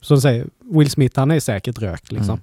[0.00, 2.30] som säger, Will Smith han är säkert rökt liksom.
[2.34, 2.42] Mm.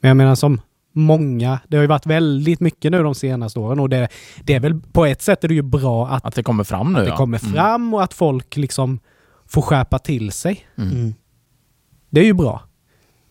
[0.00, 0.60] Men jag menar som
[0.92, 4.08] många, det har ju varit väldigt mycket nu de senaste åren och det,
[4.44, 6.92] det är väl på ett sätt är det ju bra att, Att det kommer fram
[6.92, 7.16] nu att det ja.
[7.16, 7.52] kommer Mm.
[7.54, 9.00] fram och att folk liksom
[9.46, 10.66] får skärpa till sig.
[10.78, 10.90] Mm.
[10.90, 11.14] Mm.
[12.10, 12.62] Det är ju bra.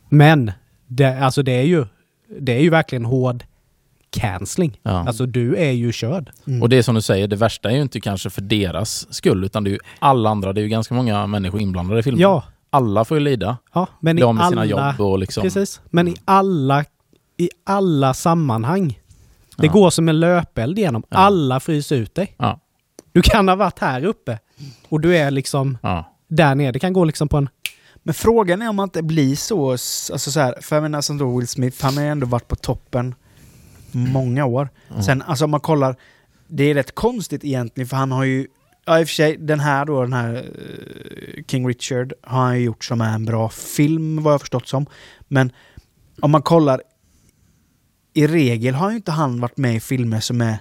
[0.10, 0.52] Men
[0.88, 1.86] det, alltså det är ju,
[2.40, 3.44] det är ju verkligen hård
[4.10, 4.80] cancelling.
[4.84, 4.92] Ja.
[5.08, 6.32] Alltså du är ju körd.
[6.48, 6.62] Mm.
[6.62, 9.44] Och det är som du säger, det värsta är ju inte kanske för deras skull
[9.44, 12.22] utan det är ju alla andra, det är ju ganska många människor inblandade i filmen.
[12.22, 13.58] Ja, Alla får ju lida.
[13.74, 14.50] ja men i alla...
[14.50, 15.42] sina jobb och liksom...
[15.44, 15.82] Precis.
[15.90, 16.86] Men i alla,
[17.38, 19.00] i alla sammanhang.
[19.58, 19.74] Det Ja.
[19.74, 21.04] går som en löpeld igenom.
[21.10, 21.18] Ja.
[21.18, 22.36] Alla fryser ut dig.
[22.38, 22.60] Ja.
[23.12, 24.40] Du kan ha varit här uppe
[24.90, 25.78] och du är liksom
[26.28, 26.72] där nere.
[26.72, 27.50] Det kan gå liksom på en...
[28.04, 31.18] Men frågan är om man inte blir så, alltså så här, för jag menar som
[31.18, 33.16] då Will Smith, han har ju ändå varit på toppen
[33.92, 34.70] många år.
[34.90, 35.04] Mm.
[35.04, 35.96] Sen, alltså om man kollar,
[36.48, 38.48] det är rätt konstigt egentligen för han har ju,
[38.86, 42.58] ja i och för sig den här då, den här eh, King Richard har han
[42.58, 44.86] ju gjort som är en bra film vad jag förstått som.
[45.28, 45.52] Men
[46.22, 46.82] om man kollar,
[48.14, 50.58] i regel har ju inte han varit med i filmer som är,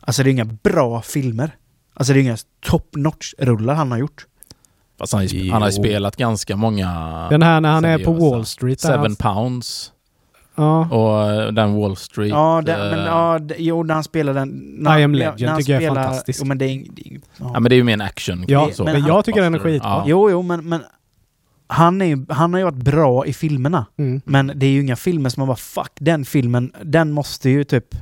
[0.00, 1.56] alltså det är inga bra filmer.
[1.94, 4.26] Alltså det är inga top notch-rullar han har gjort.
[5.00, 5.82] Fast han, har ju sp- han har ju Jo.
[5.82, 6.86] spelat ganska många...
[7.30, 8.30] Den här när han är på seriösa.
[8.30, 8.80] Wall Street.
[8.80, 9.92] Seven han- pounds
[10.54, 10.88] Ja.
[10.90, 12.30] och eh, den Wall Street.
[12.30, 14.48] Ja, det, men eh, ja, det, jo, när han spelar den...
[14.78, 16.40] När, I am Legend när han tycker jag är spelar- fantastisk.
[16.42, 17.18] Jo, men det är, det ja.
[17.54, 18.44] Ja men det är ju mer en action.
[18.48, 18.84] Ja, så.
[18.84, 19.90] men jag tycker den är skitbra.
[19.90, 20.04] Ja.
[20.06, 20.80] Jo, jo, men, men
[21.66, 23.86] han, är, han har ju varit bra i filmerna.
[23.98, 24.20] Mm.
[24.24, 27.64] Men det är ju inga filmer som man bara fuck, den filmen, den måste ju
[27.64, 27.94] typ...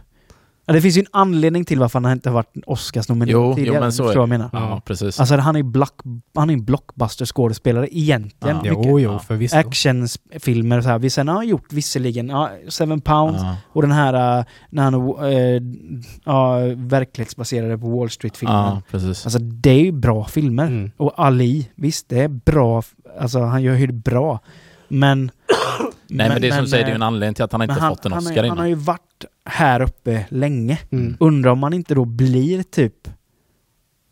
[0.69, 3.55] Ja, det finns ju en anledning till varför han inte har varit Oscars-nominerad Jo, jo,
[3.55, 3.81] tidigare.
[3.81, 4.15] men så är det.
[4.15, 4.51] jag menar?
[4.53, 5.21] Ja, precis.
[5.21, 6.01] Alltså han är ju block,
[6.35, 8.57] han är en blockbuster-skådespelare egentligen.
[8.57, 8.71] Ja.
[8.71, 9.57] Mycket Jo, jo, förvisso.
[9.57, 10.99] Actionfilmer och så här.
[10.99, 13.57] Vi sen har han gjort visserligen ja, Seven Pounds ja.
[13.73, 15.63] och den här uh, när han uh,
[16.25, 18.57] ja, verklighetsbaserade på Wall Street-filmen.
[18.57, 19.27] ja, precis.
[19.27, 20.67] Alltså det är ju bra filmer.
[20.67, 20.91] Mm.
[20.97, 22.83] Och Ali, visst det är bra.
[23.21, 24.41] Alltså han gör ju det bra.
[24.89, 25.31] Men...
[26.07, 27.53] Nej men, det är som du säger, det är ju en eh, anledning till att
[27.53, 28.49] han men inte han, fått en han, Oscar har- innan.
[28.51, 30.79] han har ju varit här uppe länge.
[30.91, 31.17] Mm.
[31.21, 33.09] Undrar om man inte då blir typ...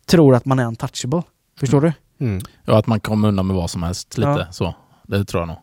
[0.07, 1.23] Tror att man är untouchable.
[1.61, 1.93] Förstår du?
[2.21, 2.43] Mm.
[2.65, 4.47] Ja, att man kommer undan med vad som helst lite Ja.
[4.53, 4.75] så.
[5.03, 5.57] Det tror jag nog.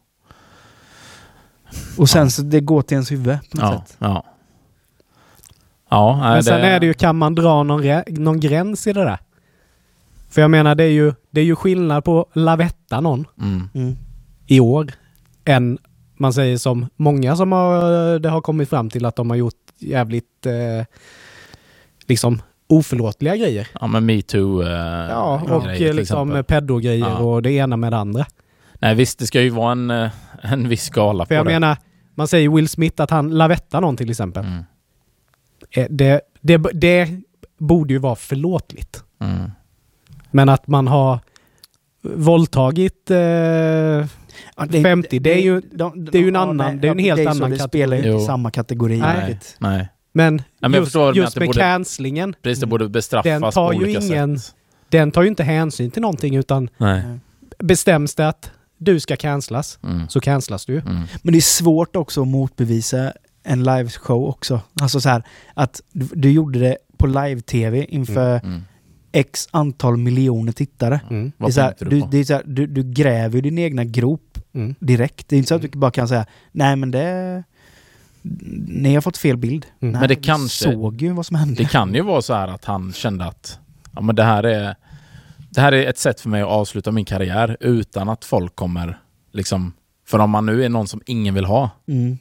[1.98, 2.30] Och sen Ja.
[2.30, 3.96] så det går till ens huvud på något Ja, sätt.
[4.00, 4.26] ja.
[5.90, 8.94] Ja, nej, Men sen det, är det ju, kan man dra någon, någon gräns i
[8.94, 9.18] det där?
[10.30, 13.70] För jag menar, det är ju, det är ju skillnad på lavetta någon Mm.
[13.74, 13.96] Mm.
[14.48, 14.92] i år
[15.46, 15.78] än
[16.18, 19.54] man säger som många som har, det har kommit fram till att de har gjort
[19.80, 20.86] jävligt eh,
[22.08, 23.68] liksom oförlåtliga grejer.
[23.82, 24.70] Ja, men metoo eh,
[25.10, 26.44] Ja, och grejer, eh, liksom exempel.
[26.44, 27.18] pedogrejer Ja.
[27.18, 28.26] och det ena med det andra.
[28.80, 30.10] Nej visst, det ska ju vara en, eh,
[30.42, 31.52] en viss skala För jag det.
[31.52, 31.78] menar,
[32.16, 34.46] man säger Will Smith att han lavettar någon till exempel.
[34.46, 34.64] Mm.
[35.72, 37.10] Eh, Det, det, det
[37.60, 39.04] borde ju vara förlåtligt.
[39.20, 39.52] Mm.
[40.32, 41.20] Men att man har
[42.02, 44.06] våldtagit eh,
[44.58, 47.00] Ja, 50, det är ju- de- det är ju en annan- nej, det är en
[47.00, 47.68] helt är ju annan så, Det kategori.
[47.70, 48.98] spelar ju inte samma kategori.
[48.98, 49.40] Nej.
[49.60, 52.90] Nej, Men men jag just, menar, just att det med borde- cancellingen, precis det borde
[52.90, 54.56] bestraffas Den tar på ju olika ingen- sätt.
[54.90, 57.04] den tar ju inte hänsyn till någonting utan Nej.
[57.60, 60.10] bestäms det att du ska cancellas Mm.
[60.10, 60.80] så cancellas du ju.
[60.80, 61.02] Mm.
[61.24, 63.14] Men det är svårt också att motbevisa
[63.44, 64.60] en liveshow också.
[64.82, 65.24] Alltså så här
[65.54, 68.62] att du, du gjorde det på live-tv inför Mm.
[69.14, 71.02] X antal miljoner tittare.
[71.10, 71.32] Mm.
[71.38, 73.84] Det är så här, du, det är så här, du, du gräver ju din egna
[73.84, 74.76] grop Mm.
[74.80, 75.28] direkt.
[75.30, 77.44] Det är inte så att du bara kan säga nej men det...
[78.68, 79.66] Ni har fått fel bild.
[79.80, 79.92] Mm.
[79.92, 81.56] Nej, Men det kanske- såg ju vad som hände.
[81.64, 83.60] Det kan ju vara så här att han kände att
[83.92, 84.76] ja, men det, här är,
[85.50, 89.00] det här är ett sätt för mig att avsluta min karriär utan att folk kommer
[89.32, 89.74] liksom...
[90.08, 92.18] För om man nu är någon som ingen vill ha Mm.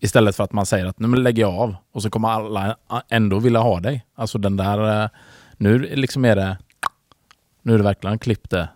[0.00, 2.76] istället för att man säger att nu lägger jag av och så kommer alla
[3.10, 4.04] ändå vilja ha dig.
[4.16, 5.10] Alltså den där...
[5.58, 6.58] Nu liksom är det...
[7.62, 8.68] Nu är det verkligen klippt det.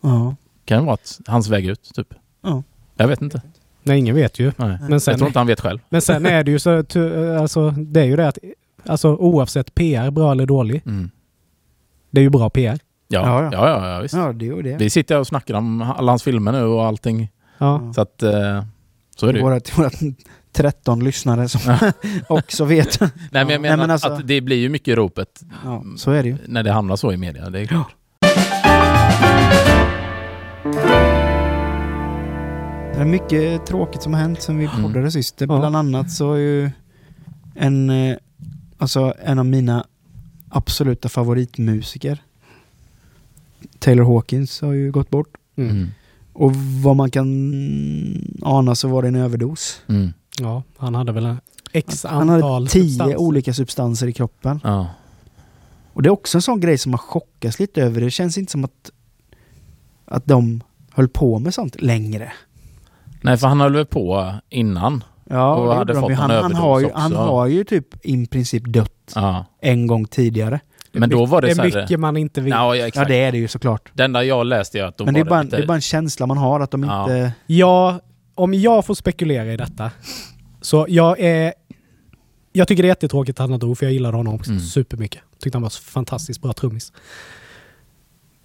[0.00, 0.36] Ja.
[0.64, 2.14] Kan ju vara att hans väg ut, typ.
[2.42, 2.62] Ja.
[2.96, 3.42] Jag vet inte.
[3.82, 4.52] Nej, ingen vet ju.
[4.56, 4.78] Nej.
[4.88, 5.78] Men sen, Jag tror inte han vet själv.
[5.88, 6.78] men sen är det ju så,
[7.40, 8.38] alltså, det är ju det att
[8.86, 11.10] alltså, oavsett PR, bra eller dålig, Mm.
[12.10, 12.78] det är ju bra PR.
[13.08, 13.88] Ja, Ja, ja, ja.
[13.94, 14.14] ja, visst.
[14.14, 14.76] ja, det är det.
[14.76, 17.30] Vi sitter och snackar om alla hans filmer nu och allting.
[17.58, 17.92] Ja.
[17.94, 18.22] Så att...
[18.22, 18.64] eh,
[19.16, 19.44] Så är det ju.
[19.44, 19.90] Våra, våra
[20.56, 21.76] 13 lyssnare som
[22.28, 23.00] också vet.
[23.00, 26.22] Nej men jag menar men alltså- att det blir ju mycket ropet Ja, så är
[26.22, 26.36] det ju.
[26.46, 27.50] när det hamnar så i media.
[27.50, 27.94] Det är klart.
[32.94, 34.82] Det är mycket tråkigt som har hänt sen vi Mm.
[34.82, 35.34] poddade sist.
[35.40, 35.46] Ja.
[35.46, 36.70] Bland annat så är ju
[37.54, 38.16] en, eh,
[38.78, 39.86] alltså en av mina
[40.48, 42.18] absoluta favoritmusiker
[43.78, 45.28] Taylor Hawkins har ju gått bort.
[45.56, 45.70] Mm.
[45.70, 45.88] Mm.
[46.32, 47.28] Och vad man kan
[48.42, 49.80] ana så var det en överdos.
[49.88, 50.12] Mm.
[50.40, 51.40] Ja, han hade väl en
[51.72, 53.16] x Han antal hade tio substanser.
[53.16, 54.60] olika substanser i kroppen.
[54.64, 54.86] Ja.
[55.92, 58.00] Och det är också en sån grej som man chockas lite över.
[58.00, 58.90] Det känns inte som att,
[60.04, 60.62] att de
[60.92, 62.32] höll på med sånt längre.
[63.20, 65.04] Nej för han höll väl på innan.
[65.30, 66.98] Ja, Och det hade fått han, han, har ju, också.
[66.98, 69.44] han har ju typ i princip dött Ja.
[69.60, 70.60] en gång tidigare.
[70.92, 72.50] Det Men då var det det så är här- mycket man inte vet.
[72.50, 73.90] Ja, ja, Ja, det är det ju såklart.
[73.94, 75.56] Det enda jag läste är att de Men det är, bara, lite...
[75.56, 77.02] det är bara en känsla man har att de Ja.
[77.02, 77.32] inte...
[77.46, 78.00] Ja,
[78.36, 79.90] om jag får spekulera i detta.
[80.60, 81.54] Så jag är...
[82.52, 84.62] Jag tycker det är jättetråkigt att han dog, för jag gillade honom också Mm.
[84.62, 85.22] supermycket.
[85.38, 86.92] Tyckte han var så fantastiskt bra trummis.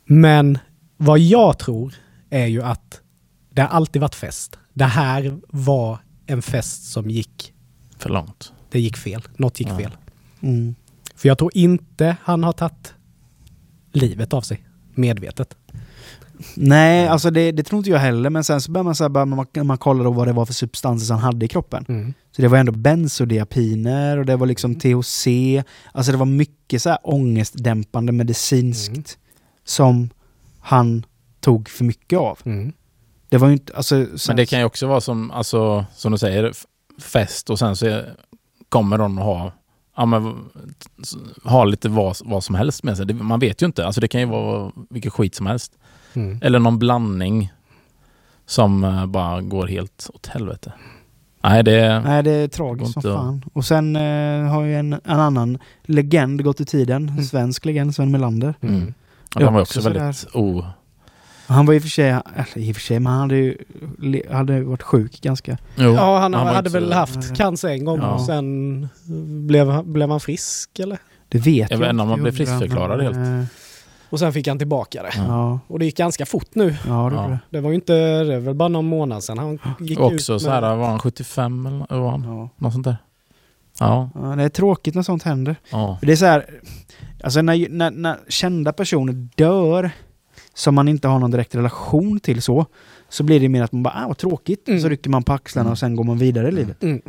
[0.06, 0.58] Men
[0.98, 1.94] vad jag tror
[2.30, 3.02] är ju att
[3.50, 4.58] det har alltid varit fest.
[4.74, 7.54] Det här var en fest som gick...
[7.98, 8.54] För långt.
[8.70, 9.22] Det gick fel.
[9.36, 9.78] Något gick Ja.
[9.78, 9.92] fel.
[10.42, 10.76] Mm.
[11.16, 12.94] För jag tror inte han har tagit
[13.92, 14.64] livet av sig.
[14.94, 15.58] Medvetet.
[16.56, 18.30] Nej, alltså det, det tror inte jag heller.
[18.30, 20.46] Men sen så börjar man, så här, börjar man, man kolla då vad det var
[20.46, 21.86] för substanser han hade i kroppen.
[21.90, 22.14] Mm.
[22.36, 25.28] Så det var ändå bensodiapiner och det var liksom THC.
[25.92, 29.04] Alltså det var mycket så här ångestdämpande medicinskt Mm.
[29.66, 30.10] som
[30.60, 31.06] han
[31.40, 32.40] tog för mycket av.
[32.46, 32.74] Mm.
[33.30, 34.06] Det var inte, alltså...
[34.06, 36.52] sen- Men det kan ju också vara som, alltså, som du säger,
[37.02, 38.16] fest och sen så är,
[38.70, 39.52] kommer de att ha,
[39.98, 40.36] ja, men,
[41.44, 43.06] ha lite vad, vad som helst med sig.
[43.06, 43.86] Det, man vet ju inte.
[43.86, 45.74] Alltså, det kan ju vara vilket skit som helst.
[46.14, 46.40] Mm.
[46.42, 47.52] Eller någon blandning
[48.46, 50.72] som eh, bara går helt åt helvete.
[51.44, 52.00] Nej, det...
[52.00, 53.46] Nej, det är tragiskt som inte fan.
[53.54, 57.10] Och sen eh, har ju en, en annan legend gått i tiden.
[57.18, 58.54] En svensk legend, Sven Melander.
[58.62, 58.94] Mm.
[59.36, 60.28] Ja, han var också också väldigt...
[60.34, 60.66] Oh,
[61.48, 63.58] Han var i och för sig, eller i och för sig, men han hade ju
[64.32, 65.58] hade varit sjuk ganska.
[65.76, 68.08] jo, Ja, han, var hade inte väl så- haft cancer en gång Ja.
[68.14, 68.88] och sen
[69.48, 70.98] blev, han- blev han frisk eller?
[71.30, 73.48] Det vet Jag vet inte om han blev friskförklarad helt.
[74.12, 75.12] Och sen fick han tillbaka det.
[75.18, 76.76] Ja, Och det gick ganska fort nu.
[76.88, 77.22] ja, det Ja.
[77.28, 77.40] det.
[77.50, 80.40] Det var ju inte, det väl bara någon månad sedan han gick Och ut också
[80.40, 82.24] så här, var han 75 eller var han?
[82.24, 82.50] Ja.
[82.58, 82.98] Något sånt där.
[83.80, 85.56] Ja, Ja, det är tråkigt när sånt händer.
[85.72, 85.98] ja.
[86.02, 86.46] Det är så här,
[87.24, 89.92] alltså när, när, när kända personer dör
[90.54, 92.66] som man inte har någon direkt relation till så,
[93.10, 94.68] så blir det mer att man bara, ah vad tråkigt.
[94.68, 94.80] Mm.
[94.82, 95.72] Så rycker man på axlarna Mm.
[95.72, 96.84] och sen går man vidare i livet.
[96.84, 97.02] Mm.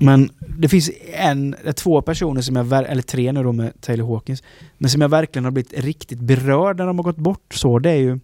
[0.00, 4.42] Men det finns en, två personer som jag, eller tre nu då med Taylor Hawkins,
[4.78, 7.90] men som jag verkligen har blivit riktigt berörd när de har gått bort så, det
[7.90, 8.18] är ju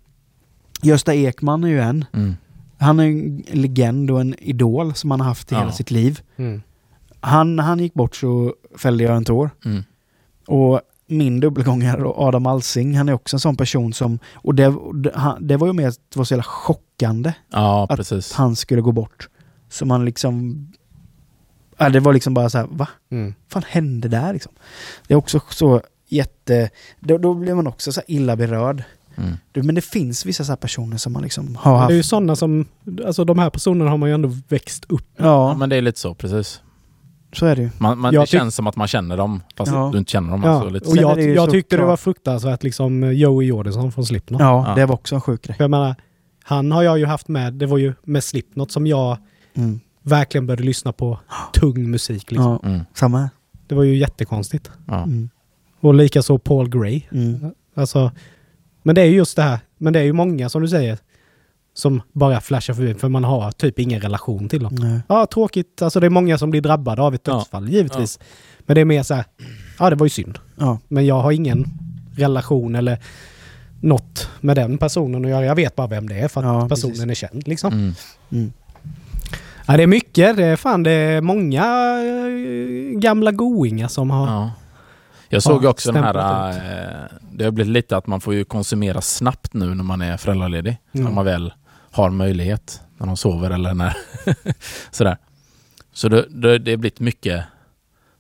[0.83, 2.05] Gösta Ekman är ju en.
[2.13, 2.35] Mm.
[2.79, 5.59] Han är en legend och en idol som han har haft i Ja.
[5.61, 6.21] hela sitt liv.
[6.37, 6.63] Mm.
[7.21, 9.51] Han, han gick bort så fällde jag en tår.
[9.65, 9.83] Mm.
[10.47, 14.19] Och min dubbelgångare då, Adam Alsing, han är också en sån person som...
[14.35, 14.75] Och det,
[15.41, 18.33] det, var ju mer att det var så jävla chockande Ja, precis.
[18.33, 19.29] att han skulle gå bort.
[19.69, 20.67] Så man liksom...
[21.79, 22.89] Ja, det var liksom bara så här, va?
[23.11, 23.35] Mm.
[23.53, 24.53] Vad fan hände där liksom?
[25.07, 26.71] Det är också så jätte...
[27.01, 28.83] Då, då blir man också så här illa berörd.
[29.17, 29.35] Mm.
[29.53, 31.89] Du, Men det finns vissa så här personer som man liksom har haft...
[31.89, 32.67] Det är ju sådana som,
[33.07, 35.83] alltså de här personerna har man ju ändå växt upp Ja, Ja, men det är
[35.83, 36.61] lite så, precis.
[37.33, 37.71] så är det ju.
[37.79, 39.89] Man, man, det känns som att man känner dem, fast Ja.
[39.93, 40.43] du inte känner dem.
[40.45, 40.89] Ja, Alltså, lite.
[40.91, 44.41] och jag, jag så tyckte det var fruktansvärt liksom Joey Jordison från Slipknot.
[44.41, 44.75] Ja, Ja.
[44.75, 45.57] det var också en sjuk grej.
[45.57, 45.95] För jag menar,
[46.45, 49.17] han har jag ju haft med, det var ju med Slipknot som jag
[49.55, 49.81] Mm.
[50.07, 51.19] Verkligen började lyssna på
[51.53, 52.31] tung musik.
[52.31, 52.59] Liksom.
[52.63, 52.81] Ja, Mm.
[52.95, 53.31] samma.
[53.67, 54.71] Det var ju jättekonstigt.
[54.87, 55.03] Ja.
[55.03, 55.29] Mm.
[55.81, 57.03] Och likaså Paul Gray.
[57.13, 57.51] Mm.
[57.75, 58.11] Alltså,
[58.83, 60.99] men det är ju just det här, men det är ju många som du säger,
[61.75, 64.75] som bara flashar förbi för man har typ ingen relation till dem.
[64.75, 65.01] Nej.
[65.09, 65.83] Ja, tråkigt.
[65.83, 67.35] Alltså det är många som blir drabbade av ett Ja.
[67.35, 68.19] dödsfall, givetvis.
[68.59, 69.25] Men det är mer så här,
[69.79, 70.39] ja det var ju synd.
[70.57, 70.79] Ja.
[70.89, 71.65] Men jag har ingen
[72.17, 72.99] relation eller
[73.81, 75.45] något med den personen att göra.
[75.45, 77.11] Jag vet bara vem det är för att Ja, personen precis.
[77.11, 77.73] är känd liksom.
[77.73, 77.95] Mm.
[78.33, 78.53] Mm.
[79.67, 80.37] Ja, det är mycket.
[80.37, 81.65] Det är fan det är många
[82.05, 84.27] eh, gamla goingar som har...
[84.27, 84.51] Ja.
[85.29, 86.13] Jag såg Ja, också den här...
[86.13, 90.01] stämplat eh, Det har blivit lite att man får ju konsumera snabbt nu när man
[90.01, 90.79] är föräldraledig.
[90.93, 91.05] Mm.
[91.05, 91.53] När man väl
[91.91, 92.81] har möjlighet.
[92.99, 93.97] När de sover eller när...
[94.91, 95.17] sådär.
[95.93, 97.45] Så det, det, det har blivit mycket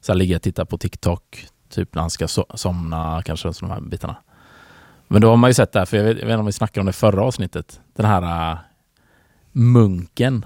[0.01, 1.47] så här, ligga och titta på TikTok.
[1.69, 4.17] Typ när han ska so somna, kanske de här bitarna.
[5.09, 6.47] Men då har man ju sett det här, för jag vet, jag vet inte om
[6.47, 7.81] vi snackade om det förra avsnittet.
[7.97, 8.59] Den här äh,
[9.53, 10.45] munken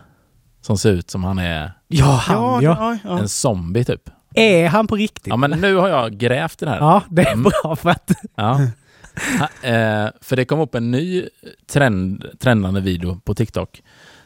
[0.61, 2.63] som ser ut som han är Ja, han ja.
[2.63, 3.19] ja, ja.
[3.19, 4.11] en zombie typ.
[4.35, 5.27] Är han på riktigt?
[5.27, 6.79] Ja men nu har jag grävt i det här.
[6.79, 7.43] Ja, det är Mm.
[7.63, 8.11] bra för att...
[8.35, 8.61] Ja.
[9.39, 11.25] Ha, eh, för det kom upp en ny
[11.73, 13.83] trend, trendande video på TikTok.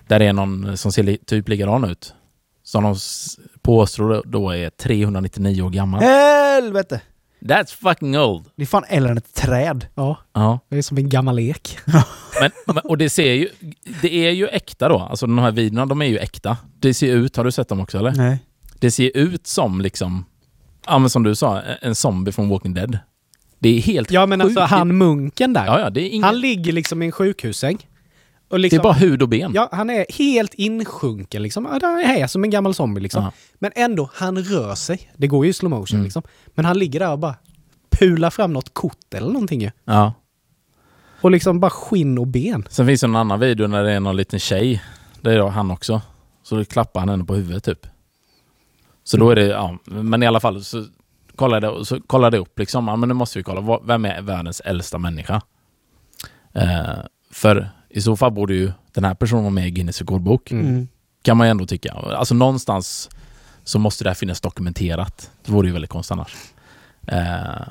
[0.07, 2.15] Där det är någon som ser li, typ likadan ut.
[2.63, 2.95] Som de
[3.63, 6.01] påstår då är 399 år gammal.
[6.03, 7.01] Helvete!
[7.49, 8.45] That's fucking old!
[8.57, 9.87] Det är fan äldre än ett träd.
[9.95, 10.59] Ja, Ja.
[10.69, 11.79] det är som en gammal ek.
[12.41, 13.49] Men, men- och det ser ju,
[14.03, 14.99] det är ju äkta då.
[14.99, 16.57] Alltså de här videorna, de är ju äkta.
[16.81, 18.13] Det ser ut, har du sett dem också eller?
[18.13, 18.39] Nej.
[18.79, 20.25] Det ser ut som liksom,
[20.87, 22.99] ja men som du sa, en zombie från Walking Dead.
[23.59, 24.71] Det är helt Ja, men alltså sjukt.
[24.71, 25.67] han munken där.
[25.67, 27.79] Ja, ja, det är ingen, Han ligger liksom i en sjukhussäng.
[28.55, 29.53] Och det liksom, är bara hud och ben.
[29.55, 31.65] Ja, han är helt insjunken liksom.
[31.65, 33.31] Han är här som en gammal zombie liksom.
[33.59, 35.11] Men ändå, han rör sig.
[35.17, 36.05] Det går ju i slow motion Mm.
[36.05, 36.23] liksom.
[36.47, 37.35] Men han ligger där och bara
[37.91, 39.71] pular fram något kort eller någonting ju.
[39.85, 40.13] Ja.
[41.21, 42.67] Och liksom bara skinn och ben.
[42.71, 44.83] Sen finns det en annan video när det är någon liten tjej.
[45.21, 46.01] Det är då han också.
[46.43, 47.87] Så då klappar han henne på huvudet typ.
[49.05, 50.87] Så då är det, ja, men i alla fall så
[51.37, 54.61] kollade jag så kollade upp liksom, ja men nu måste vi kolla, vem är världens
[54.61, 55.43] äldsta människa?
[56.53, 56.95] Eh,
[57.33, 60.51] för i så fall borde ju den här personen vara med i Guinness rekordbok.
[60.51, 60.89] Mm.
[61.23, 61.93] Kan man ju ändå tycka.
[61.93, 63.11] Alltså någonstans
[63.65, 65.31] så måste det här finnas dokumenterat.
[65.45, 66.35] Det vore ju väldigt konstigt annars.
[67.07, 67.67] Eh,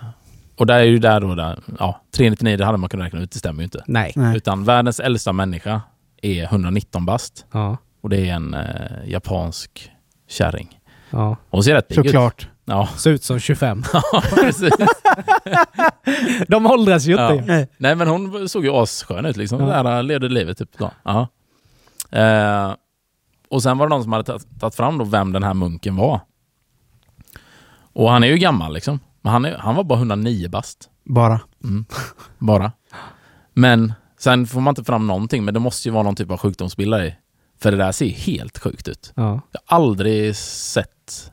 [0.56, 3.32] och där är ju där då, där, ja, 399 det hade man kunnat räkna ut,
[3.32, 3.84] det stämmer ju inte.
[3.88, 4.14] Nej.
[4.16, 4.38] Nej.
[4.38, 5.82] Utan världens äldsta människa
[6.22, 7.46] är 119 bast.
[7.52, 7.78] Ja.
[8.02, 9.92] Och det är en eh, japansk
[10.30, 10.80] kärring.
[11.10, 11.38] ja.
[11.50, 12.06] Hon ser rätt pigg ut.
[12.06, 12.48] Såklart.
[12.66, 13.84] Ja, Ser ut som 25.
[14.36, 14.74] precis.
[16.48, 17.54] De åldras ju inte.
[17.54, 17.66] Ja.
[17.78, 17.96] Nej.
[17.96, 19.62] Men hon såg ju asskön ut liksom.
[19.62, 19.84] Ja.
[19.84, 20.78] Där levde livet typ.
[20.78, 20.92] Då.
[21.04, 21.28] Ja.
[22.20, 22.74] Eh,
[23.50, 26.20] och sen var det någon som hade tagit- fram då vem den här munken var.
[27.94, 29.00] Och han är ju gammal liksom.
[29.22, 30.90] Men han, är, han var bara 109 bast.
[31.06, 31.40] Bara.
[31.64, 31.86] Mm.
[32.38, 32.72] Bara.
[33.54, 36.38] Men sen får man inte fram någonting, men det måste ju vara någon typ av
[36.38, 37.16] sjukdomsbild i.
[37.62, 39.12] För det där ser helt sjukt ut.
[39.16, 39.42] Ja.
[39.52, 41.32] Jag har aldrig sett...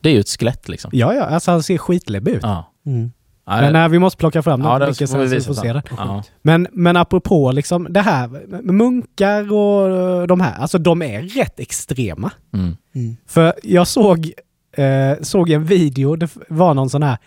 [0.00, 0.90] Det är ju ett skelett liksom.
[0.94, 1.24] ja, ja.
[1.24, 2.42] Alltså han ser skitläbbig ut.
[2.42, 2.72] Ja.
[2.86, 3.12] Mm.
[3.50, 5.82] Men nej, vi måste plocka fram ja, det mycket vi får se det.
[5.96, 6.22] Ja.
[6.42, 8.28] Men, men apropå liksom det här
[8.72, 12.30] munkar och de här, alltså de är rätt extrema.
[12.54, 12.76] Mm.
[12.94, 13.16] Mm.
[13.26, 14.32] För jag såg,
[14.76, 17.18] eh, såg en video, det var någon sån här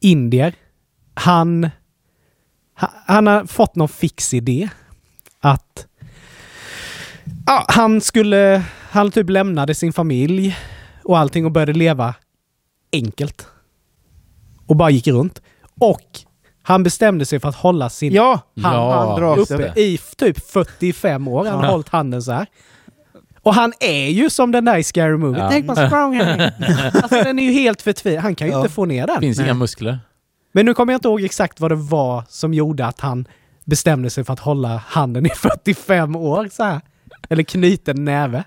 [0.00, 0.54] indier.
[1.14, 1.70] Han,
[2.80, 4.68] ha- han har fått någon fix idé.
[5.40, 5.86] Att
[7.46, 10.56] ja, han skulle, han typ lämnade sin familj
[11.04, 12.14] och allting och började leva
[12.92, 13.46] enkelt.
[14.66, 15.42] Och bara gick runt.
[15.80, 16.02] Och
[16.62, 18.40] han bestämde sig för att hålla sin Ja!
[18.62, 21.44] Han- Ja, uppe i typ 45 år.
[21.44, 21.70] Han har Ja.
[21.70, 22.46] hållit handen så här.
[23.42, 25.42] Och han är ju som den där i Scary Movie.
[25.42, 25.48] Ja.
[25.50, 26.42] Take my strong hand.
[26.94, 28.22] alltså den är ju helt förtvivlad.
[28.22, 28.58] Han kan ju Ja.
[28.60, 29.20] inte få ner den.
[29.20, 29.46] finns Nej.
[29.46, 29.98] inga muskler.
[30.52, 33.28] Men nu kommer jag inte ihåg exakt vad det var som gjorde att han
[33.64, 36.80] bestämde sig för att hålla handen i 45 år så här.
[37.28, 38.44] Eller knuten näve.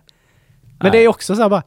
[0.62, 0.91] Men Nej.
[0.91, 1.64] det är också så här bara...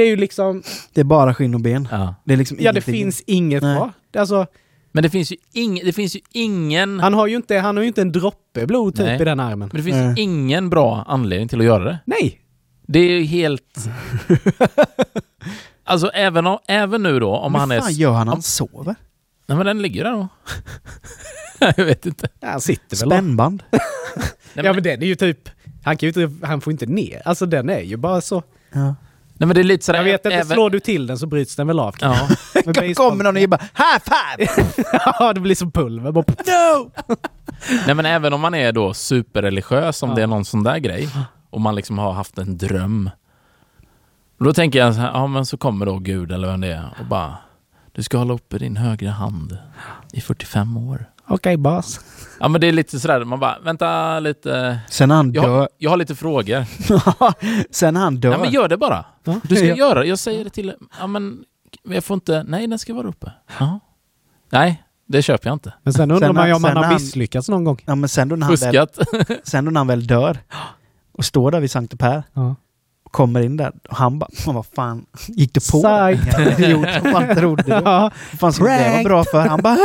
[0.00, 0.62] Det är ju liksom...
[0.92, 1.88] Det är bara skinn och ben.
[1.90, 2.14] Ja.
[2.24, 3.74] Det är liksom Ja, det finns inget Nej.
[3.76, 3.92] bra.
[4.16, 4.46] Alltså,
[4.92, 7.00] Men det finns ju, ing, det finns ju ingen...
[7.00, 9.20] han har ju inte, han har ju inte en droppe blod typ Nej.
[9.20, 9.68] i den armen.
[9.72, 10.14] Men det finns ju Nej.
[10.22, 11.98] ingen bra anledning till att göra det.
[12.04, 12.40] Nej!
[12.86, 13.78] Det är ju helt...
[15.84, 17.80] alltså även, om, även nu då, om Men han är...
[17.80, 18.94] fan gör han om- han sover?
[19.46, 20.28] Nej men den ligger där då.
[21.76, 22.28] jag vet inte.
[22.42, 23.62] Han sitter väl Spännband?
[23.70, 23.80] Nej,
[24.54, 25.48] Ja men, men den är ju typ...
[25.84, 26.46] Han kan ju inte...
[26.46, 27.22] Han får inte ner.
[27.24, 28.42] Alltså den är ju bara så...
[28.72, 28.94] Ja.
[29.40, 29.98] Nej men det är lite sådär...
[29.98, 31.94] Jag vet inte, även, slår du till den så bryts den väl av.
[32.00, 32.16] Ja.
[32.94, 34.64] Kommer någon och bara high five!
[35.18, 36.12] ja, det blir som pulver.
[36.12, 36.90] Bara, No!
[37.86, 40.14] Nej men även om man är då superreligiös, om Ja.
[40.16, 41.08] det är någon sån där grej,
[41.50, 43.10] och man liksom har haft en dröm.
[44.38, 46.94] Då tänker jag så här, ja men så kommer då Gud eller vem det är
[47.00, 47.34] och bara
[47.92, 49.58] Du ska hålla uppe din högra hand
[50.12, 51.04] i 45 år.
[51.28, 52.00] Okej, bas.
[52.40, 54.80] Ja men det är lite sådär, man bara vänta lite.
[54.90, 55.58] Sen han Jag, dör...
[55.58, 56.64] har- jag har lite frågor.
[57.74, 58.30] Sen han dör...
[58.30, 59.04] Nej men gör det bara.
[59.24, 59.40] Ja.
[59.42, 59.74] Du ska Ja.
[59.76, 60.04] göra.
[60.06, 61.44] Jag säger det till Ja men
[61.84, 63.32] jag får inte, nej den ska vara uppe.
[63.58, 63.80] Ja.
[64.52, 65.72] Nej, Det köper jag inte.
[65.82, 67.78] Men sen undrar Sen man ju när- om man sen har han- misslyckats någon gång.
[67.86, 68.98] Ja, men sen då när han väl, Fuskat.
[69.48, 70.38] sen då när han väl dör
[71.12, 72.54] och står där vid Sankte Per Ja.
[73.04, 75.78] och kommer in där och han bara, "Men vad fan, gick du på?
[76.58, 77.70] Idiot, vad fan trodde du?
[77.84, 78.10] Ja.
[78.38, 79.46] Fan skulle det vara bra för?
[79.48, 79.76] Han bara,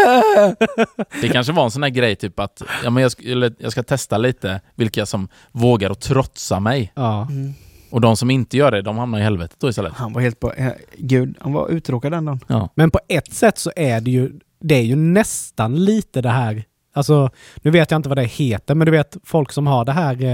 [1.22, 3.72] Det kanske var en sån här grej typ att ja, men jag, sk- eller jag
[3.72, 6.92] ska testa lite vilka som vågar att trotsa mig.
[6.96, 7.22] ja.
[7.30, 7.54] mm.
[7.96, 9.94] Och de som inte gör det, de hamnar i helvetet då istället.
[9.94, 12.40] han var helt på, eh, gud, han var uttråkad den dagen.
[12.48, 12.70] Ja.
[12.76, 16.64] Men på ett sätt så är det ju, det är ju nästan lite det här,
[16.94, 17.30] alltså
[17.62, 20.24] nu vet jag inte vad det heter, men du vet folk som har det här
[20.24, 20.34] eh,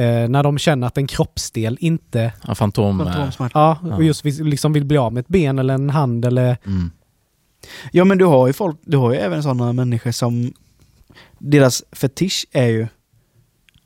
[0.00, 3.00] eh, när de känner att en kroppsdel inte, Ja, fantom...
[3.00, 3.58] eh, Fantomsmärta.
[3.82, 6.90] ja, och just liksom vill bli av med ett ben eller en hand eller, Mm.
[7.92, 10.52] Ja men du har ju folk, du har ju även sådana människor som
[11.38, 12.86] deras fetisch är ju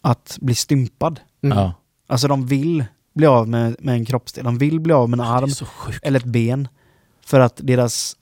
[0.01, 1.21] att bli stympad.
[1.43, 1.59] Mm.
[1.59, 1.73] Ja.
[2.11, 2.85] Alltså de vill
[3.15, 5.51] bli av med, med en kroppsdel, de vill bli av med en Det arm
[6.03, 6.69] eller ett ben.
[7.27, 8.17] För att deras,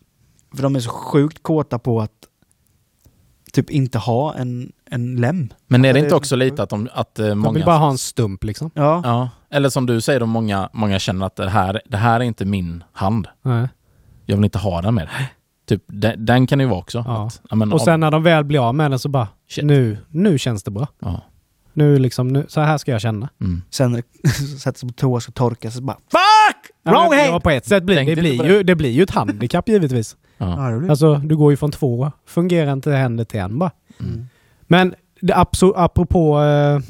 [0.54, 2.10] för de är så sjukt kåta på att
[3.52, 5.48] typ inte ha en, en lem.
[5.66, 7.54] Men är det Ja, inte det- också lite att, de, att eh, de många...
[7.54, 8.70] vill bara ha en stump liksom.
[8.74, 9.00] Ja.
[9.04, 12.24] Ja, eller som du säger, då många, många känner att det här, det här är
[12.24, 13.28] inte min hand.
[13.42, 13.68] Nej.
[14.26, 15.10] Jag vill inte ha den mer.
[15.66, 17.04] Typ, den, den kan det ju vara också.
[17.06, 17.26] Ja.
[17.26, 19.64] Att, men, Och om- sen när de väl blir av med den så bara, Shit.
[19.64, 20.86] nu, nu känns det bra.
[20.98, 21.20] Ja.
[21.72, 23.28] Nu liksom, nu, så här ska jag känna.
[23.40, 23.62] Mm.
[23.70, 26.70] Sen när det sätter sig på toa och ska torka sig så bara FUCK!
[26.84, 27.28] Wrong hand!
[27.34, 29.68] ja, på ett sätt blir Tänkte det, blir på ju, det blir ju ett handikapp
[29.68, 30.16] givetvis.
[30.38, 30.64] Ja.
[30.66, 33.70] Ja, det blir- Alltså, du går ju från två fungerande händer till en bara.
[34.00, 34.28] Mm.
[34.66, 35.34] Men det,
[35.76, 36.80] apropå eh,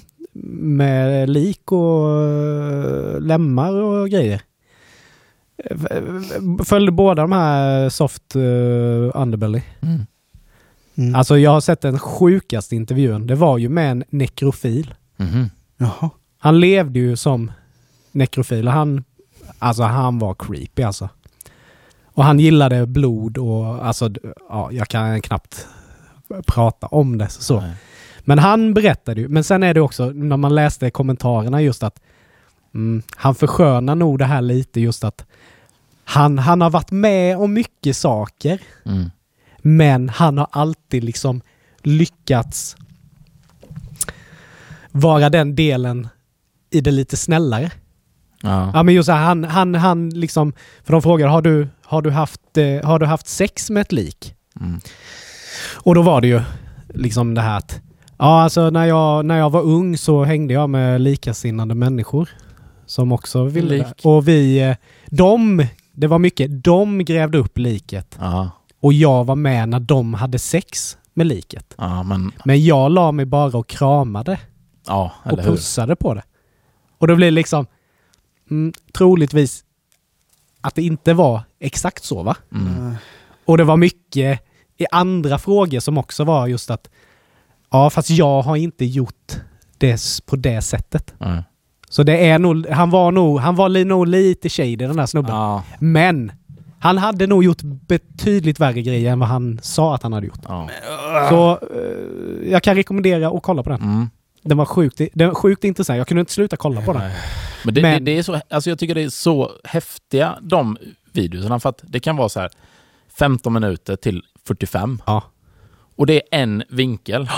[0.63, 4.41] med lik och eh, lemmar och grejer.
[5.65, 6.03] Eh,
[6.65, 8.37] Följde båda de här soft
[9.15, 9.63] underbelly.
[9.81, 10.07] Mm.
[10.99, 11.15] Mm.
[11.15, 13.27] Alltså jag har sett den sjukaste intervjun.
[13.27, 14.95] Det var ju med en nekrofil.
[15.17, 15.51] Mhm.
[15.77, 16.11] Jaha.
[16.39, 17.53] Han levde ju som
[18.13, 19.05] nekrofil och han,
[19.59, 21.09] alltså han var creepy alltså.
[22.05, 24.11] Och han gillade blod och alltså,
[24.49, 25.67] ja, jag kan knappt
[26.47, 27.61] prata om det så.
[27.61, 27.75] Nej.
[28.21, 32.01] Men han berättade ju, men sen är det också när man läste kommentarerna just att
[32.75, 35.25] mm, han förskönar nog det här lite just att
[36.05, 39.11] han, han har varit med om mycket saker Mm.
[39.69, 41.41] Men han har alltid liksom
[41.83, 42.77] lyckats
[44.91, 46.09] vara den delen
[46.71, 47.71] i det lite snällare.
[48.43, 48.71] Ja.
[48.75, 50.53] Ja men just här, han, han, han liksom,
[50.85, 53.93] för de frågar har du, har, du haft, eh, har du haft sex med ett
[53.93, 54.35] lik?
[54.61, 54.81] Mm.
[55.75, 56.41] Och då var det ju
[56.89, 57.81] liksom det här att
[58.19, 62.29] Ja, alltså när jag, när jag var ung så hängde jag med likasinnade människor.
[62.87, 63.87] Som också ville Lik.
[63.87, 64.09] det.
[64.09, 68.17] Och vi, eh, de, det var mycket, de grävde upp liket.
[68.21, 68.51] Ja.
[68.81, 71.75] Och jag var med när de hade sex med liket.
[71.79, 74.41] ja, men Men jag la mig bara och kramade
[74.87, 75.51] ja, och eller hur?
[75.51, 76.23] pussade på det.
[76.99, 77.67] Och då blir det liksom
[78.51, 79.65] mm, troligtvis
[80.61, 82.37] att det inte var exakt så va?
[82.53, 82.95] Mm.
[83.45, 84.41] Och det var mycket
[84.77, 86.91] i andra frågor som också var just att
[87.71, 89.37] ja, fast jag har inte gjort
[89.79, 91.15] det på det sättet.
[91.19, 91.45] Ja.
[91.89, 95.35] Så det är nog, han var nog, han var nog lite shady den där snubben.
[95.35, 95.63] Ja.
[95.79, 96.33] Men
[96.81, 100.41] han hade nog gjort betydligt värre grejer än vad han sa att han hade gjort.
[100.49, 100.69] Ja.
[101.29, 103.83] Så eh, jag kan rekommendera att kolla på den.
[103.83, 104.11] Mm.
[104.43, 105.97] Den var sjukt, den var sjukt intressant.
[105.99, 107.11] Jag kunde inte sluta kolla på den.
[107.65, 110.77] Men, det, Men- Det, det är så, alltså jag tycker det är så häftiga de
[111.13, 112.51] videorna för att det kan vara så här
[113.19, 115.23] 15 minuter till 45 Ja.
[115.97, 117.29] och det är en vinkel.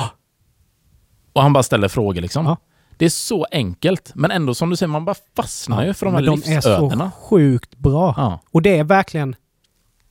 [1.33, 2.47] Och han bara ställer frågor liksom.
[2.47, 2.57] Ja.
[3.01, 6.15] Det är så enkelt men ändå som du säger, man bara fastnar ju för de
[6.15, 8.15] här de är så sjukt bra.
[8.17, 8.41] Ja.
[8.51, 9.37] Och det är verkligen,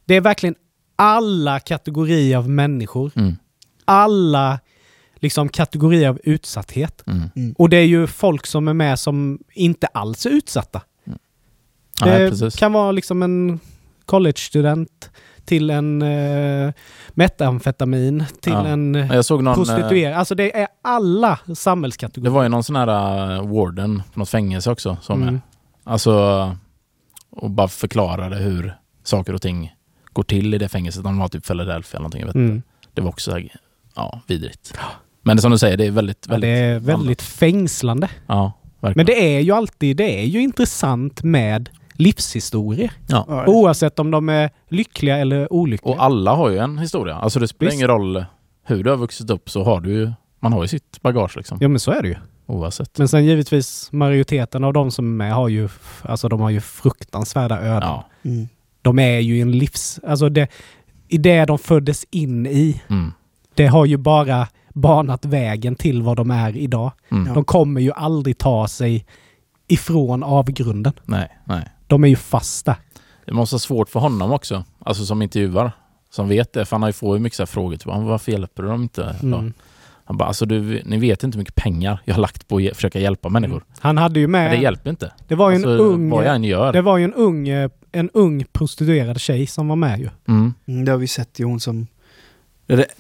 [0.06, 0.56] det är verkligen
[0.96, 3.12] alla kategorier av människor.
[3.16, 3.36] Mm.
[3.86, 4.60] Alla
[5.16, 7.04] liksom kategorier av utsatthet.
[7.08, 7.56] Mm.
[7.58, 10.82] Och det är ju folk som är med som inte alls är utsatta.
[12.02, 12.56] Nej, det precis.
[12.56, 13.60] kan vara liksom en
[14.06, 15.10] college-student
[15.50, 16.72] till en uh,
[17.10, 18.68] metamfetamin till Ja.
[18.68, 19.52] en Jag såg någon...
[19.52, 20.14] eh, prostituerad.
[20.18, 22.34] Alltså det är alla Det samhällskategorier.
[22.34, 22.88] var ju någon sån här
[23.41, 24.97] uh, warden på något fängelse också.
[25.02, 25.41] Som Mm.
[25.84, 26.56] Alltså,
[27.32, 28.74] och bara förklarade hur
[29.04, 29.76] saker och ting
[30.14, 31.04] går till i det fängelset.
[31.04, 32.20] De var typ Philadelphia eller någonting.
[32.22, 32.36] Jag vet.
[32.36, 32.62] Mm.
[32.93, 33.39] Det var också
[33.95, 34.74] ja, vidrigt.
[35.22, 36.26] Men det som du säger, det är väldigt...
[36.28, 38.10] Ja, väldigt det är väldigt fängslande.
[38.28, 38.93] Ja, verkligen.
[38.95, 41.70] Men det är ju alltid, det är ju intressant med
[42.00, 42.91] livshistorier.
[43.08, 43.43] ja.
[43.47, 45.95] Oavsett om de är lyckliga eller olyckliga.
[45.95, 47.16] Och alla har ju en historia.
[47.16, 47.80] Alltså det spelar Visst.
[47.80, 48.26] ingen roll
[48.66, 50.12] hur du har vuxit upp så har du ju...
[50.39, 51.58] Man har ju sitt bagage liksom.
[51.62, 52.16] Ja men så är det ju.
[52.45, 52.97] Oavsett.
[52.97, 55.70] Men sen givetvis majoriteten av de som är med har ju,
[56.02, 57.89] alltså de har ju fruktansvärda öden.
[57.89, 58.06] Ja.
[58.26, 58.47] Mm.
[58.82, 60.00] De är ju en livs...
[60.08, 60.47] Alltså det,
[61.08, 63.12] i det de föddes in i, Mm.
[63.54, 66.91] det har ju bara banat vägen till vad de är idag.
[67.12, 67.34] Mm.
[67.34, 69.06] De kommer ju aldrig ta sig
[69.70, 70.94] ifrån avgrunden.
[71.06, 71.70] Nej, nej.
[71.88, 72.76] De är ju fast där.
[73.26, 74.64] Det måste vara svårt för honom också.
[74.80, 75.72] Alltså som intervjuar.
[76.12, 76.66] som vet det.
[76.66, 77.78] För han har ju får ju mycket så här frågor.
[77.78, 79.16] Typ, "Ah, varför hjälper du dem inte?
[79.22, 79.28] Ja.
[79.28, 79.54] Mm.
[80.06, 82.76] Han bara, alltså du, ni vet inte hur mycket pengar jag har lagt på att
[82.76, 83.64] försöka hjälpa människor.
[83.80, 84.52] Han hade ju Men med...
[84.52, 85.14] det hjälper inte.
[85.28, 86.10] det var ju en alltså, ung...
[86.10, 86.74] Vad jag än gör.
[86.74, 87.48] Det var ju en ung,
[87.92, 90.10] en ung prostituerad tjej som var med ju.
[90.28, 90.54] Mm.
[90.68, 91.88] Mm, det har vi sett i hon som...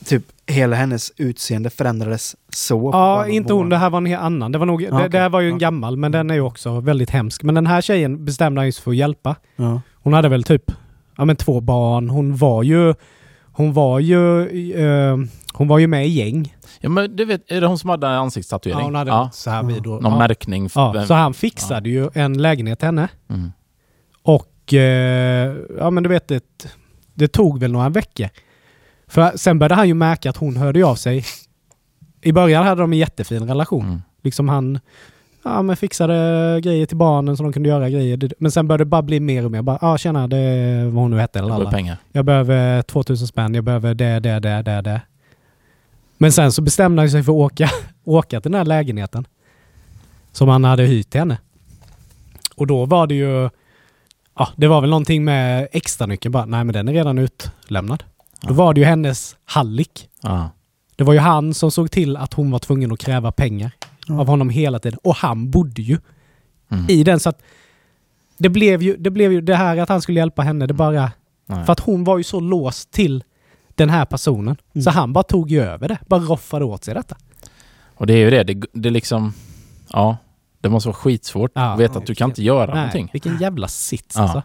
[0.05, 2.89] Typ hela hennes utseende förändrades så.
[2.93, 3.69] Ja, inte hon.
[3.69, 4.51] Det här var en helt annan.
[4.51, 5.09] Det, var nog, Ja, det, okej.
[5.09, 5.57] det här var ju en Ja.
[5.59, 7.43] gammal, men den är ju också väldigt hemsk.
[7.43, 9.35] Men den här tjejen bestämde han sig för att hjälpa.
[9.55, 9.81] Ja.
[10.03, 10.71] Hon hade väl typ
[11.17, 12.09] ja, men två barn.
[12.09, 12.93] Hon var ju...
[13.51, 14.41] Hon var ju...
[14.71, 15.17] eh,
[15.53, 16.55] hon var ju med i gäng.
[16.79, 18.81] Ja, men du vet, är det hon som hade Ja, ansiktstatuering?
[18.83, 19.29] hon hade ja.
[19.33, 20.17] så här vid och, Någon ja.
[20.17, 20.69] märkning.
[20.75, 23.07] Ja, vem- så han fixade ju en lägenhet till henne.
[23.29, 23.51] mm.
[24.23, 26.43] Och eh, ja men du vet, det,
[27.13, 28.27] det tog väl några veckor.
[29.09, 31.25] För sen började han ju märka att hon hörde av sig.
[32.21, 33.85] I början hade de en jättefin relation.
[33.85, 34.01] Mm.
[34.21, 34.79] Liksom han
[35.43, 38.31] ja, men fixade grejer till barnen så de kunde göra grejer.
[38.39, 39.61] Men sen började det bara bli mer och mer.
[39.61, 41.39] Bara, ja tjena, det är vad hon nu hette.
[41.39, 41.71] Eller var alla.
[41.71, 41.97] pengar.
[42.11, 45.01] Jag behöver 2000 spänn, jag behöver det, det, det, det, det.
[46.17, 47.69] Men sen så bestämde han sig för att åka,
[48.03, 49.27] åka till den här lägenheten.
[50.31, 51.37] Som han hade hyrt till henne.
[52.55, 53.49] Och då var det ju...
[54.35, 56.45] Ja, det var väl någonting med extra nyckeln bara.
[56.45, 58.03] Nej, men den är redan utlämnad.
[58.41, 60.09] Då var det ju hennes hallick.
[60.21, 60.49] Ja.
[60.95, 63.71] Det var ju han som såg till att hon var tvungen att kräva pengar
[64.07, 64.19] Ja.
[64.19, 64.99] av honom hela tiden.
[65.03, 65.97] Och han bodde ju
[66.71, 66.85] Mm.
[66.89, 67.41] i den så att
[68.37, 70.67] det blev ju det, blev ju det här att han skulle hjälpa henne.
[70.67, 71.11] Det bara...
[71.45, 71.65] Nej.
[71.65, 73.23] För att hon var ju så låst till
[73.75, 74.57] den här personen.
[74.75, 74.83] Mm.
[74.83, 75.97] Så han bara tog ju över det.
[76.07, 77.15] Bara roffade åt sig detta.
[77.95, 78.43] Och det är ju det.
[78.43, 79.33] Det, det är liksom...
[79.93, 80.17] Ja.
[80.61, 81.61] Det måste vara skitsvårt Ja.
[81.73, 83.09] att veta att du kan inte göra någonting.
[83.13, 84.21] vilken jävla sits Ja.
[84.21, 84.43] alltså.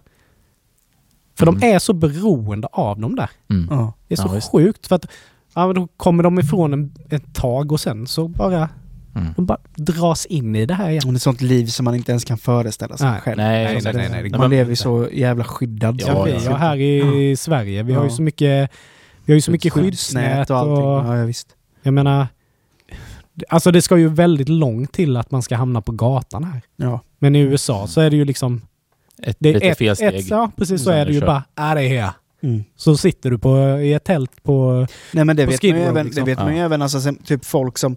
[1.34, 1.60] För Mm.
[1.60, 3.30] de är så beroende av dem där.
[3.50, 3.66] Mm.
[3.70, 3.92] Ja.
[4.08, 4.86] Det är så Ja, sjukt.
[4.86, 5.06] För att
[5.54, 8.68] ja, då kommer de ifrån en, ett tag och sen så bara,
[9.16, 9.28] Mm.
[9.36, 11.02] de bara dras in i det här igen.
[11.04, 13.20] Hon är ett sånt liv som man inte ens kan föreställa sig Nej.
[13.20, 13.36] själv.
[13.36, 16.00] Nej, nej, nej, det- nej, det man lever ju så jävla skyddad.
[16.06, 16.56] Ja, Ja, ja.
[16.56, 18.16] här i Sverige, vi har ju Ja.
[18.16, 18.70] så mycket
[19.24, 20.84] vi har ju så mycket skyddsnät och, och allting.
[21.12, 21.48] Ja, ja, visst.
[21.82, 22.26] jag menar
[23.48, 26.60] Alltså det ska ju väldigt långt till att man ska hamna på gatan här.
[26.76, 27.00] Ja.
[27.18, 28.60] Men i USA så är det ju liksom
[29.22, 30.14] Ett det är lite ett, felsteg.
[30.14, 31.26] ett, Ja precis så är det ju kört.
[31.26, 32.10] bara, är det här.
[32.42, 32.64] Mm.
[32.76, 34.86] Så sitter du på, i ett tält på...
[35.12, 36.24] Nej men det vet, man ju även, liksom.
[36.24, 36.64] det vet man ju Ja.
[36.64, 37.96] även, alltså typ folk som...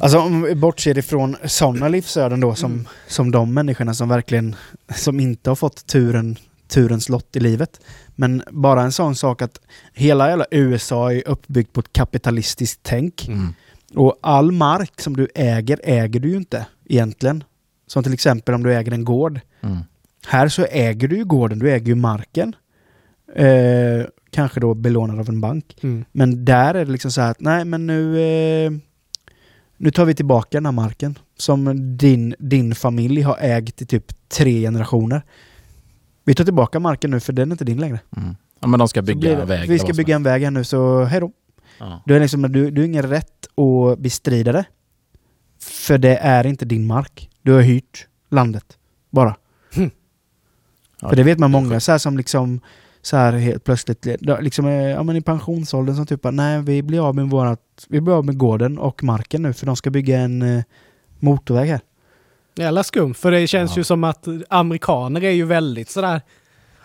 [0.00, 2.86] Alltså om vi bortser ifrån sådana livsöden då som, Mm.
[3.08, 4.56] som de människorna som verkligen,
[4.94, 6.36] som inte har fått turen,
[6.68, 7.80] turens lott i livet.
[8.16, 9.60] Men bara en sån sak att
[9.92, 13.28] hela jävla USA är uppbyggt på ett kapitalistiskt tänk.
[13.28, 13.54] Mm.
[13.94, 17.44] Och all mark som du äger, äger du ju inte egentligen.
[17.86, 19.40] Som till exempel om du äger en gård.
[19.60, 19.78] Mm.
[20.26, 22.56] Här så äger du ju gården, du äger ju marken.
[23.34, 25.76] Eh, kanske då belånad av en bank.
[25.82, 26.04] Mm.
[26.12, 28.72] Men där är det liksom så här att nej men nu eh,
[29.76, 34.28] Nu tar vi tillbaka den här marken som din, din familj har ägt i typ
[34.28, 35.22] tre generationer.
[36.24, 38.00] Vi tar tillbaka marken nu för den är inte din längre.
[38.16, 38.36] Mm.
[38.60, 39.68] Ja, men de ska bygga det- en väg.
[39.68, 41.26] Vi ska bygga en väg här nu så hej då.
[41.26, 41.32] är.
[41.78, 42.02] Ja.
[42.06, 44.64] Du har liksom, du, du har ingen rätt att bestrida det.
[45.60, 47.30] För det är inte din mark.
[47.42, 48.64] Du har hyrt landet.
[49.10, 49.36] Bara.
[51.00, 52.60] Ja, För det vet man många så här som liksom
[53.02, 54.06] så här helt plötsligt
[54.40, 58.00] liksom är, ja, men i pensionsåldern som typ nej vi blir av med vårat, vi
[58.00, 60.62] blir av med gården och marken nu för de ska bygga en eh,
[61.20, 61.80] motorväg här.
[62.56, 63.76] Jävla skumt, för det känns Ja.
[63.80, 66.20] ju som att amerikaner är ju väldigt sådär...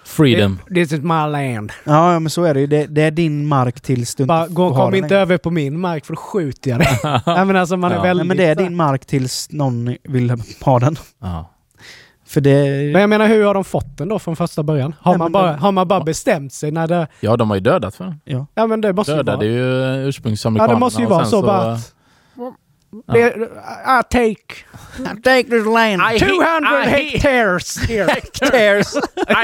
[0.05, 0.59] Freedom.
[0.73, 1.71] This is my land.
[1.83, 2.67] Ja, ja men så är det ju.
[2.67, 5.21] Det, det är din mark tills du Bara, inte gå, kom den inte längre.
[5.21, 6.99] över på min mark för då skjuter jag dig.
[7.25, 8.01] ja, men alltså man är Ja.
[8.01, 8.27] väldigt...
[8.27, 10.95] Nej, men det är din mark tills någon vill ha den.
[11.21, 11.52] Ja.
[12.33, 12.91] För det...
[12.93, 14.95] Men jag menar, hur har de fått den då från första början?
[14.99, 17.07] Har, Nej, man, bara, har man bara bestämt sig när det...
[17.19, 18.21] ja, de har ju dödat för den.
[18.25, 18.45] Ja.
[18.55, 19.45] Ja men det måste ju Dödade vara...
[19.97, 20.71] ju ursprungsamerikanerna.
[20.73, 21.93] Ja, det måste ju vara sen så bara att-
[23.05, 23.17] Ja.
[23.17, 24.55] I take
[25.23, 26.01] Take this land!
[26.19, 28.11] 200 I- hectares here.
[28.11, 28.95] Hectares!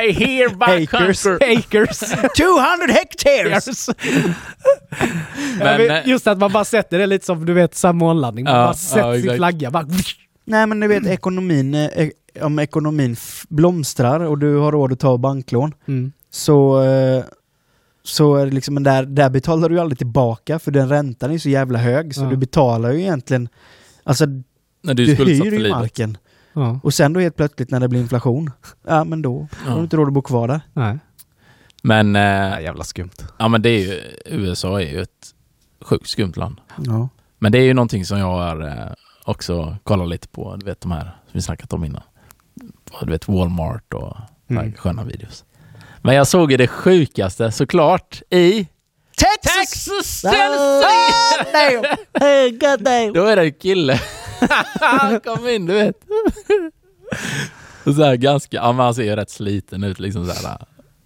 [0.04, 1.24] I hereby Acres.
[1.24, 1.58] conquer.
[1.58, 2.00] Acres.
[2.38, 3.90] 200 hectares!
[5.60, 8.46] Men, eh, Just att man bara sätter det lite som du vet sammånlandning.
[8.46, 9.38] Man Ja, bara ja, sätter sin exakt.
[9.38, 9.72] flagga.
[9.72, 9.86] Bara,
[10.46, 12.10] Nej men du vet ekonomin, eh,
[12.42, 13.16] om ekonomin
[13.50, 16.12] blomstrar och du har råd att ta banklån mm.
[16.32, 17.24] så, eh,
[18.04, 21.38] så är det liksom, men där, där betalar du aldrig tillbaka för den räntan är
[21.38, 22.30] så jävla hög så Ja.
[22.30, 23.50] du betalar ju egentligen,
[24.04, 24.26] alltså
[24.82, 26.18] när du du är hyr ju marken
[26.54, 26.80] ja.
[26.84, 28.52] och sen då helt plötsligt när det blir inflation,
[28.88, 29.84] ja men då har du Ja.
[29.84, 30.62] inte råd att bo kvar där.
[30.74, 31.00] Nej.
[31.84, 33.10] Men, eh, Ja, jävla skumt.
[33.38, 35.34] ja, men det är ju, USA är ju ett
[35.82, 36.56] sjukt skumt land.
[36.86, 37.10] Ja.
[37.40, 38.94] Men det är ju någonting som jag har eh,
[39.26, 40.56] också kollat lite på.
[40.56, 42.02] Du vet de här som vi snackat om innan.
[43.02, 44.18] Du vet Walmart och
[44.50, 44.74] Mm.
[44.74, 45.46] sköna videos.
[46.02, 48.68] Men jag såg ju det sjukaste såklart i
[49.18, 50.24] Texas!
[52.20, 53.14] Hey, god damn!
[53.14, 54.00] Då är det en kille.
[54.82, 55.96] Han kom in, du vet.
[57.86, 60.58] Och så här ganska, ja men han ser ju rätt sliten ut liksom så här.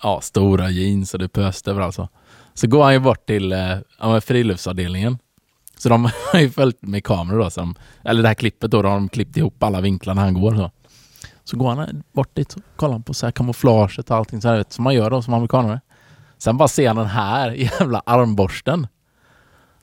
[0.04, 1.96] ja, stora jeans och det pöste överallt.
[1.96, 2.10] Så.
[2.54, 5.18] så går han ju bort till eh, ja, friluftsavdelningen.
[5.78, 8.90] Så de har ju följt med kameror då, som, eller det här klippet då, då
[8.90, 10.56] har de klippt ihop alla vinklar när han går.
[10.56, 10.72] Så,
[11.44, 14.58] så går han bort dit och kollar på så här kamouflaget och allting så här,
[14.58, 15.82] vet, som man gör då som amerikanare.
[16.38, 18.88] Sen bara ser han den här jävla armborsten.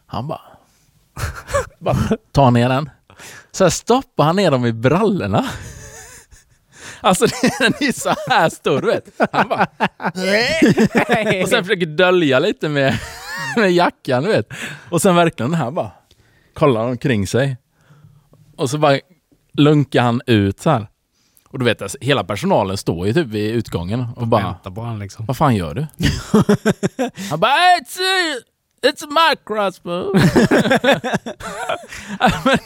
[0.06, 0.40] Han bara,
[1.78, 1.96] bara
[2.32, 2.90] tar ner den.
[3.52, 5.44] Så här stoppar han ner dem i brallorna.
[7.02, 7.26] Alltså
[7.60, 9.04] den är så här stor, vet.
[9.32, 9.66] Han bara...
[11.42, 12.98] och sen försöker dölja lite med,
[13.56, 14.48] med jackan, vet.
[14.90, 15.90] Och sen verkligen den här bara
[16.54, 17.56] kollar omkring sig.
[18.56, 18.98] Och så bara
[19.52, 20.86] lunkar han ut så här.
[21.52, 24.42] Och du vet, alltså, hela personalen står ju typ vid utgången och bara...
[24.42, 25.26] Vänta på han liksom.
[25.26, 25.80] Vad fan gör du?
[27.30, 28.42] han bara it's a,
[28.82, 30.14] it's my crossbow.
[32.44, 32.58] Men,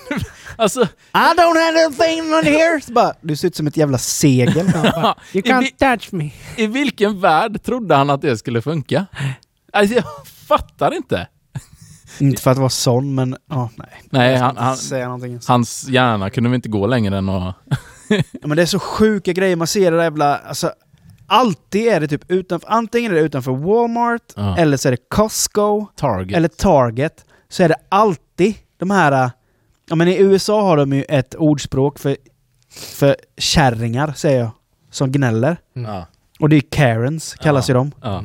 [0.56, 0.82] alltså,
[1.12, 2.80] I don't have anything on here!
[2.92, 4.66] Bara, du ser ut som ett jävla segel.
[5.32, 6.30] You can't touch me.
[6.56, 9.06] I vilken värld trodde han att det skulle funka?
[9.72, 11.28] Alltså, jag fattar inte.
[12.18, 14.02] Inte för att vara sån, men ja, nej.
[14.10, 14.76] Nej, han, han,
[15.46, 17.54] hans hjärna kunde väl inte gå längre än att...
[18.32, 20.36] Ja, men det är så sjuka grejer, man ser det där jävla...
[20.38, 20.72] Alltså,
[21.26, 24.56] alltid är det typ utanför, antingen är det utanför Walmart, Ja.
[24.58, 26.36] eller så är det Costco, Target.
[26.36, 27.24] eller Target.
[27.48, 29.30] Så är det alltid de här...
[29.88, 32.16] Ja men i USA har de ju ett ordspråk för,
[32.74, 34.50] för kärringar, säger jag,
[34.90, 35.56] som gnäller.
[35.72, 36.06] Ja.
[36.40, 37.72] Och det är Karens, kallas Ja.
[37.74, 37.92] ju de.
[38.02, 38.24] Ja.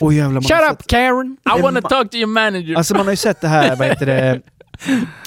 [0.00, 1.36] Åh jävlar, Shut sett- up Karen!
[1.58, 2.74] I wanna talk to your manager.
[2.76, 4.40] Alltså man har ju sett det här, vad heter det?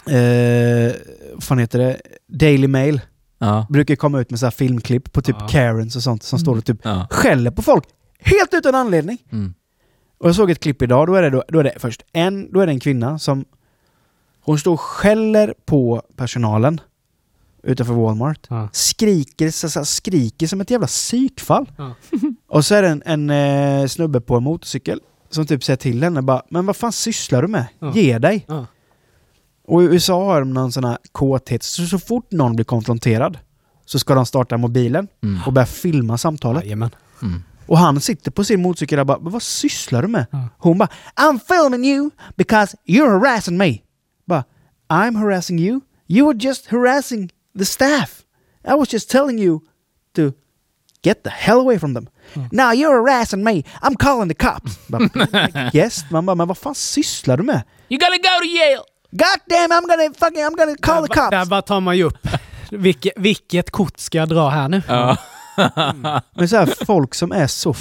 [0.07, 0.93] Eh,
[1.33, 2.01] vad fan heter det?
[2.27, 3.01] Daily Mail.
[3.39, 3.67] ja.
[3.69, 5.47] Brukar komma ut med så här filmklipp på typ Ja.
[5.47, 7.07] Karens och sånt som står och typ Ja.
[7.09, 7.83] skäller på folk.
[8.19, 9.17] Helt utan anledning.
[9.31, 9.53] Mm.
[10.17, 12.51] Och jag såg ett klipp idag, då är det, då, då är det först en,
[12.51, 13.45] då är det en kvinna som
[14.41, 16.81] hon står och skäller på personalen
[17.63, 18.47] utanför Walmart.
[18.49, 18.69] Ja.
[18.73, 21.71] Skriker, så, så, skriker som ett jävla psykfall.
[21.77, 21.93] Ja.
[22.47, 23.29] och så är det en, en
[23.81, 27.41] eh, snubbe på en motorcykel som typ säger till henne bara Men vad fan sysslar
[27.41, 27.65] du med?
[27.79, 27.91] Ja.
[27.95, 28.45] Ge dig!
[28.47, 28.65] Ja.
[29.69, 33.37] Och i USA har de någon sån här kåthet, så, så fort någon blir konfronterad
[33.85, 35.39] så ska de starta mobilen Mm.
[35.45, 36.63] och börja filma samtalet.
[36.63, 36.89] Jajamän.
[37.21, 37.43] Mm.
[37.67, 40.25] Och han sitter på sin motorcykel och bara, "Men vad sysslar du med?
[40.31, 40.47] Ja.
[40.57, 43.79] Hon bara, I'm filming you because you're harassing me.
[44.25, 44.43] Bara,
[44.89, 45.79] I'm harassing you?
[46.07, 48.21] You were just harassing the staff.
[48.67, 49.59] I was just telling you
[50.15, 50.21] to
[51.03, 52.07] get the hell away from them.
[52.51, 53.63] Now you're harassing me.
[53.81, 54.79] I'm calling the cops.
[54.87, 55.09] Bara,
[55.73, 56.05] yes.
[56.11, 57.61] Man bara, men vad fan sysslar du med?
[57.89, 58.83] You gotta go to Yale!
[59.11, 61.49] God damn, I'm gonna fucking, I'm gonna call the Där, där cops.
[61.49, 62.27] bara tar man ju upp.
[62.71, 64.81] Vilket, vilket kort ska jag dra här nu?
[64.87, 65.17] Ja.
[66.35, 67.73] Men så här, folk som är så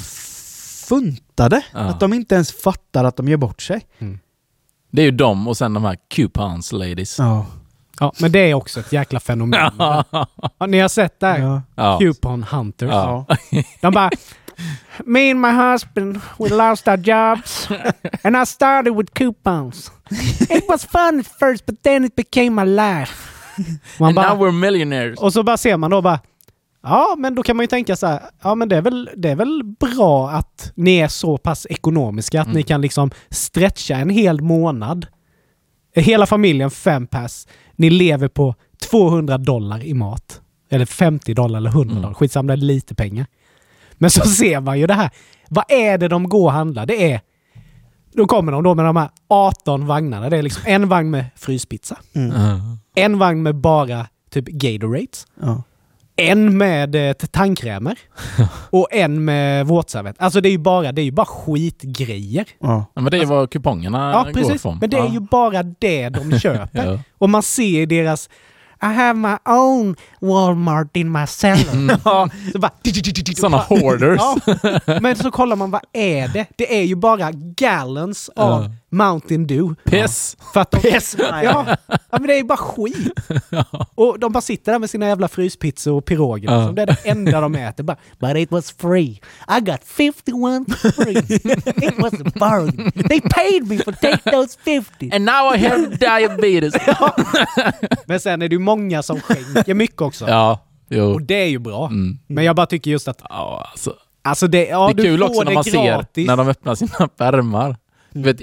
[0.89, 1.79] funtade Ja.
[1.79, 3.87] att de inte ens fattar att de gör bort sig.
[4.91, 7.19] Det är ju de och sen de här coupons ladies.
[7.19, 7.47] Ja.
[8.01, 9.73] Ja, men det är också ett jäkla fenomen.
[10.59, 11.39] Ja, ni har sett det här?
[11.39, 11.63] Ja.
[11.75, 11.99] Ja.
[11.99, 12.91] Coupon hunters.
[12.91, 13.27] Ja.
[13.81, 14.11] De bara
[15.07, 17.69] Me and my husband, we lost our jobs
[18.23, 19.91] and I started with coupons.
[20.51, 23.13] It was fun at first but then it became my life.
[23.99, 25.19] Man And now bara, we're millionaires.
[25.19, 26.21] och så bara ser man då bara
[26.83, 28.21] Ja, men då kan man ju tänka så här.
[28.43, 32.41] Ja, men det är väl, det är väl bra att ni är så pass ekonomiska
[32.41, 32.57] att Mm.
[32.57, 35.07] ni kan liksom stretcha en hel månad.
[35.95, 37.49] Hela familjen, fem pass.
[37.77, 38.55] Ni lever på
[38.91, 40.41] 200 dollar i mat.
[40.71, 42.03] Eller 50 dollar eller 100 Mm.
[42.03, 42.15] dollar.
[42.15, 43.27] Skitsamma, det är lite pengar.
[43.99, 45.11] Men så ser man ju det här.
[45.49, 46.87] Vad är det de går och handlar?
[46.87, 47.21] Det är...
[48.13, 50.31] Då kommer de då med de här 18 vagnarna.
[50.31, 51.99] Det är liksom en vagn med fryspizza.
[52.13, 52.23] Ja.
[52.95, 55.27] En vagn med bara typ Gatorades.
[55.41, 55.63] Ja.
[56.17, 57.99] En med eh, tandkrämer.
[58.71, 60.17] och en med våtservett.
[60.19, 62.45] Alltså det är ju bara, det är ju bara skitgrejer.
[62.59, 62.85] Ja.
[62.95, 64.63] Men det är vad kupongerna Ja, går precis.
[64.63, 64.79] från.
[64.79, 65.13] Men det är ja.
[65.13, 66.93] ju bara det de köper.
[66.93, 66.99] Ja.
[67.19, 68.31] Och man ser deras
[68.83, 71.99] I have my own Walmart in my cellar.
[72.05, 72.73] Ja, Så bara,
[73.37, 74.21] sådana hoarders.
[74.87, 76.47] Ja, men så kollar man vad är det?
[76.57, 78.73] Det är ju bara gallons av.
[78.91, 79.75] Mountain Dew.
[79.85, 80.37] Piss.
[80.53, 81.77] För att de, Piss, ja, ja,
[82.11, 83.13] men det är ju bara skit.
[83.95, 86.51] Och de bara sitter där med sina jävla fryspizzor och piroger.
[86.51, 86.57] Ja.
[86.59, 86.75] Liksom.
[86.75, 87.85] Det är det enda de äter.
[87.85, 89.21] Bara, But it was free.
[89.59, 90.25] I got 51
[90.79, 91.19] for free.
[91.89, 92.93] It was a bargain.
[93.09, 95.11] They paid me for take those 50.
[95.13, 96.75] And now I have diabetes.
[98.07, 100.29] Men sen är det ju många som skänker mycket också.
[100.29, 101.05] ja, jo.
[101.05, 101.87] Och det är ju bra.
[101.87, 102.19] Mm.
[102.27, 103.95] Men jag bara tycker just att Ja, alltså.
[104.23, 106.27] Alltså det, ja, det är kul också när man gratis.
[106.27, 107.77] ser när de öppnar sina pärmar.
[108.13, 108.37] Vet,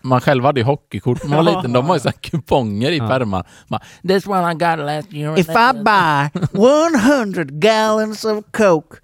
[0.00, 1.58] man själv hade ju hockeykort när man var Ja.
[1.58, 1.72] liten.
[1.72, 3.08] De har ju så kuponger i Ja.
[3.08, 3.46] pärmar.
[3.68, 5.38] Man, This one I got last year.
[5.38, 8.96] If I buy 100 gallons of Coke,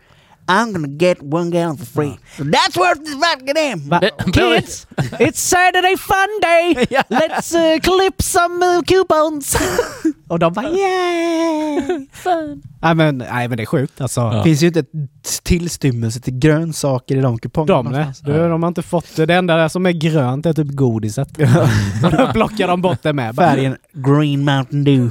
[0.47, 2.19] I'm gonna get one gallon for free.
[2.39, 3.89] That's worth the vodka damn!
[3.89, 4.01] Va?
[4.33, 4.87] Billy- Kids,
[5.19, 6.87] it's Saturday fun day!
[7.11, 9.57] Let's uh, clip some uh, coupons!
[10.29, 12.07] och de bara yay!
[12.13, 12.63] Fun!
[12.83, 14.31] Nej men, nej men det är sjukt alltså.
[14.31, 17.83] Det finns ju inte ett tillstymmelse till grönsaker i de kupongerna.
[17.83, 18.13] De, nej.
[18.23, 19.27] Du, de har inte fått det.
[19.27, 21.29] Det enda där som är grönt är typ godiset.
[22.05, 23.35] och då plockar de bort det med.
[23.37, 25.11] Färgen Green Mountain Dew.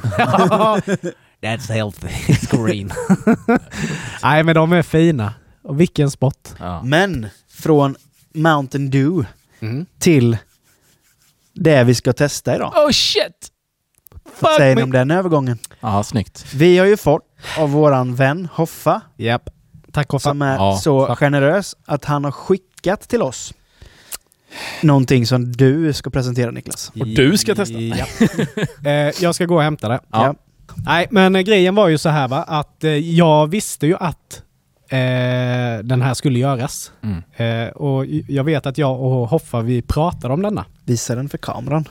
[1.44, 2.08] That's healthy.
[2.34, 2.92] It's green.
[4.24, 5.34] nej men de är fina.
[5.64, 6.56] Och vilken spot.
[6.60, 6.84] Ja.
[6.84, 7.96] Men från
[8.34, 9.28] Mountain Dew
[9.60, 9.86] Mm.
[10.00, 10.38] till
[11.54, 12.74] det vi ska testa idag.
[12.76, 13.48] Oh shit!
[14.40, 15.58] Vad säger ni om den övergången?
[15.80, 16.46] Ja, snyggt.
[16.54, 17.22] Vi har ju fått
[17.58, 19.50] av våran vän Hoffa, Japp.
[19.92, 20.30] Tack Hoffa.
[20.30, 21.20] som är Ja, så tack.
[21.20, 23.54] generös att han har skickat till oss
[24.82, 26.92] någonting som du ska presentera Niklas.
[27.00, 27.74] Och du ska testa.
[27.80, 28.06] Ja.
[28.92, 28.92] eh,
[29.22, 30.00] jag ska gå och hämta det.
[30.12, 30.36] Ja.
[30.86, 34.42] Nej, men eh, grejen var ju så här va, att eh, jag visste ju att
[34.90, 34.98] eh,
[35.84, 36.92] den här skulle göras.
[37.04, 37.24] Mm.
[37.68, 40.66] Eh, och jag vet att jag och Hoffa, vi pratade om denna.
[40.86, 41.86] Visa den för kameran.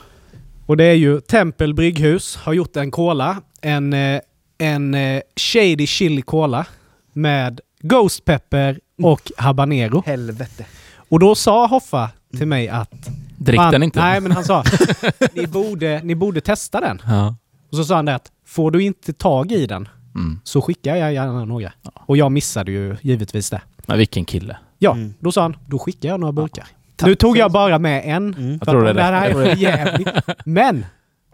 [0.65, 3.41] Och det är ju Tempel Brygghus har gjort en cola.
[3.61, 4.19] En, eh,
[4.57, 4.95] en
[5.35, 6.65] Shady Chili Cola
[7.13, 10.03] med Ghost Pepper och Habanero.
[10.05, 10.65] Helvete.
[11.09, 13.09] Och då sa Hoffa till mig att...
[13.37, 13.99] Drick "Man, den inte.
[13.99, 14.63] Nej, men han sa
[15.33, 17.01] ni borde, ni borde testa den.
[17.07, 17.35] Ja.
[17.73, 20.39] Och så sa han det att får du inte tag i den Mm.
[20.43, 21.71] så skickar jag gärna några.
[22.05, 23.61] Och jag missade ju givetvis det.
[23.87, 24.57] Men vilken kille.
[24.79, 25.13] Ja, Mm.
[25.19, 26.67] då sa han, då skickar jag några burkar.
[26.95, 28.33] Tack nu tog jag bara med en.
[28.33, 28.59] Mm.
[28.59, 30.07] För Jag tror det det här är för jävligt.
[30.45, 30.85] Men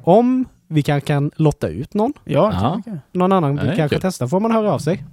[0.02, 2.94] om vi kan, kan lotta ut någon, Ja, Ja.
[3.12, 4.02] någon annan Ja, är kanske kul.
[4.02, 5.04] testar, får man höra av sig.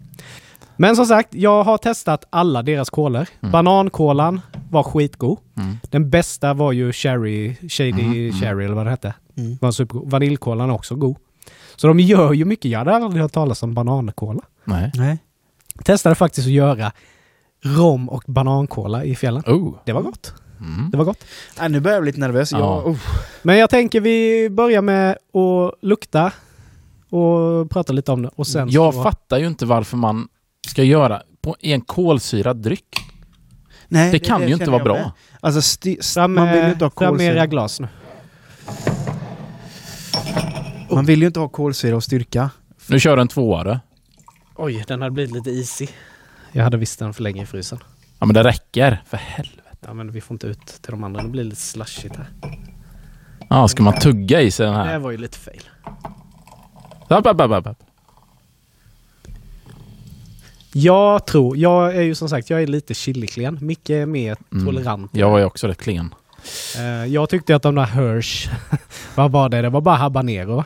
[0.77, 3.27] Men som sagt, jag har testat alla deras kolor.
[3.41, 3.53] Mm.
[3.53, 5.39] Banankolan var skitgod.
[5.57, 5.77] Mm.
[5.91, 8.33] Den bästa var ju Cherry, Shady Mm, mm.
[8.33, 9.14] Cherry eller vad det hette.
[9.37, 9.59] Mm.
[9.61, 10.11] Var supergod.
[10.11, 11.16] Vaniljkolan är också god.
[11.77, 12.70] Så de gör ju mycket.
[12.70, 14.41] Jag hade aldrig hört talas om banankola.
[14.64, 14.91] Nej.
[14.95, 15.18] Nej.
[15.85, 16.93] Testade faktiskt att göra
[17.64, 19.43] rom och banankola i fjällen.
[19.47, 19.74] Oh.
[19.85, 20.35] Det var gott.
[20.61, 20.91] Mm.
[20.91, 21.24] Det var gott.
[21.59, 22.53] Nej, nu börjar jag bli lite nervös.
[22.53, 22.59] Ja.
[22.59, 22.97] Jag, oh.
[23.43, 26.33] Men jag tänker vi börjar med att lukta
[27.11, 28.31] och prata lite om det.
[28.37, 29.03] Och sen Jag så...
[29.03, 30.29] fattar ju inte varför man
[30.71, 32.97] ska göra på en kolsyrad dryck.
[33.89, 34.95] Nej, Det kan ju inte vara bra.
[34.95, 35.11] med.
[35.41, 37.47] Alltså, sti- st- Fram man vill ju inte ha fram kolsyra.
[37.47, 37.89] glas nu.
[40.91, 42.51] Man vill ju inte ha kolsyra och styrka.
[42.87, 43.81] Nu kör en tvåare.
[44.57, 45.89] Oj, den hade blivit lite isig.
[46.53, 47.79] Jag hade visst den för länge i frysen.
[48.19, 49.03] Ja men det räcker.
[49.07, 49.62] För helvete.
[49.87, 51.23] Ja, men vi får inte ut till de andra.
[51.23, 52.27] Det blir lite slashigt här.
[53.49, 54.99] Ja, ska man tugga i sig den Det här här?
[54.99, 55.62] var ju lite fail.
[57.09, 57.79] App, app, app, app, app.
[60.79, 63.59] Jag tror, jag är ju som sagt, jag är lite chiliklen.
[63.61, 64.66] Micke är mer Mm.
[64.66, 65.11] tolerant.
[65.14, 66.14] Jag är också rätt klen.
[66.79, 68.49] Eh, jag tyckte att de där Hirsch,
[69.14, 69.62] vad var det?
[69.62, 70.64] Det var bara habanero.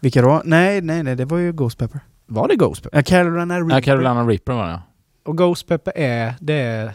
[0.00, 0.42] Vilka då?
[0.44, 2.00] Nej, nej, nej, det var ju Ghost Pepper.
[2.26, 2.98] Var det Ghost Pepper?
[2.98, 3.74] Ja, Carolina Reaper.
[3.76, 4.82] Ja, Carolina Reaper var det ja.
[5.24, 6.92] Och Ghost Pepper är, det är,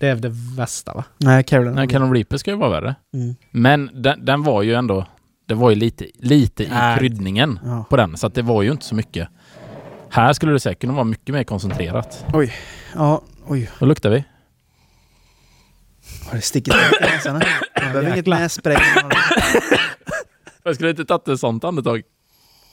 [0.00, 1.04] det är det värsta va?
[1.18, 2.94] Nej, Carolina Nej, Carolina Reaper ska ju vara värre.
[3.14, 3.34] Mm.
[3.50, 5.06] Men den, den var ju ändå...
[5.46, 7.84] Det var ju lite, lite i kryddningen Ja.
[7.90, 9.28] på den, så att det var ju inte så mycket.
[10.14, 12.24] Här skulle det säkert vara mycket mer koncentrerat.
[12.94, 13.70] ja, oj.
[13.78, 14.24] Vad luktar vi?
[16.26, 17.32] Har det stickit i näsan?
[17.82, 18.76] Man behöver inget nässpray.
[20.62, 22.02] Jag skulle inte tagit ett sånt andetag.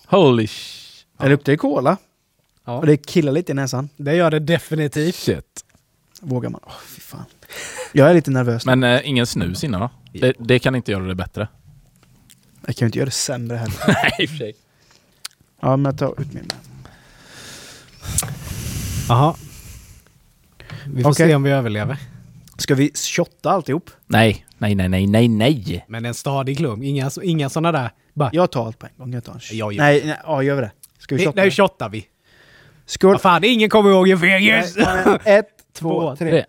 [0.07, 1.05] Holy sh...
[1.17, 1.97] Det luktar ju cola.
[2.65, 2.77] Ja.
[2.77, 3.89] Och det killar lite i näsan.
[3.97, 5.15] Det gör det definitivt.
[5.15, 5.65] Shit.
[6.21, 6.61] Vågar man?
[6.63, 7.25] Åh, fy fan.
[7.91, 8.65] Jag är lite nervös.
[8.65, 9.89] Men eh, ingen snus innan då?
[10.13, 11.47] Det, det kan inte göra det bättre.
[12.65, 13.75] Jag kan ju inte göra det sämre heller.
[13.87, 14.53] Nej, i och för sig.
[15.61, 16.47] Ja, men jag tar ut min.
[19.09, 19.35] Jaha.
[20.87, 21.27] Vi får Okej.
[21.29, 21.97] se om vi överlever.
[22.57, 23.89] Ska vi shotta alltihop?
[24.07, 25.85] Nej, nej, nej, nej, nej, nej.
[25.87, 26.83] Men en stadig klump.
[26.83, 27.89] Inga, inga sådana där...
[28.13, 29.13] Bara, Jag tar allt på en gång.
[29.13, 30.71] Jag tar en Jag gör- nej, nej, ja, gör vi det.
[30.97, 31.43] Ska vi nu, shotta?
[31.43, 32.05] nu shottar vi.
[32.85, 33.11] Skål!
[33.11, 34.75] Vad fan, ingen kommer ihåg yes.
[34.77, 36.29] nej, Ett, två, Två, tre.
[36.31, 36.45] Tre.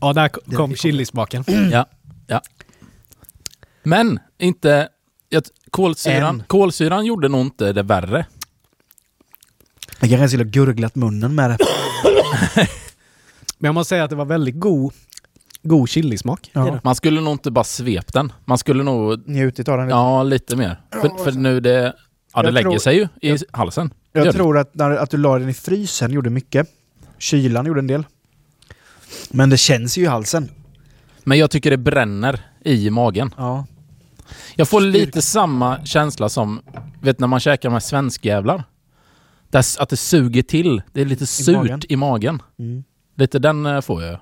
[0.00, 0.74] Ja, där kom.
[0.76, 1.44] chilismaken.
[1.72, 1.86] Ja,
[2.26, 2.40] ja.
[3.82, 4.88] Men inte...
[5.32, 6.42] Jag, kolsyran, En.
[6.46, 8.26] kolsyran gjorde nog inte det värre.
[10.00, 11.58] Jag kanske skulle ha gurglat munnen med det.
[13.58, 14.92] Men jag måste säga att det var väldigt god,
[15.62, 16.50] god chilismak.
[16.52, 16.60] Ja.
[16.64, 16.80] det.
[16.84, 18.32] Man skulle nog inte bara svept den.
[18.44, 19.28] Man skulle nog...
[19.28, 19.96] Njutit av den lite.
[19.96, 20.80] Ja, lite mer.
[20.92, 21.94] För, för nu det...
[22.34, 23.94] Ja, det Jag lägger tror- sig ju i halsen.
[24.12, 24.38] Jag Gör det.
[24.38, 26.68] tror att, när, att du la den i frysen gjorde mycket.
[27.18, 28.04] Kylan gjorde en del.
[29.30, 30.50] Men det känns ju i halsen.
[31.24, 33.34] Men jag tycker det bränner i magen.
[33.36, 33.66] Ja.
[34.56, 36.60] Jag får lite samma känsla som,
[37.00, 38.64] vet när man käkar här svenskjävlar?
[39.48, 40.82] Där Att det suger till.
[40.92, 41.80] Det är lite surt magen.
[41.88, 42.42] i magen.
[42.58, 42.84] Mm.
[43.14, 44.18] Lite den eh, får jag.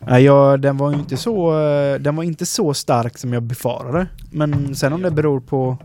[0.00, 4.06] Nej, jag, den var inte så, eh, den var inte så stark som jag befarade.
[4.30, 5.78] Men sen om det beror på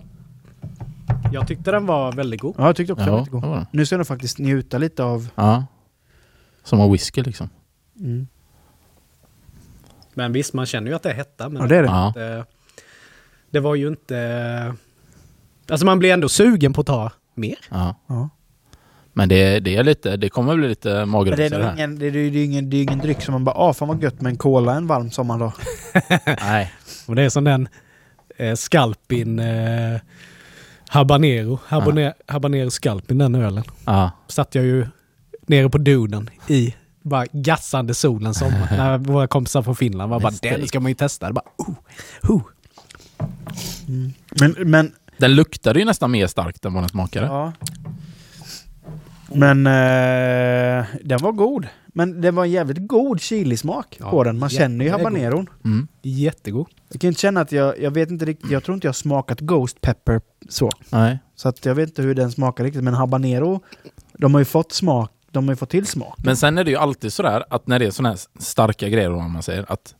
[1.33, 2.55] Jag tyckte den var väldigt god.
[2.57, 3.43] Ja, jag tyckte också Ja, den var jättegod.
[3.43, 3.65] det var.
[3.71, 5.29] Nu ska jag faktiskt njuta lite av...
[5.35, 5.65] Ja.
[6.63, 7.49] Som en whisky liksom.
[7.99, 8.27] Mm.
[10.13, 11.49] Men visst, man känner ju att det är hetta.
[11.49, 11.89] Men Ja, det är det.
[11.89, 12.45] Ja.
[13.53, 14.75] Det, var ju inte...
[15.69, 17.57] Alltså man blir ändå sugen på att ta mer.
[17.69, 17.95] ja.
[18.07, 18.29] Ja.
[19.15, 22.11] Men det, det är lite, det kommer bli lite Men det är, ingen, det, är,
[22.11, 24.29] det, är ingen, det är ingen dryck som man bara ah fan vad gött med
[24.29, 25.53] en cola en varm sommardag.
[26.41, 26.73] Nej.
[27.07, 27.67] Och det är som den
[28.37, 29.99] eh, Skalpin eh,
[30.89, 31.59] Habanero.
[31.65, 33.63] Habanero, habanero Skalpin, den ölen.
[33.85, 34.11] Ja.
[34.27, 34.87] Satt jag ju
[35.47, 40.33] nere på Doden i bara gassande solen som när våra kompisar från Finland var bara
[40.41, 41.27] den ska man ju testa.
[41.27, 41.75] Det bara, oh,
[42.29, 42.41] oh.
[44.39, 47.27] Men, men, Den luktade ju nästan mer starkt än vad den smakade.
[47.27, 47.53] ja.
[49.35, 51.67] Men eh, den var god.
[51.87, 54.39] Men det var en jävligt god chilismak Ja, på den.
[54.39, 55.49] Man känner ju habaneron.
[55.65, 55.87] Mm.
[56.01, 56.67] Jättegod.
[56.91, 58.93] Jag kan inte känna att jag, jag vet inte riktigt, jag tror inte jag har
[58.93, 60.69] smakat Ghost Pepper så.
[60.89, 61.19] Nej.
[61.35, 62.83] Så att jag vet inte hur den smakar riktigt.
[62.83, 63.61] Men habanero,
[64.13, 66.17] de har ju fått smak, de har ju fått till smak.
[66.23, 69.11] Men sen är det ju alltid sådär att när det är sådana här starka grejer,
[69.11, 69.95] om man säger, att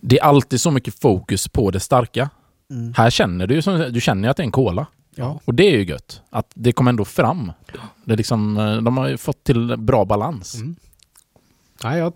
[0.00, 2.30] det är alltid så mycket fokus på det starka.
[2.70, 2.94] Mm.
[2.96, 4.86] Här känner du ju du känner att det är en cola.
[5.14, 5.40] Ja.
[5.44, 6.22] Och det är ju gött.
[6.30, 7.52] Att det kommer ändå fram.
[8.04, 10.54] Det är liksom, eh, de har ju fått till bra balans.
[10.54, 10.76] Mm.
[11.82, 12.12] Ja, jag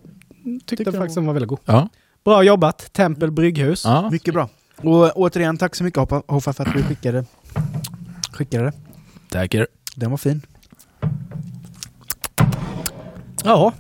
[0.67, 1.59] tyckte, Tyckte faktiskt var- den var väldigt god.
[1.65, 1.89] Ja.
[2.25, 3.85] Bra jobbat, Tempel Brygghus.
[3.85, 4.11] ja.
[4.11, 4.49] Mycket bra.
[4.77, 7.25] Och återigen, tack så mycket Hoppa, Hoffa för att du skickade,
[8.33, 8.73] skickade det.
[9.31, 9.67] Tackar.
[9.97, 10.43] Den var fin.
[13.45, 13.73] Ja,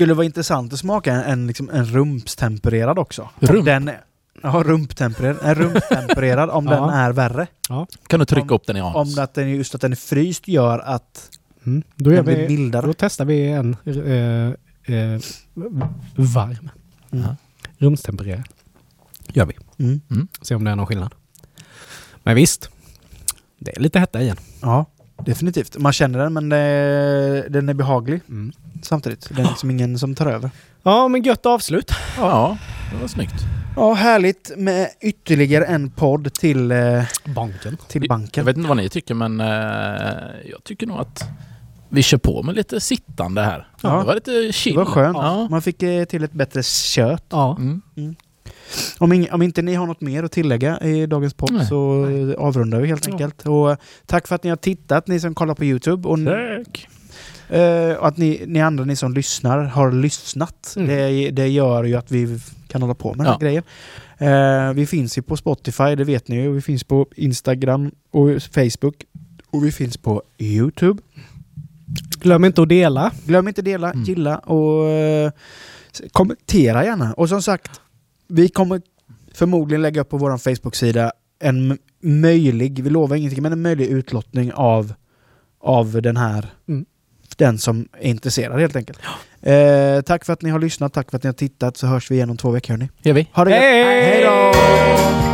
[0.00, 3.28] Skulle vara intressant att smaka en, en, liksom, en rumpstempererad också.
[3.40, 3.64] Rump?
[3.64, 3.90] Den,
[4.42, 5.38] ja, rumptempererad.
[5.42, 6.72] En rumptempererad om Ja.
[6.74, 7.46] den är värre.
[8.06, 9.18] Kan du trycka Om- upp den i Hans?
[9.18, 11.30] Om att den, just att den är fryst gör att
[11.66, 11.82] mm.
[11.96, 12.86] då, gör den blir vi, mildare.
[12.86, 15.20] då testar vi en eh, eh,
[16.16, 16.70] varm.
[17.10, 17.24] Mm.
[17.24, 17.36] Ja.
[17.78, 18.44] Rumstempererad.
[19.26, 19.84] Gör vi.
[19.84, 20.28] Mm.
[20.42, 21.14] Se om det är någon skillnad.
[22.22, 22.70] Men visst,
[23.58, 24.36] det är lite hetta igen.
[24.62, 24.86] Ja,
[25.26, 25.78] definitivt.
[25.78, 28.52] Man känner den men det, den är behaglig Mm.
[28.82, 29.28] samtidigt.
[29.36, 30.50] Det är liksom ingen som tar över.
[30.82, 31.90] Ja, men gött avslut.
[32.18, 32.58] Ja,
[32.94, 33.34] det var snyggt.
[33.76, 37.76] Ja, härligt med ytterligare en podd till, eh, Banken.
[37.88, 38.44] till Jag banken.
[38.44, 39.46] vet inte vad ni tycker men eh,
[40.50, 41.24] jag tycker nog att
[41.88, 43.68] vi kör på med lite sittande här.
[43.82, 43.98] Ja.
[43.98, 44.72] Det var lite chill.
[44.72, 45.16] Det var skönt.
[45.16, 45.48] Ja.
[45.50, 47.24] Man fick eh, till ett bättre kött.
[47.30, 47.56] Ja.
[47.58, 47.82] Mm.
[48.98, 51.66] Om, ing, om inte ni har något mer att tillägga i dagens podd Nej.
[51.66, 53.12] så eh, avrundar vi helt Ja.
[53.12, 53.46] enkelt.
[53.46, 53.76] Och eh,
[54.06, 56.08] tack för att ni har tittat, ni som kollar på Youtube.
[56.08, 56.88] Och, Tack.
[57.48, 60.74] eh, och att ni, ni andra, ni som lyssnar, har lyssnat.
[60.76, 60.88] Mm.
[60.88, 62.38] Det, det gör ju att vi
[62.68, 63.62] kan hålla på med den här grejen.
[64.18, 66.52] Eh, vi finns ju på Spotify, det vet ni ju.
[66.52, 68.94] Vi finns på Instagram och Facebook.
[69.50, 71.02] Och vi finns på Youtube.
[72.20, 73.12] Glöm inte att dela.
[73.26, 74.04] Glöm inte dela, Mm.
[74.04, 75.30] gilla och eh,
[76.12, 77.12] kommentera gärna.
[77.12, 77.80] Och som sagt,
[78.30, 78.82] vi kommer
[79.34, 81.12] förmodligen lägga upp på vår Facebook-sida
[81.42, 84.92] en möjlig, vi lovar ingenting, men en möjlig utlottning av,
[85.60, 86.84] av den här, Mm.
[87.36, 88.98] den som är intresserad helt enkelt.
[89.42, 92.10] Eh, tack för att ni har lyssnat, tack för att ni har tittat, så hörs
[92.10, 92.88] vi igen om två veckor hörni.
[93.02, 93.28] Gör vi.
[93.32, 93.50] Ha det.
[93.50, 93.84] Hej!
[94.04, 95.29] Hej då!